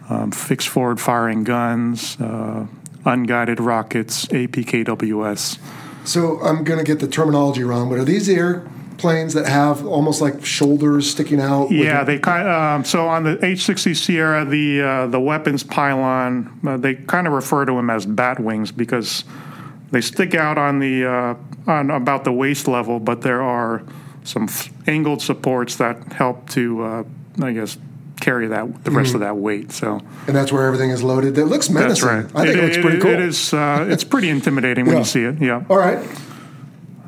um, 0.10 0.32
fixed 0.32 0.70
forward 0.70 1.00
firing 1.00 1.44
guns, 1.44 2.20
uh, 2.20 2.66
unguided 3.06 3.60
rockets, 3.60 4.26
APKWS. 4.28 5.60
So 6.04 6.40
I'm 6.42 6.64
going 6.64 6.80
to 6.80 6.86
get 6.86 7.00
the 7.00 7.08
terminology 7.08 7.64
wrong, 7.64 7.90
but 7.90 8.00
are 8.00 8.06
these 8.06 8.30
airplanes 9.02 9.34
that 9.34 9.48
have 9.48 9.86
almost 9.86 10.22
like 10.22 10.46
shoulders 10.46 11.10
sticking 11.10 11.40
out? 11.42 11.72
Yeah, 11.72 12.04
they 12.04 12.20
kind 12.20 12.48
um, 12.48 12.86
so 12.86 13.08
on 13.08 13.24
the 13.24 13.38
H60 13.38 13.96
Sierra, 13.96 14.46
the 14.46 14.82
uh, 14.82 15.08
the 15.08 15.20
weapons 15.20 15.64
pylon, 15.64 16.60
uh, 16.66 16.78
they 16.78 16.96
kind 16.96 17.28
of 17.28 17.34
refer 17.34 17.66
to 17.66 17.74
them 17.74 17.90
as 17.90 18.06
bat 18.06 18.40
wings 18.40 18.72
because 18.72 19.24
they 19.92 20.02
stick 20.02 20.36
out 20.36 20.58
on 20.58 20.80
the 20.80 21.06
uh, 21.06 21.36
on 21.72 21.90
about 21.90 22.24
the 22.24 22.32
waist 22.32 22.68
level, 22.68 23.00
but 23.00 23.22
there 23.22 23.42
are 23.42 23.84
some 24.24 24.44
f- 24.44 24.72
angled 24.88 25.22
supports 25.22 25.78
that 25.78 26.14
help 26.14 26.48
to, 26.52 26.84
uh, 26.84 27.04
I 27.42 27.54
guess, 27.54 27.78
carry 28.20 28.48
that 28.48 28.84
the 28.84 28.92
rest 28.92 29.16
of 29.16 29.22
that 29.22 29.36
weight. 29.38 29.72
So 29.72 30.00
and 30.28 30.36
that's 30.36 30.52
where 30.52 30.68
everything 30.68 30.92
is 30.92 31.02
loaded. 31.02 31.36
That 31.36 31.46
looks 31.46 31.70
menacing. 31.70 31.90
that's 31.90 32.04
right. 32.04 32.26
I 32.40 32.46
think 32.46 32.58
it, 32.58 32.64
looks 32.64 32.78
pretty 32.78 33.00
cool. 33.00 33.12
It 33.12 33.20
is. 33.20 33.54
Uh, 33.54 33.88
it's 33.90 34.04
pretty 34.04 34.30
intimidating 34.30 34.86
when 34.86 34.94
Yeah. 34.94 35.00
you 35.00 35.06
see 35.06 35.24
it. 35.24 35.42
Yeah. 35.42 35.64
All 35.70 35.78
right. 35.78 36.00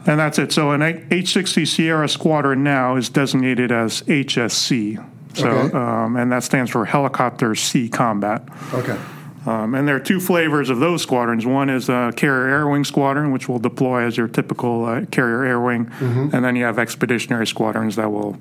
And 0.05 0.19
that's 0.19 0.37
it. 0.39 0.51
So 0.51 0.71
an 0.71 0.81
H60 0.81 1.67
Sierra 1.67 2.09
Squadron 2.09 2.63
now 2.63 2.95
is 2.95 3.09
designated 3.09 3.71
as 3.71 4.01
HSC. 4.03 4.97
So, 5.35 5.47
Okay. 5.49 5.77
um, 5.77 6.15
and 6.15 6.31
that 6.31 6.43
stands 6.43 6.69
for 6.71 6.85
Helicopter 6.85 7.55
Sea 7.55 7.89
Combat. 7.89 8.43
Okay. 8.73 8.97
Um, 9.45 9.75
and 9.75 9.87
there 9.87 9.95
are 9.95 9.99
two 9.99 10.19
flavors 10.21 10.69
of 10.69 10.79
those 10.79 11.01
squadrons. 11.01 11.45
One 11.45 11.69
is 11.69 11.89
a 11.89 12.13
carrier 12.15 12.47
air 12.47 12.67
wing 12.67 12.85
squadron, 12.85 13.31
which 13.31 13.49
will 13.49 13.59
deploy 13.59 14.03
as 14.03 14.15
your 14.15 14.27
typical 14.29 14.85
uh, 14.85 15.05
carrier 15.11 15.43
air 15.43 15.59
wing, 15.59 15.91
and 15.99 16.45
then 16.45 16.55
you 16.55 16.63
have 16.63 16.79
expeditionary 16.79 17.45
squadrons 17.47 17.97
that 17.97 18.09
will 18.09 18.37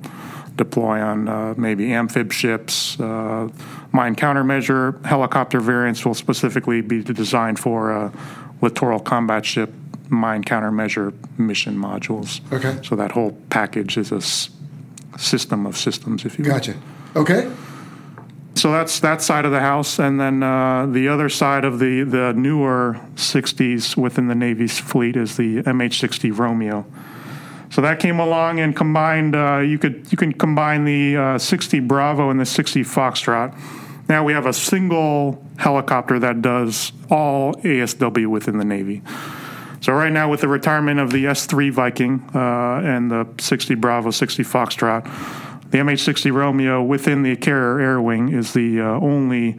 deploy 0.54 1.00
on 1.00 1.28
uh, 1.28 1.54
maybe 1.56 1.92
amphib 1.92 2.30
ships. 2.32 3.00
Uh, 3.00 3.48
mine 3.90 4.14
countermeasure 4.14 5.04
helicopter 5.04 5.58
variants 5.58 6.04
will 6.04 6.14
specifically 6.14 6.82
be 6.82 7.02
designed 7.02 7.58
for 7.58 7.90
uh, 7.92 8.10
littoral 8.62 9.00
combat 9.00 9.44
ship 9.44 9.70
mine 10.08 10.44
countermeasure 10.44 11.12
mission 11.38 11.76
modules. 11.76 12.40
Okay. 12.52 12.78
So 12.82 12.96
that 12.96 13.12
whole 13.12 13.32
package 13.50 13.96
is 13.96 14.12
a 14.12 14.16
s- 14.16 14.50
system 15.18 15.66
of 15.66 15.76
systems, 15.76 16.24
if 16.24 16.38
you 16.38 16.44
will. 16.44 16.52
Gotcha. 16.52 16.74
Okay. 17.16 17.50
So 18.54 18.70
that's 18.70 19.00
that 19.00 19.22
side 19.22 19.46
of 19.46 19.50
the 19.52 19.60
house, 19.60 19.98
and 19.98 20.20
then 20.20 20.42
uh, 20.42 20.84
the 20.86 21.08
other 21.08 21.28
side 21.30 21.64
of 21.64 21.78
the 21.78 22.02
the 22.04 22.32
newer 22.34 23.00
'60s 23.16 23.96
within 23.96 24.28
the 24.28 24.34
Navy's 24.34 24.78
fleet 24.78 25.16
is 25.16 25.36
the 25.38 25.62
MH-60 25.62 26.36
Romeo. 26.38 26.84
So 27.70 27.80
that 27.80 27.98
came 27.98 28.20
along 28.20 28.60
and 28.60 28.76
combined. 28.76 29.34
Uh, 29.34 29.60
you 29.60 29.78
could 29.78 30.06
you 30.12 30.18
can 30.18 30.32
combine 30.34 30.84
the 30.84 31.16
uh, 31.16 31.38
60 31.38 31.80
Bravo 31.80 32.28
and 32.28 32.38
the 32.38 32.44
60 32.44 32.82
Foxtrot. 32.82 33.56
Now 34.12 34.24
we 34.24 34.34
have 34.34 34.44
a 34.44 34.52
single 34.52 35.42
helicopter 35.56 36.18
that 36.18 36.42
does 36.42 36.92
all 37.08 37.54
ASW 37.54 38.26
within 38.26 38.58
the 38.58 38.64
Navy. 38.64 39.00
So 39.80 39.94
right 39.94 40.12
now, 40.12 40.30
with 40.30 40.42
the 40.42 40.48
retirement 40.48 41.00
of 41.00 41.12
the 41.12 41.24
S3 41.24 41.72
Viking 41.72 42.22
uh, 42.34 42.82
and 42.84 43.10
the 43.10 43.26
60 43.38 43.74
Bravo, 43.76 44.10
60 44.10 44.42
Foxtrot, 44.42 45.04
the 45.70 45.78
MH60 45.78 46.30
Romeo 46.30 46.82
within 46.82 47.22
the 47.22 47.36
carrier 47.36 47.80
air 47.80 48.02
wing 48.02 48.28
is 48.28 48.52
the 48.52 48.82
uh, 48.82 48.84
only 48.84 49.58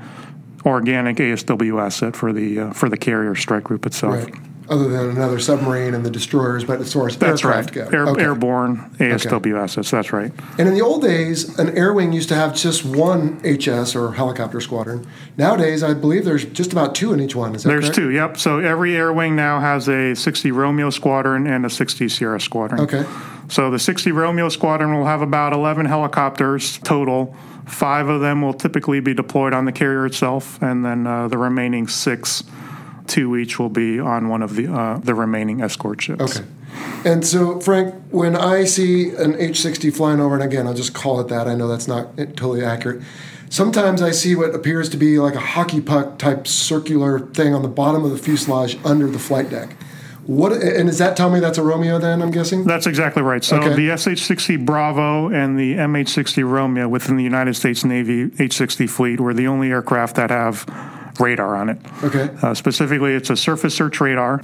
organic 0.68 1.18
ASW 1.18 1.82
asset 1.82 2.16
for 2.16 2.32
the 2.32 2.60
uh, 2.60 2.74
for 2.74 2.89
the 2.89 2.98
carrier 2.98 3.34
strike 3.34 3.63
group 3.63 3.88
itself. 3.88 4.13
Right. 4.13 4.36
Other 4.74 4.90
than 4.90 5.12
another 5.12 5.38
submarine 5.38 5.94
and 5.94 6.04
the 6.04 6.10
destroyers, 6.10 6.64
but 6.64 6.82
as 6.82 6.92
far 6.92 7.06
as 7.08 7.16
That's 7.16 7.44
aircraft 7.46 7.76
right. 7.76 7.92
go. 7.92 7.96
Air, 7.96 8.08
Okay. 8.08 8.24
Airborne 8.24 8.90
ASW 8.98 9.56
assets. 9.56 9.92
That's 9.92 10.12
right. 10.12 10.32
And 10.58 10.68
in 10.68 10.74
the 10.74 10.82
old 10.82 11.04
days, 11.04 11.60
an 11.60 11.78
air 11.78 11.94
wing 11.94 12.12
used 12.12 12.28
to 12.30 12.36
have 12.36 12.56
just 12.56 12.84
one 12.84 13.40
HS 13.44 13.96
or 13.96 14.14
helicopter 14.14 14.60
squadron. 14.60 15.06
Nowadays, 15.38 15.84
I 15.84 15.94
believe 15.94 16.26
there's 16.26 16.46
just 16.46 16.72
about 16.72 16.96
two 16.96 17.14
in 17.14 17.20
each 17.20 17.36
one. 17.36 17.54
Is 17.54 17.62
that 17.62 17.70
There's 17.70 17.84
correct? 17.86 17.96
two. 17.96 18.10
Yep. 18.10 18.38
So 18.40 18.58
every 18.58 18.96
air 18.96 19.14
wing 19.14 19.36
now 19.36 19.60
has 19.60 19.88
a 19.88 20.16
60 20.16 20.52
Romeo 20.52 20.90
squadron 20.90 21.46
and 21.46 21.68
a 21.68 21.70
60 21.70 22.10
Sierra 22.10 22.42
squadron. 22.42 22.82
Okay. 22.82 23.06
So 23.50 23.70
the 23.70 23.78
60 23.78 24.12
Romeo 24.12 24.50
squadron 24.50 24.96
will 24.96 25.06
have 25.06 25.22
about 25.22 25.54
11 25.54 25.86
helicopters 25.86 26.80
total. 26.80 27.36
Five 27.68 28.10
of 28.10 28.22
them 28.22 28.42
will 28.42 28.54
typically 28.56 29.02
be 29.02 29.14
deployed 29.14 29.54
on 29.54 29.66
the 29.66 29.72
carrier 29.72 30.06
itself, 30.08 30.60
and 30.64 30.84
then 30.84 31.06
uh, 31.06 31.28
the 31.28 31.38
remaining 31.38 31.88
six, 31.88 32.44
two 33.08 33.36
each, 33.36 33.60
will 33.60 33.70
be 33.70 34.00
on 34.00 34.30
one 34.30 34.42
of 34.42 34.56
the 34.56 34.72
uh, 34.72 34.98
the 35.00 35.13
remaining 35.16 35.62
escort 35.62 36.02
ships. 36.02 36.38
Okay. 36.38 36.48
And 37.06 37.26
so, 37.26 37.60
Frank, 37.60 37.94
when 38.10 38.36
I 38.36 38.63
see 38.63 39.10
an 39.10 39.34
H60 39.34 39.94
flying 39.96 40.20
over, 40.20 40.34
and 40.36 40.44
again, 40.44 40.66
I'll 40.66 40.74
just 40.74 40.94
call 40.94 41.20
it 41.20 41.28
that, 41.28 41.48
I 41.48 41.54
know 41.54 41.68
that's 41.68 41.88
not 41.88 42.18
totally 42.18 42.63
accurate. 42.63 43.04
Sometimes 43.50 44.02
I 44.02 44.10
see 44.12 44.34
what 44.36 44.56
appears 44.56 44.89
to 44.89 44.98
be 44.98 45.20
like 45.20 45.36
a 45.36 45.39
hockey 45.39 45.82
puck 45.82 46.18
type 46.18 46.48
circular 46.48 47.20
thing 47.20 47.54
on 47.54 47.62
the 47.62 47.68
bottom 47.68 48.04
of 48.04 48.10
the 48.10 48.18
fuselage 48.18 48.80
under 48.84 49.08
the 49.08 49.20
flight 49.20 49.52
deck. 49.52 49.76
What 50.26 50.54
and 50.54 50.88
does 50.88 50.98
that 51.00 51.18
tell 51.18 51.30
me 51.30 51.39
that's 51.42 51.58
a 51.58 51.63
Romeo? 51.63 52.00
Then 52.00 52.22
I'm 52.22 52.32
guessing. 52.32 52.63
That's 52.63 52.88
exactly 52.88 53.22
right. 53.22 53.44
So 53.44 53.58
Okay. 53.58 53.76
the 53.76 53.96
SH-60 53.96 54.66
Bravo 54.66 55.28
and 55.30 55.60
the 55.60 55.76
MH-60 55.76 56.50
Romeo 56.50 56.88
within 56.88 57.18
the 57.18 57.24
United 57.24 57.56
States 57.56 57.84
Navy 57.84 58.32
H-60 58.39 58.89
fleet 58.89 59.20
were 59.20 59.34
the 59.34 59.48
only 59.48 59.70
aircraft 59.70 60.16
that 60.16 60.30
have 60.30 60.66
radar 61.19 61.56
on 61.56 61.69
it. 61.69 61.78
Okay. 62.04 62.30
Uh, 62.41 62.54
specifically, 62.54 63.13
it's 63.13 63.30
a 63.30 63.38
surface 63.38 63.76
search 63.76 63.99
radar, 64.02 64.41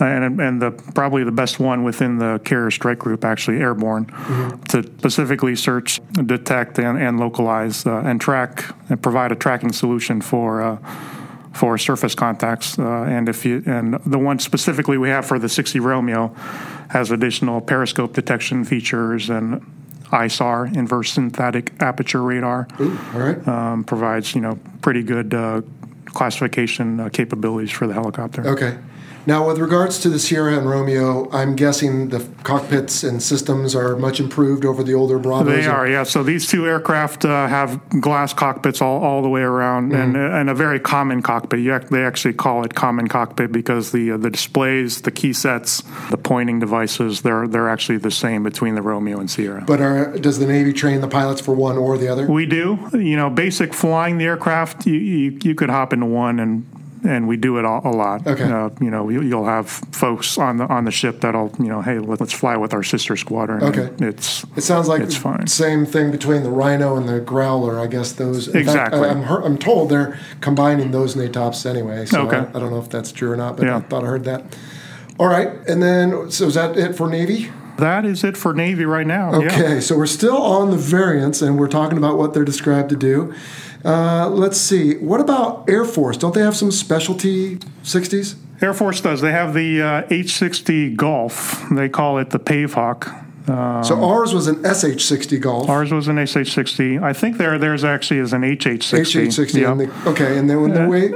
and 0.00 0.40
and 0.40 0.60
the 0.60 0.70
probably 0.94 1.24
the 1.24 1.32
best 1.32 1.60
one 1.60 1.84
within 1.84 2.18
the 2.18 2.40
carrier 2.44 2.70
strike 2.70 2.98
group, 2.98 3.24
actually 3.24 3.58
airborne, 3.58 4.06
to 4.68 4.82
specifically 4.82 5.56
search, 5.56 6.00
detect, 6.26 6.78
and, 6.78 6.98
and 7.00 7.18
localize 7.18 7.86
uh, 7.86 8.02
and 8.04 8.20
track 8.20 8.64
and 8.88 9.02
provide 9.02 9.32
a 9.32 9.36
tracking 9.36 9.72
solution 9.72 10.20
for. 10.20 10.62
Uh, 10.62 10.78
for 11.54 11.78
surface 11.78 12.16
contacts, 12.16 12.80
uh, 12.80 12.82
and 12.82 13.28
if 13.28 13.44
you 13.44 13.62
and 13.64 13.94
the 14.04 14.18
one 14.18 14.40
specifically 14.40 14.98
we 14.98 15.08
have 15.08 15.24
for 15.24 15.38
the 15.38 15.48
60 15.48 15.78
Romeo 15.78 16.34
has 16.90 17.12
additional 17.12 17.60
periscope 17.60 18.12
detection 18.12 18.64
features 18.64 19.30
and 19.30 19.64
ISAR, 20.06 20.76
inverse 20.76 21.12
synthetic 21.12 21.72
aperture 21.80 22.22
radar, 22.22 22.66
Ooh, 22.80 22.98
all 23.14 23.20
right. 23.20 23.48
um, 23.48 23.84
provides 23.84 24.34
you 24.34 24.40
know 24.40 24.58
pretty 24.82 25.04
good 25.04 25.32
uh, 25.32 25.62
classification 26.06 27.00
uh, 27.00 27.08
capabilities 27.08 27.70
for 27.70 27.86
the 27.86 27.94
helicopter. 27.94 28.46
Okay. 28.46 28.78
Now, 29.26 29.46
with 29.46 29.58
regards 29.58 29.98
to 30.00 30.10
the 30.10 30.18
Sierra 30.18 30.56
and 30.56 30.68
Romeo, 30.68 31.30
I'm 31.30 31.56
guessing 31.56 32.10
the 32.10 32.26
cockpits 32.42 33.02
and 33.02 33.22
systems 33.22 33.74
are 33.74 33.96
much 33.96 34.20
improved 34.20 34.64
over 34.64 34.82
the 34.82 34.92
older 34.94 35.18
Bravos. 35.18 35.46
They 35.46 35.66
are, 35.66 35.88
yeah. 35.88 36.02
So 36.02 36.22
these 36.22 36.46
two 36.46 36.66
aircraft 36.66 37.24
uh, 37.24 37.46
have 37.46 37.80
glass 38.00 38.34
cockpits 38.34 38.82
all, 38.82 39.02
all 39.02 39.22
the 39.22 39.28
way 39.28 39.40
around, 39.40 39.92
and, 39.92 40.16
and 40.16 40.50
a 40.50 40.54
very 40.54 40.78
common 40.78 41.22
cockpit. 41.22 41.90
They 41.90 42.04
actually 42.04 42.34
call 42.34 42.64
it 42.64 42.74
common 42.74 43.08
cockpit 43.08 43.50
because 43.50 43.92
the 43.92 44.12
uh, 44.12 44.16
the 44.18 44.30
displays, 44.30 45.00
the 45.02 45.10
key 45.10 45.32
sets, 45.32 45.82
the 46.10 46.18
pointing 46.18 46.58
devices, 46.58 47.22
they're 47.22 47.48
they're 47.48 47.68
actually 47.68 47.98
the 47.98 48.10
same 48.10 48.42
between 48.42 48.74
the 48.74 48.82
Romeo 48.82 49.20
and 49.20 49.30
Sierra. 49.30 49.64
But 49.66 49.80
are, 49.80 50.18
does 50.18 50.38
the 50.38 50.46
Navy 50.46 50.72
train 50.72 51.00
the 51.00 51.08
pilots 51.08 51.40
for 51.40 51.54
one 51.54 51.78
or 51.78 51.96
the 51.96 52.08
other? 52.08 52.26
We 52.26 52.44
do, 52.46 52.90
you 52.92 53.16
know, 53.16 53.30
basic 53.30 53.72
flying 53.72 54.18
the 54.18 54.26
aircraft. 54.26 54.86
You, 54.86 54.94
you, 54.94 55.38
you 55.42 55.54
could 55.54 55.70
hop 55.70 55.92
into 55.92 56.06
one 56.06 56.40
and. 56.40 56.66
And 57.04 57.28
we 57.28 57.36
do 57.36 57.58
it 57.58 57.64
a, 57.66 57.68
a 57.68 57.90
lot. 57.90 58.26
Okay. 58.26 58.44
Uh, 58.44 58.70
you 58.80 58.90
know, 58.90 59.10
you, 59.10 59.20
you'll 59.22 59.44
have 59.44 59.68
folks 59.68 60.38
on 60.38 60.56
the 60.56 60.66
on 60.66 60.84
the 60.84 60.90
ship 60.90 61.20
that'll, 61.20 61.52
you 61.58 61.66
know, 61.66 61.82
hey, 61.82 61.98
let's 61.98 62.32
fly 62.32 62.56
with 62.56 62.72
our 62.72 62.82
sister 62.82 63.14
squadron. 63.16 63.62
Okay. 63.62 63.90
It's 64.06 64.44
It 64.56 64.62
sounds 64.62 64.88
like 64.88 65.02
It's 65.02 65.16
fine. 65.16 65.46
same 65.46 65.84
thing 65.84 66.10
between 66.10 66.42
the 66.42 66.50
Rhino 66.50 66.96
and 66.96 67.06
the 67.08 67.20
Growler. 67.20 67.78
I 67.78 67.86
guess 67.86 68.12
those. 68.12 68.48
in 68.48 68.54
fact, 68.54 68.62
Exactly. 68.66 69.00
I, 69.08 69.12
am 69.12 69.22
heard, 69.24 69.44
I'm 69.44 69.58
told 69.58 69.90
they're 69.90 70.18
combining 70.40 70.92
those 70.92 71.14
NATOPS 71.14 71.68
anyway. 71.68 72.06
So 72.06 72.22
Okay. 72.26 72.38
I, 72.38 72.48
I 72.56 72.60
don't 72.60 72.70
know 72.70 72.78
if 72.80 72.88
that's 72.88 73.12
true 73.12 73.30
or 73.30 73.36
not, 73.36 73.56
but 73.58 73.66
Yeah. 73.66 73.76
I 73.76 73.80
thought 73.80 74.02
I 74.02 74.06
heard 74.06 74.24
that. 74.24 74.56
All 75.18 75.28
right, 75.28 75.48
and 75.68 75.80
then 75.82 76.30
so 76.30 76.46
is 76.46 76.54
that 76.54 76.76
it 76.76 76.96
for 76.96 77.08
Navy? 77.08 77.52
that 77.76 78.04
is 78.04 78.22
it 78.24 78.36
for 78.36 78.52
Navy 78.54 78.84
right 78.84 79.06
now. 79.06 79.40
Yeah. 79.40 79.46
Okay, 79.48 79.80
so 79.80 79.96
we're 79.96 80.06
still 80.06 80.36
on 80.40 80.70
the 80.70 80.76
variants, 80.76 81.42
and 81.42 81.58
we're 81.58 81.68
talking 81.68 81.98
about 81.98 82.16
what 82.18 82.32
they're 82.34 82.44
described 82.44 82.88
to 82.90 82.96
do. 82.96 83.34
Uh, 83.84 84.28
let's 84.30 84.56
see. 84.58 84.94
What 84.96 85.20
about 85.20 85.68
Air 85.68 85.84
Force? 85.84 86.16
Don't 86.16 86.34
they 86.34 86.40
have 86.40 86.56
some 86.56 86.70
specialty 86.70 87.56
60s? 87.82 88.36
Air 88.62 88.72
Force 88.72 89.00
does. 89.00 89.20
They 89.20 89.32
have 89.32 89.52
the 89.52 89.82
uh, 89.82 90.02
H-60 90.10 90.96
Golf. 90.96 91.64
They 91.70 91.88
call 91.88 92.18
it 92.18 92.30
the 92.30 92.38
Pavehawk. 92.38 93.04
so 93.84 94.02
ours 94.02 94.32
was 94.32 94.46
an 94.46 94.56
SH60 94.62 95.40
Golf. 95.40 95.68
Ours 95.68 95.92
was 95.92 96.08
an 96.08 96.16
SH-60. 96.24 97.02
I 97.02 97.12
think 97.12 97.36
there 97.36 97.58
theirs 97.58 97.84
actually 97.84 98.20
is 98.20 98.32
an 98.32 98.42
HH-60. 98.42 99.26
HH60. 99.26 99.60
Yeah. 99.60 99.72
and 99.72 99.80
the- 99.80 100.10
okay, 100.10 100.38
and 100.38 100.48
then 100.48 100.62
when 100.62 100.72
the 100.72 100.88
weight. 100.88 101.12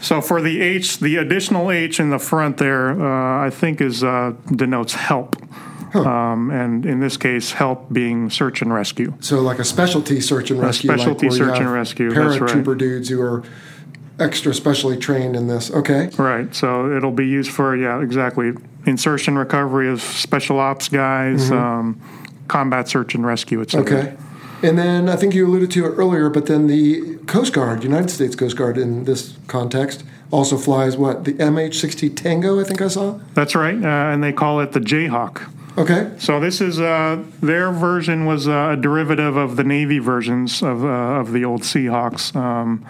So 0.00 0.20
for 0.20 0.40
the 0.40 0.60
H, 0.60 1.00
the 1.00 1.16
additional 1.16 1.70
H 1.72 1.98
in 1.98 2.10
the 2.10 2.20
front 2.20 2.56
there, 2.58 2.90
uh, 3.02 3.44
I 3.44 3.50
think 3.50 3.80
is 3.80 4.04
uh, 4.04 4.32
denotes 4.54 4.94
help. 4.94 5.34
Um, 6.06 6.50
and 6.50 6.84
in 6.86 7.00
this 7.00 7.16
case, 7.16 7.52
help 7.52 7.92
being 7.92 8.30
search 8.30 8.62
and 8.62 8.72
rescue. 8.72 9.14
So 9.20 9.40
like 9.40 9.58
a 9.58 9.64
specialty 9.64 10.20
search 10.20 10.50
and 10.50 10.60
rescue. 10.60 10.90
A 10.90 10.94
specialty 10.94 11.28
like 11.28 11.38
search 11.38 11.58
and 11.58 11.72
rescue, 11.72 12.10
that's 12.10 12.38
right. 12.38 12.50
Paratrooper 12.50 12.76
dudes 12.78 13.08
who 13.08 13.20
are 13.20 13.42
extra 14.18 14.54
specially 14.54 14.96
trained 14.96 15.36
in 15.36 15.46
this. 15.46 15.70
Okay. 15.70 16.10
Right. 16.18 16.54
So 16.54 16.90
it'll 16.96 17.12
be 17.12 17.26
used 17.26 17.50
for 17.50 17.76
yeah, 17.76 18.00
exactly 18.00 18.52
insertion 18.86 19.36
recovery 19.38 19.88
of 19.88 20.00
special 20.00 20.58
ops 20.58 20.88
guys, 20.88 21.50
um, 21.50 22.00
combat 22.48 22.88
search 22.88 23.14
and 23.14 23.24
rescue, 23.24 23.60
etc. 23.60 23.84
Mm-hmm. 23.84 24.08
Okay. 24.08 24.24
And 24.60 24.76
then 24.76 25.08
I 25.08 25.14
think 25.14 25.34
you 25.34 25.46
alluded 25.46 25.70
to 25.72 25.86
it 25.86 25.90
earlier, 25.90 26.28
but 26.28 26.46
then 26.46 26.66
the 26.66 27.16
Coast 27.26 27.52
Guard, 27.52 27.84
United 27.84 28.10
States 28.10 28.34
Coast 28.34 28.56
Guard 28.56 28.76
in 28.76 29.04
this 29.04 29.36
context, 29.46 30.02
also 30.32 30.56
flies 30.56 30.96
what? 30.96 31.24
The 31.24 31.34
MH60 31.34 32.16
Tango, 32.16 32.60
I 32.60 32.64
think 32.64 32.82
I 32.82 32.88
saw? 32.88 33.20
That's 33.34 33.54
right, 33.54 33.76
uh, 33.76 34.12
and 34.12 34.22
they 34.22 34.32
call 34.32 34.60
it 34.60 34.72
the 34.72 34.80
Jayhawk. 34.80 35.48
Okay. 35.78 36.10
So 36.18 36.40
this 36.40 36.60
is 36.60 36.80
uh, 36.80 37.22
their 37.40 37.70
version 37.70 38.26
was 38.26 38.48
uh, 38.48 38.70
a 38.72 38.76
derivative 38.76 39.36
of 39.36 39.54
the 39.54 39.64
Navy 39.64 40.00
versions 40.00 40.60
of 40.62 40.84
uh, 40.84 41.20
of 41.20 41.32
the 41.32 41.44
old 41.44 41.62
Seahawks. 41.62 42.34
Um, 42.34 42.84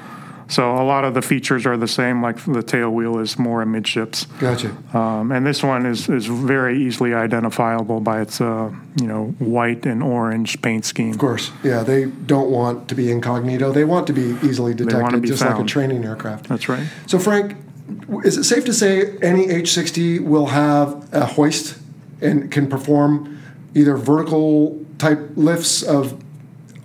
so 0.48 0.72
a 0.72 0.82
lot 0.82 1.04
of 1.04 1.12
the 1.12 1.20
features 1.20 1.66
are 1.66 1.76
the 1.76 1.86
same, 1.86 2.22
like 2.22 2.42
the 2.46 2.62
tail 2.62 2.88
wheel 2.88 3.18
is 3.18 3.38
more 3.38 3.60
amidships, 3.60 4.24
Gotcha. 4.40 4.74
um, 4.94 5.30
and 5.30 5.46
this 5.46 5.62
one 5.62 5.84
is 5.84 6.08
is 6.08 6.24
very 6.24 6.82
easily 6.82 7.12
identifiable 7.12 8.00
by 8.00 8.22
its 8.22 8.40
uh, 8.40 8.72
you 8.98 9.06
know 9.06 9.26
white 9.38 9.84
and 9.84 10.02
orange 10.02 10.62
paint 10.62 10.86
scheme. 10.86 11.10
Of 11.10 11.18
course. 11.18 11.52
Yeah, 11.62 11.82
they 11.82 12.06
don't 12.06 12.50
want 12.50 12.88
to 12.88 12.94
be 12.94 13.10
incognito. 13.10 13.72
They 13.72 13.84
want 13.84 14.06
to 14.06 14.14
be 14.14 14.38
easily 14.42 14.72
detected, 14.72 15.20
be 15.20 15.28
just 15.28 15.44
like 15.44 15.58
a 15.58 15.64
training 15.64 16.06
aircraft. 16.06 16.48
That's 16.48 16.66
right. 16.66 16.88
So, 17.06 17.18
Frank, 17.18 17.54
is 18.24 18.38
it 18.38 18.44
safe 18.44 18.64
to 18.64 18.72
say 18.72 19.18
any 19.18 19.48
H60 19.48 20.20
will 20.20 20.46
have 20.46 21.12
a 21.12 21.26
hoist 21.26 21.76
and 22.20 22.50
can 22.50 22.68
perform 22.68 23.40
either 23.74 23.96
vertical 23.96 24.84
type 24.98 25.30
lifts 25.36 25.82
of 25.82 26.22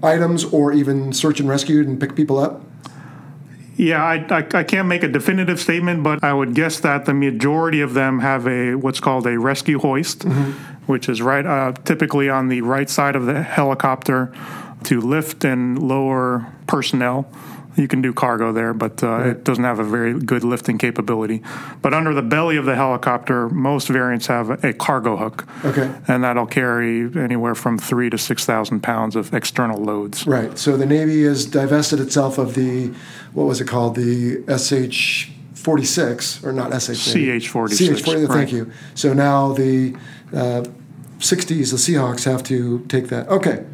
items 0.02 0.44
or 0.44 0.74
even 0.74 1.14
search 1.14 1.40
and 1.40 1.50
rescue 1.50 1.80
and 1.82 2.00
pick 2.00 2.16
people 2.16 2.38
up? 2.38 2.62
Yeah, 3.76 4.04
I, 4.04 4.16
I, 4.30 4.48
I 4.54 4.64
can't 4.64 4.88
make 4.88 5.02
a 5.02 5.08
definitive 5.08 5.60
statement, 5.60 6.04
but 6.04 6.24
I 6.24 6.34
would 6.34 6.54
guess 6.54 6.80
that 6.82 7.06
the 7.06 7.14
majority 7.14 7.82
of 7.82 7.96
them 7.96 8.20
have 8.20 8.48
a 8.48 8.76
what's 8.76 9.00
called 9.00 9.26
a 9.26 9.40
rescue 9.40 9.80
hoist, 9.80 10.26
which 10.86 11.10
is 11.10 11.22
right 11.22 11.46
uh, 11.46 11.74
typically 11.84 12.30
on 12.30 12.50
the 12.50 12.62
right 12.62 12.90
side 12.90 13.16
of 13.16 13.26
the 13.26 13.42
helicopter 13.42 14.32
to 14.84 15.02
lift 15.02 15.44
and 15.44 15.82
lower 15.82 16.54
personnel. 16.68 17.28
You 17.76 17.88
can 17.88 18.02
do 18.02 18.14
cargo 18.14 18.52
there, 18.52 18.74
but 18.74 19.04
uh, 19.04 19.30
it 19.30 19.44
doesn't 19.44 19.64
have 19.64 19.80
a 19.80 19.84
very 19.84 20.14
good 20.20 20.44
lifting 20.44 20.78
capability. 20.78 21.42
But 21.82 21.94
under 21.94 22.14
the 22.14 22.22
belly 22.22 22.58
of 22.58 22.66
the 22.66 22.76
helicopter, 22.76 23.50
most 23.50 23.88
variants 23.88 24.28
have 24.28 24.64
a 24.64 24.74
cargo 24.74 25.18
hook, 25.18 25.48
Okay. 25.66 25.94
and 26.08 26.24
that'll 26.24 26.46
carry 26.46 27.10
anywhere 27.16 27.56
from 27.56 27.78
three 27.78 28.10
to 28.10 28.18
six 28.18 28.46
thousand 28.46 28.82
pounds 28.82 29.16
of 29.16 29.34
external 29.34 29.82
loads. 29.84 30.26
Right. 30.28 30.58
So 30.58 30.78
the 30.78 30.86
Navy 30.86 31.24
has 31.24 31.46
divested 31.46 32.00
itself 32.00 32.38
of 32.38 32.56
the, 32.56 32.94
what 33.34 33.46
was 33.46 33.60
it 33.62 33.68
called? 33.68 33.96
The 33.96 34.44
SH 34.48 35.32
46, 35.56 36.44
or 36.44 36.52
not 36.52 36.72
SH? 36.74 37.14
CH-46, 37.14 37.98
CH 37.98 38.04
40, 38.04 38.26
right. 38.26 38.30
thank 38.30 38.52
you. 38.52 38.72
So 38.96 39.14
now 39.14 39.54
the 39.54 39.96
uh, 40.34 40.64
60s, 41.20 41.48
the 41.72 41.78
Seahawks 41.78 42.26
have 42.26 42.44
to 42.44 42.86
take 42.90 43.08
that. 43.08 43.30
Okay. 43.30 43.66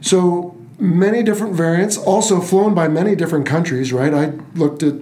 So 0.00 0.57
many 0.78 1.22
different 1.22 1.54
variants, 1.54 1.96
also 1.96 2.40
flown 2.40 2.74
by 2.74 2.88
many 2.88 3.14
different 3.14 3.46
countries, 3.46 3.92
right? 3.92 4.14
I 4.14 4.32
looked 4.54 4.82
at 4.82 4.94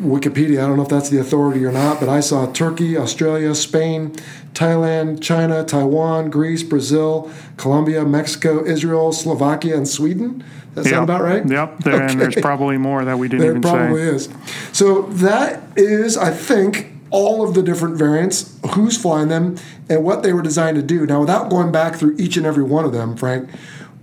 Wikipedia. 0.00 0.62
I 0.62 0.66
don't 0.66 0.76
know 0.76 0.82
if 0.82 0.88
that's 0.88 1.08
the 1.08 1.20
authority 1.20 1.64
or 1.64 1.72
not, 1.72 2.00
but 2.00 2.08
I 2.08 2.20
saw 2.20 2.50
Turkey, 2.50 2.96
Australia, 2.96 3.54
Spain, 3.54 4.10
Thailand, 4.52 5.22
China, 5.22 5.64
Taiwan, 5.64 6.30
Greece, 6.30 6.62
Brazil, 6.62 7.30
Colombia, 7.56 8.04
Mexico, 8.04 8.64
Israel, 8.64 9.12
Slovakia, 9.12 9.76
and 9.76 9.86
Sweden. 9.86 10.44
That 10.74 10.86
sound 10.86 11.04
about 11.04 11.22
right? 11.22 11.48
Yep. 11.48 11.78
There, 11.80 11.94
okay. 11.94 12.12
And 12.12 12.20
there's 12.20 12.34
probably 12.34 12.78
more 12.78 13.04
that 13.04 13.16
we 13.16 13.28
didn't 13.28 13.40
there 13.40 13.50
even 13.50 13.62
probably 13.62 14.02
say. 14.02 14.14
is. 14.16 14.28
So 14.72 15.02
that 15.02 15.62
is, 15.76 16.16
I 16.16 16.32
think, 16.32 16.92
all 17.10 17.46
of 17.46 17.54
the 17.54 17.62
different 17.62 17.96
variants, 17.96 18.58
who's 18.74 19.00
flying 19.00 19.28
them, 19.28 19.56
and 19.88 20.02
what 20.02 20.24
they 20.24 20.32
were 20.32 20.42
designed 20.42 20.76
to 20.76 20.82
do. 20.82 21.06
Now, 21.06 21.20
without 21.20 21.48
going 21.48 21.70
back 21.70 21.94
through 21.94 22.16
each 22.18 22.36
and 22.36 22.44
every 22.44 22.64
one 22.64 22.84
of 22.84 22.92
them, 22.92 23.16
Frank, 23.16 23.48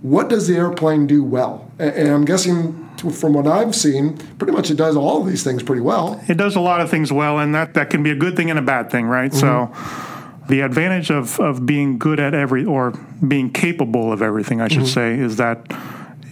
what 0.02 0.28
does 0.28 0.48
the 0.48 0.56
airplane 0.56 1.06
do 1.06 1.24
well? 1.24 1.70
And 1.78 2.08
I'm 2.08 2.24
guessing 2.24 2.88
from 3.10 3.32
what 3.32 3.46
I've 3.46 3.74
seen, 3.74 4.16
pretty 4.38 4.52
much 4.52 4.70
it 4.70 4.76
does 4.76 4.96
all 4.96 5.20
of 5.22 5.26
these 5.26 5.42
things 5.42 5.62
pretty 5.62 5.80
well. 5.80 6.20
It 6.28 6.36
does 6.36 6.56
a 6.56 6.60
lot 6.60 6.80
of 6.80 6.90
things 6.90 7.12
well, 7.12 7.38
and 7.38 7.54
that, 7.54 7.74
that 7.74 7.90
can 7.90 8.02
be 8.02 8.10
a 8.10 8.14
good 8.14 8.36
thing 8.36 8.50
and 8.50 8.58
a 8.58 8.62
bad 8.62 8.90
thing, 8.90 9.06
right? 9.06 9.30
Mm-hmm. 9.32 9.40
So 9.40 10.46
the 10.48 10.60
advantage 10.60 11.10
of, 11.10 11.38
of 11.40 11.64
being 11.66 11.98
good 11.98 12.20
at 12.20 12.34
every 12.34 12.64
or 12.64 12.92
being 13.26 13.50
capable 13.50 14.12
of 14.12 14.22
everything, 14.22 14.60
I 14.60 14.68
should 14.68 14.82
mm-hmm. 14.82 14.86
say, 14.86 15.18
is 15.18 15.36
that 15.36 15.64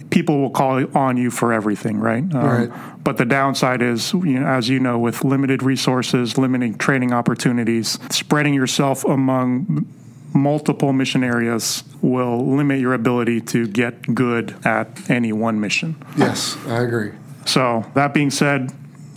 people 0.09 0.41
will 0.41 0.49
call 0.49 0.85
on 0.95 1.17
you 1.17 1.31
for 1.31 1.53
everything, 1.53 1.97
right? 1.97 2.23
Um, 2.23 2.69
right. 2.69 3.03
But 3.03 3.17
the 3.17 3.25
downside 3.25 3.81
is, 3.81 4.13
you 4.13 4.39
know, 4.39 4.45
as 4.47 4.69
you 4.69 4.79
know, 4.79 4.99
with 4.99 5.23
limited 5.23 5.63
resources, 5.63 6.37
limiting 6.37 6.77
training 6.77 7.13
opportunities, 7.13 7.97
spreading 8.11 8.53
yourself 8.53 9.05
among 9.05 9.87
multiple 10.33 10.93
mission 10.93 11.23
areas 11.23 11.83
will 12.01 12.45
limit 12.45 12.79
your 12.79 12.93
ability 12.93 13.41
to 13.41 13.67
get 13.67 14.13
good 14.13 14.55
at 14.65 15.09
any 15.09 15.33
one 15.33 15.59
mission. 15.59 15.95
Yes, 16.17 16.57
I 16.67 16.81
agree. 16.81 17.11
So, 17.45 17.85
that 17.95 18.13
being 18.13 18.29
said, 18.31 18.71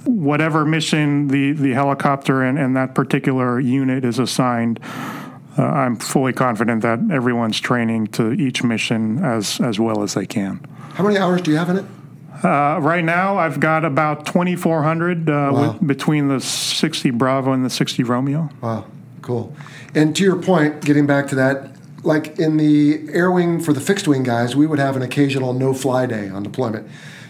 whatever 0.04 0.64
mission 0.64 1.28
the, 1.28 1.52
the 1.52 1.72
helicopter 1.72 2.42
and, 2.42 2.58
and 2.58 2.76
that 2.76 2.94
particular 2.94 3.60
unit 3.60 4.04
is 4.04 4.18
assigned, 4.18 4.80
uh, 5.56 5.62
I'm 5.62 5.96
fully 5.96 6.32
confident 6.32 6.82
that 6.82 6.98
everyone's 7.12 7.60
training 7.60 8.08
to 8.08 8.32
each 8.32 8.62
mission 8.64 9.22
as, 9.24 9.60
as 9.60 9.78
well 9.78 10.02
as 10.02 10.14
they 10.14 10.26
can. 10.26 10.60
How 10.94 11.04
many 11.04 11.18
hours 11.18 11.42
do 11.42 11.50
you 11.50 11.56
have 11.56 11.70
in 11.70 11.76
it? 11.78 11.84
Uh, 12.42 12.78
right 12.80 13.04
now, 13.04 13.38
I've 13.38 13.60
got 13.60 13.84
about 13.84 14.26
2,400 14.26 15.28
uh, 15.28 15.32
wow. 15.32 15.72
with, 15.72 15.86
between 15.86 16.28
the 16.28 16.40
60 16.40 17.10
Bravo 17.10 17.52
and 17.52 17.64
the 17.64 17.70
60 17.70 18.02
Romeo. 18.02 18.50
Wow, 18.60 18.86
cool. 19.22 19.56
And 19.94 20.14
to 20.16 20.22
your 20.22 20.36
point, 20.36 20.84
getting 20.84 21.06
back 21.06 21.28
to 21.28 21.34
that, 21.36 21.70
like 22.02 22.38
in 22.38 22.56
the 22.56 23.08
air 23.12 23.30
wing 23.30 23.60
for 23.60 23.72
the 23.72 23.80
fixed 23.80 24.06
wing 24.06 24.22
guys, 24.22 24.54
we 24.54 24.66
would 24.66 24.78
have 24.78 24.96
an 24.96 25.02
occasional 25.02 25.52
no 25.52 25.72
fly 25.72 26.06
day 26.06 26.28
on 26.28 26.42
deployment. 26.42 26.88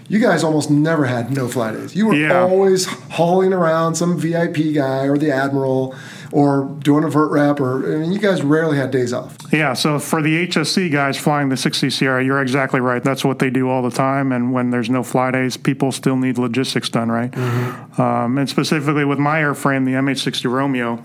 You 0.09 0.19
guys 0.19 0.45
almost 0.45 0.71
never 0.71 1.07
had 1.07 1.31
no 1.31 1.49
fly 1.49 1.73
days. 1.73 1.97
You 1.97 2.09
were 2.09 2.15
yeah. 2.15 2.43
always 2.43 2.85
hauling 2.85 3.55
around 3.55 3.95
some 3.95 4.19
VIP 4.19 4.75
guy 4.75 5.07
or 5.07 5.17
the 5.17 5.31
admiral 5.31 5.95
or 6.31 6.65
doing 6.81 7.05
a 7.05 7.07
VERTREP, 7.07 7.61
or 7.61 7.95
I 7.95 7.99
mean, 7.99 8.13
you 8.13 8.19
guys 8.19 8.43
rarely 8.43 8.77
had 8.77 8.91
days 8.91 9.13
off. 9.13 9.37
Yeah, 9.53 9.73
so 9.73 10.01
for 10.01 10.21
the 10.21 10.49
HSC 10.49 10.91
guys 10.91 11.17
flying 11.17 11.49
the 11.49 11.57
60 11.57 11.89
Sierra, 11.91 12.25
you're 12.25 12.43
exactly 12.43 12.81
right. 12.81 13.05
That's 13.05 13.25
what 13.25 13.39
they 13.39 13.51
do 13.51 13.71
all 13.71 13.83
the 13.83 13.91
time. 13.91 14.33
And 14.33 14.53
when 14.53 14.71
there's 14.71 14.91
no 14.91 15.05
fly 15.05 15.31
days, 15.31 15.57
people 15.57 15.93
still 15.93 16.17
need 16.17 16.37
logistics 16.37 16.89
done, 16.89 17.11
right? 17.11 17.31
Mm-hmm. 17.31 18.03
Um, 18.03 18.37
and 18.37 18.51
specifically 18.51 19.05
with 19.05 19.21
my 19.21 19.41
airframe, 19.41 19.85
the 19.85 19.93
MH60 19.93 20.51
Romeo, 20.51 21.03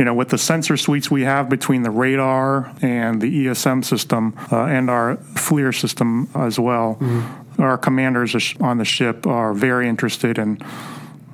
you 0.00 0.06
know, 0.06 0.14
with 0.14 0.30
the 0.30 0.38
sensor 0.38 0.78
suites 0.78 1.10
we 1.10 1.24
have 1.24 1.50
between 1.50 1.82
the 1.82 1.90
radar 1.90 2.72
and 2.80 3.20
the 3.20 3.44
ESM 3.44 3.84
system 3.84 4.34
uh, 4.50 4.64
and 4.64 4.88
our 4.88 5.16
FLIR 5.34 5.78
system 5.78 6.26
as 6.34 6.58
well, 6.58 6.94
mm-hmm. 6.94 7.62
our 7.62 7.76
commanders 7.76 8.54
on 8.62 8.78
the 8.78 8.84
ship 8.86 9.26
are 9.26 9.52
very 9.52 9.90
interested 9.90 10.38
in 10.38 10.56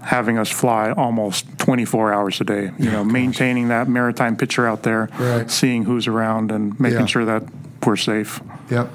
having 0.02 0.36
us 0.36 0.50
fly 0.50 0.90
almost 0.90 1.46
24 1.58 2.12
hours 2.12 2.40
a 2.40 2.44
day. 2.44 2.72
You 2.76 2.90
know, 2.90 3.04
maintaining 3.04 3.68
that 3.68 3.88
maritime 3.88 4.36
picture 4.36 4.66
out 4.66 4.82
there, 4.82 5.10
right. 5.16 5.48
seeing 5.48 5.84
who's 5.84 6.08
around, 6.08 6.50
and 6.50 6.78
making 6.80 6.98
yeah. 6.98 7.06
sure 7.06 7.24
that 7.24 7.44
we're 7.86 7.94
safe. 7.94 8.40
Yep. 8.72 8.90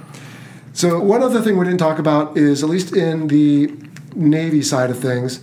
So 0.74 1.00
one 1.00 1.24
other 1.24 1.42
thing 1.42 1.58
we 1.58 1.64
didn't 1.64 1.80
talk 1.80 1.98
about 1.98 2.36
is, 2.36 2.62
at 2.62 2.70
least 2.70 2.94
in 2.94 3.28
the 3.28 3.74
Navy 4.16 4.64
side 4.64 4.90
of 4.90 5.00
things, 5.00 5.40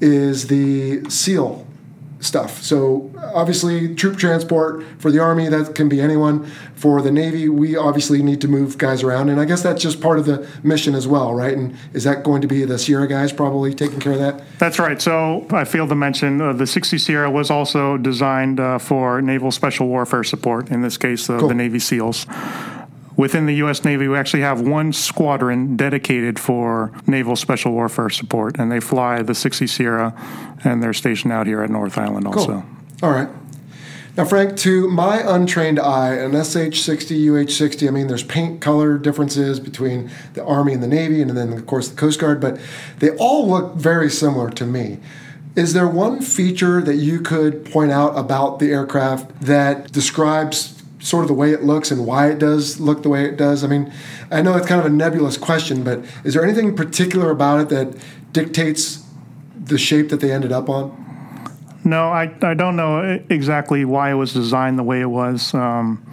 is 0.00 0.48
the 0.48 1.08
SEAL 1.08 1.67
stuff. 2.20 2.62
So 2.62 3.10
obviously, 3.34 3.94
troop 3.94 4.18
transport 4.18 4.84
for 4.98 5.10
the 5.10 5.20
Army 5.20 5.48
that 5.48 5.74
can 5.74 5.88
be 5.88 6.00
anyone. 6.00 6.50
For 6.74 7.02
the 7.02 7.10
Navy, 7.10 7.48
we 7.48 7.76
obviously 7.76 8.22
need 8.22 8.40
to 8.40 8.48
move 8.48 8.78
guys 8.78 9.02
around, 9.02 9.28
and 9.30 9.40
I 9.40 9.44
guess 9.44 9.62
that's 9.62 9.82
just 9.82 10.00
part 10.00 10.18
of 10.18 10.26
the 10.26 10.48
mission 10.62 10.94
as 10.94 11.08
well, 11.08 11.34
right? 11.34 11.56
And 11.56 11.76
is 11.92 12.04
that 12.04 12.22
going 12.22 12.40
to 12.42 12.48
be 12.48 12.64
the 12.64 12.78
Sierra 12.78 13.08
guys 13.08 13.32
probably 13.32 13.74
taking 13.74 13.98
care 13.98 14.12
of 14.12 14.18
that? 14.18 14.42
That's 14.58 14.78
right. 14.78 15.00
So 15.02 15.46
I 15.50 15.64
failed 15.64 15.88
to 15.88 15.96
mention 15.96 16.40
uh, 16.40 16.52
the 16.52 16.66
60 16.66 16.98
Sierra 16.98 17.30
was 17.30 17.50
also 17.50 17.96
designed 17.96 18.60
uh, 18.60 18.78
for 18.78 19.20
naval 19.20 19.50
special 19.50 19.88
warfare 19.88 20.24
support. 20.24 20.70
In 20.70 20.82
this 20.82 20.96
case, 20.96 21.28
uh, 21.28 21.38
cool. 21.38 21.48
the 21.48 21.54
Navy 21.54 21.80
SEALs 21.80 22.26
within 23.18 23.44
the 23.46 23.56
U.S. 23.56 23.84
Navy, 23.84 24.08
we 24.08 24.16
actually 24.16 24.42
have 24.42 24.62
one 24.62 24.94
squadron 24.94 25.76
dedicated 25.76 26.38
for 26.38 26.92
naval 27.06 27.36
special 27.36 27.72
warfare 27.72 28.08
support, 28.08 28.58
and 28.58 28.72
they 28.72 28.80
fly 28.80 29.20
the 29.20 29.34
60 29.34 29.66
Sierra, 29.66 30.14
and 30.64 30.82
they're 30.82 30.94
stationed 30.94 31.32
out 31.32 31.46
here 31.46 31.62
at 31.62 31.68
North 31.68 31.98
Island 31.98 32.26
also. 32.26 32.46
Cool. 32.46 32.64
All 33.02 33.10
right. 33.10 33.28
Now, 34.16 34.24
Frank, 34.24 34.56
to 34.58 34.88
my 34.88 35.22
untrained 35.24 35.78
eye, 35.78 36.14
an 36.14 36.32
SH60, 36.32 37.24
UH60, 37.26 37.86
I 37.86 37.90
mean, 37.90 38.06
there's 38.06 38.24
paint 38.24 38.60
color 38.60 38.98
differences 38.98 39.60
between 39.60 40.10
the 40.34 40.44
Army 40.44 40.72
and 40.72 40.82
the 40.82 40.88
Navy, 40.88 41.20
and 41.20 41.30
then, 41.36 41.52
of 41.52 41.66
course, 41.66 41.88
the 41.88 41.96
Coast 41.96 42.18
Guard, 42.18 42.40
but 42.40 42.58
they 42.98 43.10
all 43.16 43.48
look 43.48 43.74
very 43.74 44.10
similar 44.10 44.50
to 44.50 44.64
me. 44.64 44.98
Is 45.54 45.72
there 45.72 45.88
one 45.88 46.20
feature 46.20 46.80
that 46.82 46.96
you 46.96 47.20
could 47.20 47.64
point 47.64 47.90
out 47.90 48.16
about 48.16 48.58
the 48.58 48.70
aircraft 48.70 49.40
that 49.40 49.90
describes 49.92 50.77
sort 50.98 51.24
of 51.24 51.28
the 51.28 51.34
way 51.34 51.52
it 51.52 51.62
looks 51.62 51.90
and 51.90 52.06
why 52.06 52.28
it 52.30 52.38
does 52.38 52.80
look 52.80 53.02
the 53.02 53.08
way 53.08 53.24
it 53.24 53.36
does? 53.36 53.62
I 53.64 53.66
mean, 53.66 53.92
I 54.30 54.42
know 54.42 54.56
it's 54.56 54.66
kind 54.66 54.80
of 54.80 54.86
a 54.86 54.94
nebulous 54.94 55.36
question, 55.36 55.84
but 55.84 56.04
is 56.24 56.34
there 56.34 56.44
anything 56.44 56.74
particular 56.76 57.30
about 57.30 57.60
it 57.60 57.68
that 57.70 58.02
dictates 58.32 59.04
the 59.56 59.78
shape 59.78 60.08
that 60.10 60.20
they 60.20 60.32
ended 60.32 60.52
up 60.52 60.68
on? 60.68 61.04
No, 61.84 62.08
I, 62.08 62.34
I 62.42 62.54
don't 62.54 62.76
know 62.76 63.20
exactly 63.30 63.84
why 63.84 64.10
it 64.10 64.14
was 64.14 64.32
designed 64.32 64.78
the 64.78 64.82
way 64.82 65.00
it 65.00 65.10
was. 65.10 65.54
Um, 65.54 66.04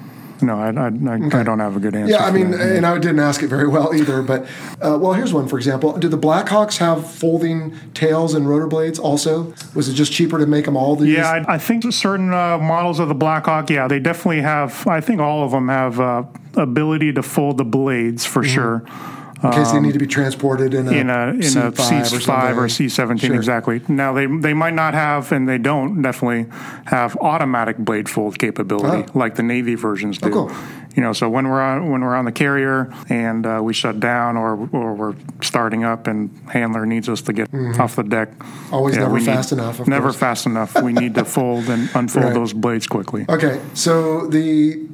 no, 0.42 0.60
I, 0.60 0.70
I, 0.70 0.86
I, 0.86 1.26
okay. 1.28 1.38
I, 1.40 1.44
don't 1.44 1.60
have 1.60 1.76
a 1.76 1.80
good 1.80 1.96
answer. 1.96 2.14
Yeah, 2.14 2.26
I 2.26 2.32
mean, 2.32 2.52
that. 2.52 2.62
and 2.62 2.86
I 2.86 2.98
didn't 3.00 3.20
ask 3.20 3.42
it 3.42 3.48
very 3.48 3.68
well 3.68 3.94
either. 3.94 4.22
But 4.22 4.44
uh, 4.82 4.98
well, 5.00 5.14
here's 5.14 5.34
one 5.34 5.48
for 5.48 5.58
example. 5.58 5.98
Do 5.98 6.08
the 6.08 6.18
Blackhawks 6.18 6.78
have 6.78 7.10
folding 7.10 7.76
tails 7.94 8.34
and 8.34 8.48
rotor 8.48 8.68
blades 8.68 9.00
also? 9.00 9.54
Was 9.74 9.88
it 9.88 9.94
just 9.94 10.12
cheaper 10.12 10.38
to 10.38 10.46
make 10.46 10.66
them 10.66 10.78
all 10.78 10.96
these? 10.96 11.16
Yeah, 11.16 11.44
I, 11.48 11.56
I 11.56 11.58
think 11.58 11.92
certain 11.94 12.34
uh, 12.34 12.58
models 12.58 13.00
of 13.00 13.08
the 13.08 13.16
Blackhawk, 13.16 13.70
yeah, 13.70 13.88
they 13.88 14.00
definitely 14.00 14.42
have. 14.42 14.86
I 14.88 15.02
think 15.02 15.20
all 15.20 15.44
of 15.44 15.52
them 15.52 15.70
have 15.70 16.00
uh, 16.00 16.24
ability 16.56 17.14
to 17.14 17.24
fold 17.24 17.58
the 17.58 17.66
blades 17.66 18.26
for 18.26 18.42
mm-hmm. 18.42 18.54
sure 18.54 19.15
in 19.46 19.54
case 19.54 19.72
they 19.72 19.80
need 19.80 19.94
to 19.94 20.00
be 20.00 20.08
transported 20.08 20.74
in 20.74 20.88
a 20.88 20.92
in 20.92 21.10
a 21.10 21.28
in 21.30 21.40
C5 21.40 22.02
a 22.02 22.06
C 22.06 22.20
five 22.20 22.58
or 22.58 22.70
C 22.70 22.90
seventeen 22.90 23.30
sure. 23.30 23.36
exactly. 23.36 23.82
Now 23.88 24.14
they 24.14 24.26
they 24.26 24.54
might 24.54 24.74
not 24.74 24.94
have, 24.94 25.32
and 25.32 25.48
they 25.48 25.58
don't 25.58 26.02
definitely 26.02 26.52
have 26.86 27.16
automatic 27.18 27.78
blade 27.78 28.10
fold 28.10 28.40
capability 28.40 29.10
oh. 29.10 29.18
like 29.18 29.36
the 29.36 29.44
Navy 29.44 29.76
versions 29.76 30.18
do. 30.18 30.30
Oh, 30.30 30.48
cool. 30.48 30.58
You 30.96 31.02
know, 31.02 31.12
so 31.12 31.30
when 31.30 31.50
we're 31.50 31.62
on 31.62 31.92
when 31.92 32.02
we're 32.02 32.16
on 32.16 32.24
the 32.24 32.32
carrier 32.32 32.94
and 33.10 33.46
uh, 33.46 33.60
we 33.62 33.74
shut 33.74 34.00
down 34.00 34.38
or 34.38 34.70
or 34.72 34.94
we're 34.94 35.16
starting 35.42 35.84
up 35.84 36.08
and 36.08 36.32
handler 36.50 36.86
needs 36.86 37.10
us 37.10 37.22
to 37.24 37.34
get 37.34 37.52
mm-hmm. 37.52 37.82
off 37.82 37.98
the 37.98 38.04
deck, 38.04 38.30
always 38.72 38.96
yeah, 38.96 39.04
never 39.04 39.20
fast 39.20 39.52
need, 39.52 39.60
enough. 39.60 39.88
never 39.88 40.08
course. 40.08 40.16
fast 40.16 40.46
enough. 40.46 40.82
we 40.82 40.94
need 40.94 41.16
to 41.16 41.26
fold 41.36 41.66
and 41.66 41.90
unfold 41.96 42.26
right. 42.26 42.34
those 42.34 42.54
blades 42.54 42.88
quickly. 42.88 43.26
Okay, 43.28 43.62
so 43.74 44.28
the 44.28 44.88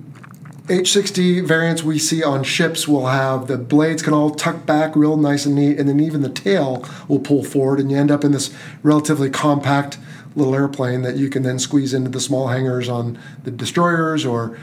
H60 0.68 1.46
variants 1.46 1.84
we 1.84 1.98
see 1.98 2.24
on 2.24 2.44
ships 2.44 2.88
will 2.88 3.08
have 3.08 3.48
the 3.48 3.58
blades 3.58 4.02
can 4.02 4.14
all 4.14 4.30
tuck 4.30 4.66
back 4.66 4.96
real 4.96 5.18
nice 5.18 5.46
and 5.46 5.56
neat, 5.56 5.80
and 5.80 5.90
then 5.90 6.00
even 6.00 6.22
the 6.22 6.30
tail 6.30 6.86
will 7.08 7.20
pull 7.20 7.44
forward, 7.44 7.80
and 7.80 7.92
you 7.92 7.98
end 7.98 8.12
up 8.12 8.24
in 8.24 8.32
this 8.32 8.54
relatively 8.84 9.30
compact 9.30 9.98
little 10.36 10.56
airplane 10.56 11.02
that 11.02 11.18
you 11.18 11.30
can 11.30 11.44
then 11.44 11.60
squeeze 11.60 11.94
into 11.94 12.10
the 12.10 12.22
small 12.22 12.48
hangars 12.48 12.88
on 12.88 13.20
the 13.44 13.52
destroyers 13.52 14.26
or 14.26 14.58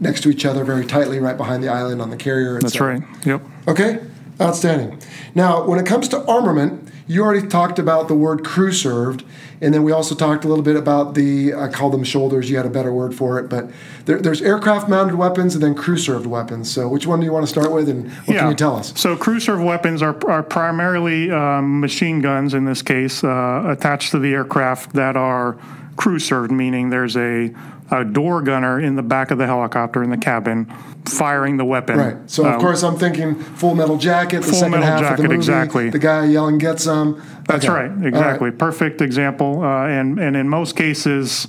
next 0.00 0.22
to 0.22 0.28
each 0.28 0.44
other 0.44 0.64
very 0.64 0.84
tightly 0.84 1.18
right 1.18 1.36
behind 1.36 1.62
the 1.62 1.68
island 1.68 2.02
on 2.02 2.10
the 2.10 2.16
carrier. 2.16 2.60
That's 2.60 2.80
right. 2.80 3.02
Yep. 3.24 3.42
Okay, 3.68 4.00
outstanding. 4.40 5.00
Now, 5.34 5.64
when 5.64 5.78
it 5.78 5.86
comes 5.86 6.08
to 6.08 6.24
armament, 6.26 6.90
you 7.06 7.22
already 7.22 7.46
talked 7.46 7.78
about 7.78 8.08
the 8.08 8.14
word 8.14 8.44
crew 8.44 8.72
served, 8.72 9.24
and 9.60 9.74
then 9.74 9.82
we 9.82 9.92
also 9.92 10.14
talked 10.14 10.44
a 10.44 10.48
little 10.48 10.64
bit 10.64 10.76
about 10.76 11.14
the, 11.14 11.54
I 11.54 11.68
call 11.68 11.90
them 11.90 12.04
shoulders, 12.04 12.48
you 12.48 12.56
had 12.56 12.66
a 12.66 12.70
better 12.70 12.92
word 12.92 13.14
for 13.14 13.38
it, 13.38 13.48
but 13.48 13.70
there, 14.06 14.20
there's 14.20 14.40
aircraft 14.40 14.88
mounted 14.88 15.16
weapons 15.16 15.54
and 15.54 15.62
then 15.62 15.74
crew 15.74 15.98
served 15.98 16.26
weapons. 16.26 16.70
So 16.70 16.88
which 16.88 17.06
one 17.06 17.20
do 17.20 17.26
you 17.26 17.32
want 17.32 17.44
to 17.44 17.50
start 17.50 17.72
with, 17.72 17.88
and 17.88 18.10
what 18.10 18.34
yeah. 18.34 18.40
can 18.40 18.50
you 18.50 18.56
tell 18.56 18.76
us? 18.76 18.98
So 18.98 19.16
crew 19.16 19.40
served 19.40 19.62
weapons 19.62 20.02
are, 20.02 20.16
are 20.28 20.42
primarily 20.42 21.30
um, 21.30 21.80
machine 21.80 22.20
guns, 22.20 22.54
in 22.54 22.64
this 22.64 22.82
case, 22.82 23.22
uh, 23.22 23.64
attached 23.66 24.10
to 24.12 24.18
the 24.18 24.32
aircraft 24.32 24.94
that 24.94 25.16
are 25.16 25.58
crew 25.96 26.18
served, 26.18 26.50
meaning 26.50 26.90
there's 26.90 27.16
a, 27.16 27.54
a 27.90 28.04
door 28.04 28.40
gunner 28.42 28.80
in 28.80 28.96
the 28.96 29.02
back 29.02 29.30
of 29.30 29.38
the 29.38 29.46
helicopter 29.46 30.02
in 30.02 30.10
the 30.10 30.16
cabin 30.16 30.66
firing 31.06 31.58
the 31.58 31.64
weapon. 31.64 31.98
Right. 31.98 32.16
So 32.26 32.44
of 32.46 32.54
Uh, 32.54 32.58
course 32.58 32.82
I'm 32.82 32.96
thinking 32.96 33.34
Full 33.34 33.74
Metal 33.74 33.98
Jacket, 33.98 34.38
the 34.40 34.46
Full 34.46 34.54
second 34.54 34.70
Metal 34.80 34.86
half 34.86 34.94
of 35.00 35.00
the 35.02 35.10
Jacket, 35.10 35.22
movie, 35.24 35.34
exactly. 35.34 35.90
the 35.90 35.98
guy 35.98 36.24
yelling 36.24 36.58
"Get 36.58 36.80
some." 36.80 37.20
That's 37.46 37.64
Okay. 37.66 37.74
right, 37.74 37.90
exactly. 38.06 38.50
Perfect 38.50 39.02
example. 39.02 39.62
Uh, 39.62 39.86
and, 39.86 40.18
and 40.18 40.34
in 40.34 40.48
most 40.48 40.76
cases, 40.76 41.46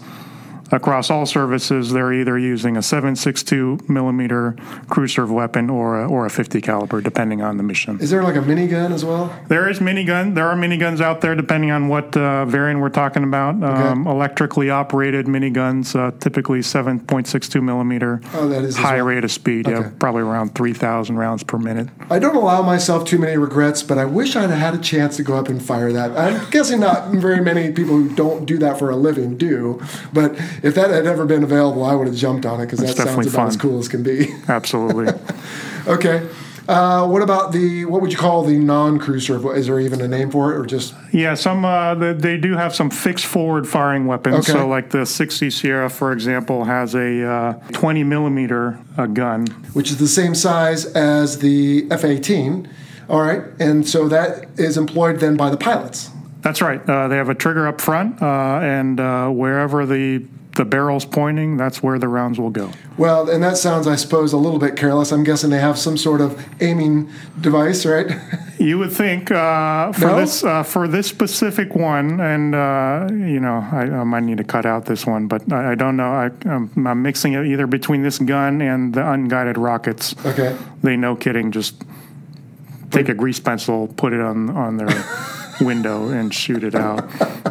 across 0.72 1.10
all 1.10 1.26
services, 1.26 1.92
they're 1.92 2.14
either 2.14 2.38
using 2.38 2.78
a 2.78 2.82
7.62 2.82 3.88
millimeter 3.90 4.56
crew 4.90 5.08
serve 5.08 5.32
weapon 5.32 5.70
or 5.70 6.02
a, 6.04 6.10
or 6.10 6.26
a 6.26 6.30
50 6.30 6.62
caliber, 6.62 7.02
depending 7.02 7.42
on 7.42 7.58
the 7.58 7.64
mission. 7.64 8.00
Is 8.00 8.10
there 8.10 8.24
like 8.24 8.36
a 8.36 8.40
minigun 8.40 8.92
as 8.92 9.06
well? 9.06 9.36
There 9.48 9.70
is 9.70 9.80
minigun. 9.80 10.36
There 10.36 10.48
are 10.48 10.56
miniguns 10.56 11.02
out 11.02 11.22
there, 11.22 11.36
depending 11.36 11.72
on 11.72 11.88
what 11.88 12.16
uh, 12.18 12.46
variant 12.46 12.82
we're 12.82 12.90
talking 12.90 13.24
about. 13.24 13.62
Um, 13.64 14.08
electrically 14.08 14.70
operated 14.70 15.26
miniguns, 15.28 15.96
uh, 15.96 16.12
typically 16.20 16.60
7.62 16.60 17.62
millimeter, 17.62 18.22
Oh, 18.34 18.48
that 18.50 18.64
is 18.64 18.76
high 18.78 18.98
well. 18.98 19.06
rate 19.06 19.24
of 19.24 19.32
speed. 19.32 19.68
Okay. 19.68 19.80
Yeah, 19.80 19.92
probably 20.00 20.22
around 20.22 20.56
3,000 20.56 21.16
rounds 21.18 21.44
per 21.44 21.58
minute. 21.58 21.90
I 22.10 22.20
don't 22.20 22.36
allow 22.36 22.62
myself 22.62 23.06
too 23.06 23.18
many 23.18 23.38
regrets, 23.38 23.84
but 23.84 23.98
I 23.98 24.06
wish 24.06 24.36
I'd 24.36 24.50
had 24.50 24.74
a 24.74 24.78
chance 24.80 25.16
to 25.18 25.24
go 25.24 25.36
up 25.36 25.48
and 25.48 25.62
fire 25.64 25.92
that. 25.92 26.18
I'm 26.18 26.50
guessing 26.50 26.80
not 26.80 27.12
very 27.12 27.42
many 27.42 27.72
people 27.72 27.96
who 27.96 28.14
don't 28.16 28.46
do 28.46 28.58
that 28.60 28.78
for 28.80 28.90
a 28.90 28.96
living 28.96 29.38
do, 29.38 29.82
but 30.14 30.36
if 30.66 30.74
that 30.74 30.90
had 30.90 31.06
ever 31.06 31.26
been 31.26 31.44
available, 31.44 31.86
I 31.86 31.94
would 31.94 32.08
have 32.08 32.16
jumped 32.16 32.44
on 32.44 32.60
it 32.60 32.66
because 32.66 32.80
that 32.80 32.98
sounds 32.98 33.28
about 33.28 33.50
as 33.50 33.56
cool 33.56 33.78
as 33.78 33.88
can 33.88 34.02
be. 34.02 34.34
Absolutely. 34.48 35.14
okay. 35.88 36.28
Uh, 36.68 37.08
what 37.08 37.22
about 37.22 37.52
the 37.52 37.86
what 37.86 38.02
would 38.02 38.12
you 38.12 38.18
call 38.18 38.44
the 38.44 38.58
non-crew 38.58 39.20
serve? 39.20 39.46
Is 39.56 39.68
there 39.68 39.80
even 39.80 40.02
a 40.02 40.08
name 40.08 40.32
for 40.32 40.52
it, 40.52 40.58
or 40.58 40.66
just 40.66 40.96
Yeah, 41.12 41.36
some 41.36 41.64
uh, 41.64 41.94
they, 41.94 42.14
they 42.14 42.38
do 42.38 42.56
have 42.56 42.74
some 42.74 42.90
fixed 42.90 43.28
forward 43.28 43.68
firing 43.68 44.08
weapons. 44.08 44.50
Okay. 44.50 44.54
So, 44.58 44.68
like 44.68 44.90
the 44.90 45.06
60 45.06 45.52
Sierra, 45.52 45.92
for 45.92 46.12
example, 46.12 46.64
has 46.64 46.96
a 46.96 47.24
uh, 47.24 47.54
20 47.74 48.04
millimeter 48.04 48.80
uh, 48.98 49.06
gun. 49.06 49.46
which 49.74 49.92
is 49.92 49.98
the 49.98 50.08
same 50.08 50.34
size 50.34 50.88
as 50.88 51.38
the 51.38 51.86
F-18? 51.92 52.68
All 53.08 53.22
right, 53.22 53.44
and 53.60 53.88
so 53.88 54.10
that 54.10 54.48
is 54.58 54.76
employed 54.76 55.20
then 55.20 55.38
by 55.38 55.52
the 55.52 55.58
pilots. 55.58 56.10
That's 56.42 56.64
right. 56.64 56.82
Uh, 56.90 57.08
they 57.08 57.18
have 57.18 57.30
a 57.30 57.36
trigger 57.36 57.68
up 57.68 57.80
front, 57.80 58.22
uh, 58.24 58.60
and 58.62 59.00
uh, 59.00 59.30
wherever 59.30 59.86
the 59.86 60.26
the 60.56 60.66
barrel's 60.66 61.06
pointing, 61.06 61.58
that's 61.58 61.84
where 61.84 62.00
the 62.00 62.08
rounds 62.08 62.40
will 62.40 62.50
go. 62.50 62.72
Well, 62.98 63.30
and 63.30 63.44
that 63.44 63.58
sounds, 63.58 63.88
I 63.88 63.96
suppose, 63.96 64.34
a 64.34 64.38
little 64.38 64.60
bit 64.60 64.76
careless. 64.76 65.12
I'm 65.12 65.24
guessing 65.24 65.50
they 65.50 65.60
have 65.60 65.78
some 65.78 65.98
sort 65.98 66.22
of 66.22 66.44
aiming 66.62 67.10
device, 67.40 67.86
right? 67.86 68.08
You 68.58 68.78
would 68.80 68.94
think 68.94 69.32
uh, 69.32 69.92
for 69.92 70.06
No? 70.08 70.16
this 70.16 70.42
uh, 70.42 70.64
for 70.64 70.88
this 70.88 71.08
specific 71.08 71.76
one, 71.76 72.22
and 72.22 72.56
uh, 72.56 73.06
you 73.12 73.42
know, 73.42 73.58
I, 73.70 73.82
I 73.82 74.04
might 74.06 74.24
need 74.24 74.38
to 74.38 74.46
cut 74.46 74.66
out 74.66 74.86
this 74.86 75.06
one, 75.06 75.28
but 75.28 75.52
I, 75.52 75.74
I 75.74 75.76
don't 75.76 75.98
know. 75.98 76.08
I, 76.08 76.32
I'm, 76.46 76.72
I'm 76.88 77.02
mixing 77.02 77.34
it 77.34 77.46
either 77.48 77.68
between 77.68 78.02
this 78.02 78.18
gun 78.18 78.62
and 78.62 78.94
the 78.94 79.12
unguided 79.12 79.58
rockets. 79.58 80.16
Okay. 80.26 80.58
They 80.82 80.96
no 80.96 81.18
kidding 81.18 81.52
just 81.52 81.84
take 82.92 83.10
a 83.10 83.14
grease 83.14 83.42
pencil, 83.42 83.90
put 83.98 84.14
it 84.14 84.22
on 84.22 84.50
on 84.52 84.78
their 84.78 84.88
window, 85.62 86.10
and 86.10 86.34
shoot 86.34 86.64
it 86.64 86.76
out. 86.76 87.04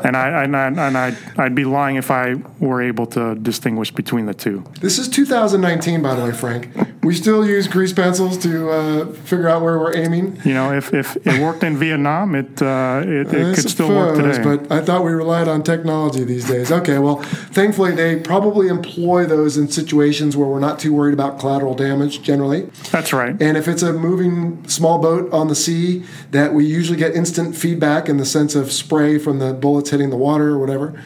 And 0.05 0.17
I 0.17 0.45
and 0.45 0.57
I 0.57 0.67
and 0.67 0.99
I 0.99 1.17
I'd 1.37 1.55
be 1.55 1.65
lying 1.65 1.97
if 1.97 2.11
I 2.11 2.35
were 2.59 2.83
able 2.83 3.07
to 3.09 3.35
distinguish 3.37 3.91
between 3.91 4.27
the 4.27 4.35
two. 4.35 4.65
This 4.81 4.99
is 4.99 5.09
2019, 5.09 6.03
by 6.03 6.15
the 6.15 6.25
way, 6.25 6.33
Frank. 6.33 6.69
We 7.03 7.15
still 7.15 7.47
use 7.47 7.69
grease 7.69 7.93
pencils 7.93 8.39
to 8.39 8.71
uh, 8.71 9.13
figure 9.13 9.49
out 9.49 9.63
where 9.63 9.79
we're 9.79 9.95
aiming. 9.95 10.41
You 10.45 10.55
know, 10.55 10.73
if, 10.73 10.95
if 10.95 11.17
it 11.27 11.41
worked 11.41 11.63
in 11.63 11.77
Vietnam, 11.77 12.35
it 12.35 12.63
uh, 12.63 13.03
it, 13.05 13.33
it 13.33 13.55
could 13.55 13.71
still 13.71 13.89
work 13.89 14.17
today. 14.17 14.43
But 14.43 14.73
I 14.73 14.83
thought 14.83 15.05
we 15.05 15.13
relied 15.13 15.49
on 15.49 15.63
technology 15.63 16.25
these 16.25 16.49
days. 16.49 16.73
Okay, 16.73 16.99
well, 16.99 17.17
thankfully 17.53 17.95
they 17.95 18.17
probably 18.17 18.69
employ 18.69 19.27
those 19.27 19.59
in 19.59 19.69
situations 19.69 20.37
where 20.37 20.49
we're 20.49 20.61
not 20.61 20.79
too 20.79 20.95
worried 20.95 21.15
about 21.15 21.39
collateral 21.39 21.75
damage 21.75 22.23
generally. 22.23 22.63
That's 22.91 23.13
right. 23.13 23.41
And 23.41 23.57
if 23.57 23.69
it's 23.69 23.83
a 23.83 23.93
moving 23.93 24.67
small 24.69 24.99
boat 24.99 25.33
on 25.33 25.49
the 25.49 25.55
sea, 25.55 26.05
that 26.31 26.55
we 26.55 26.65
usually 26.65 26.99
get 26.99 27.15
instant 27.15 27.55
feedback 27.55 27.94
in 28.09 28.17
the 28.17 28.27
sense 28.27 28.55
of 28.55 28.73
spray 28.73 29.19
from 29.19 29.39
the 29.39 29.53
bullets 29.55 29.91
hitting 29.91 30.11
the 30.11 30.17
water 30.17 30.51
or 30.51 30.59
whatever. 30.59 31.03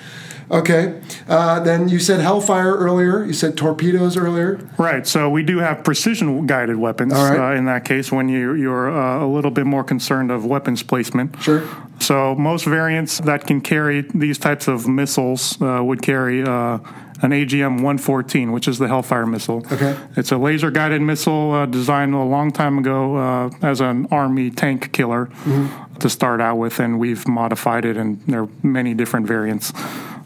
Okay. 0.51 1.01
Uh, 1.29 1.61
then 1.61 1.89
you 1.89 1.99
said 1.99 2.21
Hellfire 2.21 2.75
earlier. 2.75 3.23
You 3.25 3.33
said 3.33 3.57
torpedoes 3.57 4.17
earlier. 4.17 4.57
Right. 4.79 5.07
So 5.07 5.29
we 5.29 5.43
do 5.43 5.59
have 5.59 5.85
precision 5.85 6.47
guided 6.47 6.77
weapons 6.77 7.13
right. 7.13 7.53
uh, 7.53 7.57
in 7.57 7.67
that 7.67 7.85
case 7.85 8.11
when 8.11 8.29
you, 8.29 8.55
you're 8.55 8.91
uh, 8.91 9.25
a 9.25 9.29
little 9.29 9.51
bit 9.51 9.67
more 9.67 9.85
concerned 9.85 10.31
of 10.31 10.47
weapons 10.47 10.83
placement. 10.83 11.41
Sure. 11.43 11.69
So 12.01 12.35
most 12.37 12.65
variants 12.65 13.19
that 13.21 13.47
can 13.47 13.61
carry 13.61 14.03
these 14.15 14.39
types 14.39 14.69
of 14.69 14.89
missiles 14.89 15.61
uh, 15.61 15.83
would 15.85 16.01
carry 16.01 16.43
uh, 16.43 16.79
an 17.23 17.31
AGM 17.31 17.77
114, 17.77 18.53
which 18.53 18.69
is 18.69 18.79
the 18.79 18.87
Hellfire 18.89 19.27
missile. 19.27 19.65
Okay. 19.73 19.97
It's 20.17 20.31
a 20.33 20.39
laser 20.39 20.71
guided 20.71 21.03
missile 21.03 21.53
uh, 21.53 21.67
designed 21.67 22.15
a 22.15 22.23
long 22.23 22.51
time 22.53 22.79
ago 22.79 23.17
uh, 23.17 23.51
as 23.63 23.81
an 23.81 24.07
Army 24.11 24.51
tank 24.51 24.93
killer 24.93 25.27
Mm-hmm. 25.27 25.95
to 25.99 26.09
start 26.09 26.41
out 26.41 26.57
with, 26.57 26.79
and 26.79 26.99
we've 26.99 27.27
modified 27.27 27.85
it, 27.85 27.97
and 27.97 28.21
there 28.27 28.43
are 28.43 28.49
many 28.63 28.95
different 28.95 29.27
variants. 29.27 29.73